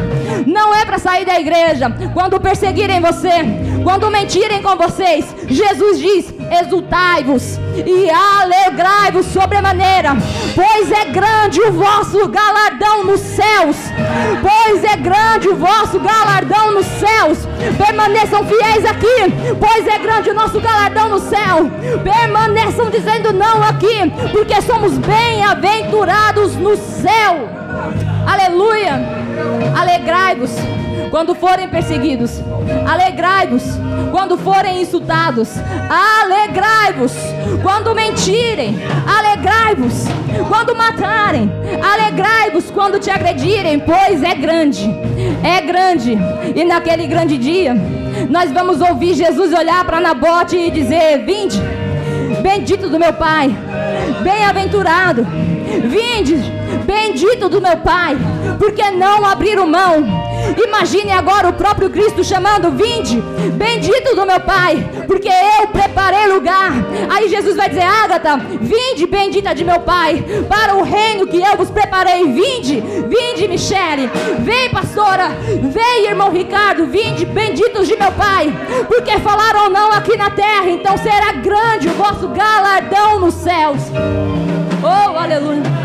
não 0.46 0.74
é 0.74 0.84
para 0.84 0.98
sair 0.98 1.24
da 1.24 1.38
igreja. 1.38 1.90
Quando 2.12 2.40
perseguirem 2.40 3.00
você, 3.00 3.44
quando 3.84 4.10
mentirem 4.10 4.62
com 4.62 4.76
vocês, 4.76 5.24
Jesus 5.48 5.98
diz: 5.98 6.41
exultai-vos 6.60 7.58
e 7.86 8.10
alegrai-vos 8.10 9.26
sobremaneira, 9.26 10.10
pois 10.54 10.90
é 10.90 11.06
grande 11.06 11.60
o 11.60 11.72
vosso 11.72 12.28
galardão 12.28 13.04
nos 13.04 13.20
céus. 13.20 13.76
Pois 14.40 14.84
é 14.84 14.96
grande 14.96 15.48
o 15.48 15.56
vosso 15.56 15.98
galardão 16.00 16.72
nos 16.72 16.86
céus. 16.86 17.38
Permaneçam 17.78 18.44
fiéis 18.44 18.84
aqui, 18.84 19.56
pois 19.58 19.86
é 19.86 19.98
grande 19.98 20.30
o 20.30 20.34
nosso 20.34 20.60
galardão 20.60 21.08
no 21.08 21.18
céu. 21.18 21.70
Permaneçam 22.02 22.90
dizendo 22.90 23.32
não 23.32 23.62
aqui, 23.62 24.12
porque 24.30 24.60
somos 24.62 24.98
bem-aventurados 24.98 26.56
no 26.56 26.76
céu. 26.76 27.48
Aleluia. 28.26 29.00
Alegrai-vos 29.76 30.50
quando 31.12 31.34
forem 31.34 31.68
perseguidos. 31.68 32.40
Alegrai-vos 32.90 33.62
quando 34.10 34.38
forem 34.38 34.80
insultados. 34.80 35.50
Alegrai-vos 35.90 37.12
quando 37.62 37.94
mentirem. 37.94 38.78
Alegrai-vos 39.06 40.06
quando 40.48 40.74
matarem. 40.74 41.52
Alegrai-vos 41.82 42.70
quando 42.70 42.98
te 42.98 43.10
agredirem, 43.10 43.78
pois 43.78 44.22
é 44.22 44.34
grande. 44.34 44.88
É 45.44 45.60
grande. 45.60 46.18
E 46.56 46.64
naquele 46.64 47.06
grande 47.06 47.36
dia, 47.36 47.74
nós 48.30 48.50
vamos 48.50 48.80
ouvir 48.80 49.12
Jesus 49.12 49.52
olhar 49.52 49.84
para 49.84 50.00
Nabote 50.00 50.56
e 50.56 50.70
dizer: 50.70 51.26
Vinde, 51.26 51.60
bendito 52.42 52.88
do 52.88 52.98
meu 52.98 53.12
Pai, 53.12 53.54
bem-aventurado. 54.22 55.26
Vinde, 55.84 56.61
bendito 56.84 57.48
do 57.48 57.60
meu 57.60 57.76
Pai, 57.78 58.16
porque 58.58 58.90
não 58.90 59.24
abriram 59.24 59.66
mão 59.66 60.22
Imagine 60.56 61.12
agora 61.12 61.48
o 61.48 61.52
próprio 61.52 61.88
Cristo 61.88 62.24
chamando: 62.24 62.70
Vinde, 62.72 63.20
bendito 63.54 64.14
do 64.14 64.26
meu 64.26 64.40
Pai, 64.40 64.84
porque 65.06 65.28
eu 65.28 65.68
preparei 65.68 66.26
lugar. 66.26 66.72
Aí 67.08 67.28
Jesus 67.28 67.56
vai 67.56 67.68
dizer: 67.68 67.82
Ágata, 67.82 68.36
vinde, 68.60 69.06
bendita 69.06 69.54
de 69.54 69.64
meu 69.64 69.80
Pai, 69.80 70.22
para 70.48 70.74
o 70.76 70.82
reino 70.82 71.26
que 71.26 71.40
eu 71.40 71.56
vos 71.56 71.70
preparei. 71.70 72.24
Vinde, 72.32 72.80
vinde, 72.80 73.48
Michele, 73.48 74.10
vem, 74.40 74.68
pastora, 74.70 75.28
vem, 75.62 76.06
irmão 76.06 76.30
Ricardo, 76.30 76.86
vinde, 76.86 77.24
benditos 77.24 77.86
de 77.86 77.96
meu 77.96 78.12
Pai, 78.12 78.52
porque 78.88 79.18
falaram 79.20 79.70
não 79.70 79.92
aqui 79.92 80.16
na 80.16 80.30
terra, 80.30 80.68
então 80.68 80.96
será 80.96 81.32
grande 81.32 81.88
o 81.88 81.92
vosso 81.92 82.28
galardão 82.28 83.20
nos 83.20 83.34
céus. 83.34 83.80
Oh, 84.82 85.16
aleluia. 85.16 85.81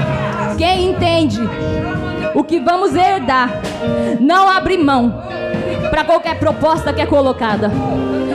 Quem 0.58 0.90
entende? 0.90 1.40
o 2.38 2.44
que 2.44 2.60
vamos 2.60 2.96
herdar. 2.96 3.50
Não 4.20 4.48
abre 4.48 4.78
mão 4.78 5.24
para 5.90 6.04
qualquer 6.04 6.38
proposta 6.38 6.94
que 6.94 7.02
é 7.02 7.06
colocada. 7.06 7.72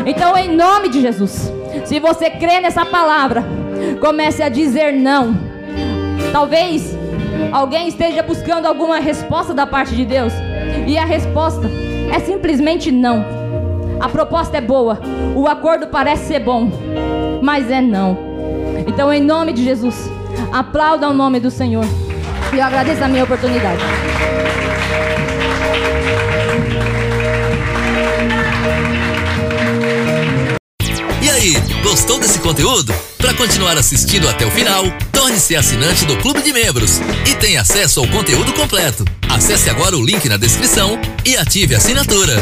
Então, 0.05 0.37
em 0.37 0.57
nome 0.57 0.89
de 0.89 1.01
Jesus, 1.01 1.53
se 1.85 2.01
você 2.01 2.29
crê 2.29 2.61
nessa 2.61 2.85
palavra, 2.85 3.45
comece 4.01 4.43
a 4.43 4.49
dizer 4.49 4.93
não. 4.93 5.37
Talvez 6.33 6.99
alguém 7.53 7.87
esteja 7.87 8.25
buscando 8.25 8.67
alguma 8.67 8.99
resposta 8.99 9.55
da 9.55 9.69
parte 9.69 9.95
de 9.95 10.05
Deus, 10.05 10.33
e 10.85 10.99
a 10.99 11.05
resposta 11.05 11.71
é 12.13 12.19
simplesmente 12.19 12.91
não. 12.91 13.25
A 14.01 14.09
proposta 14.09 14.57
é 14.57 14.61
boa, 14.61 14.99
o 15.37 15.47
acordo 15.47 15.87
parece 15.87 16.27
ser 16.27 16.41
bom, 16.41 16.69
mas 17.41 17.71
é 17.71 17.81
não. 17.81 18.19
Então, 18.85 19.13
em 19.13 19.23
nome 19.23 19.53
de 19.53 19.63
Jesus, 19.63 20.11
aplauda 20.53 21.09
o 21.09 21.15
nome 21.15 21.39
do 21.39 21.53
Senhor. 21.53 21.85
E 22.53 22.59
eu 22.59 22.65
agradeço 22.65 23.03
a 23.03 23.09
minha 23.09 23.25
oportunidade. 23.25 23.83
E 31.23 31.31
aí, 31.31 31.57
gostou 31.83 32.21
desse 32.21 32.39
conteúdo? 32.41 32.95
Para 33.17 33.33
continuar 33.35 33.79
assistindo 33.79 34.29
até 34.29 34.45
o 34.45 34.51
final, 34.51 34.85
torne-se 35.13 35.57
assinante 35.57 36.05
do 36.05 36.17
Clube 36.19 36.43
de 36.43 36.53
Membros 36.53 37.01
e 37.27 37.35
tenha 37.37 37.63
acesso 37.63 38.01
ao 38.01 38.09
conteúdo 38.09 38.53
completo. 38.53 39.05
Acesse 39.31 39.71
agora 39.71 39.97
o 39.97 40.05
link 40.05 40.29
na 40.29 40.37
descrição 40.37 41.01
e 41.25 41.37
ative 41.37 41.75
a 41.75 41.79
assinatura. 41.79 42.37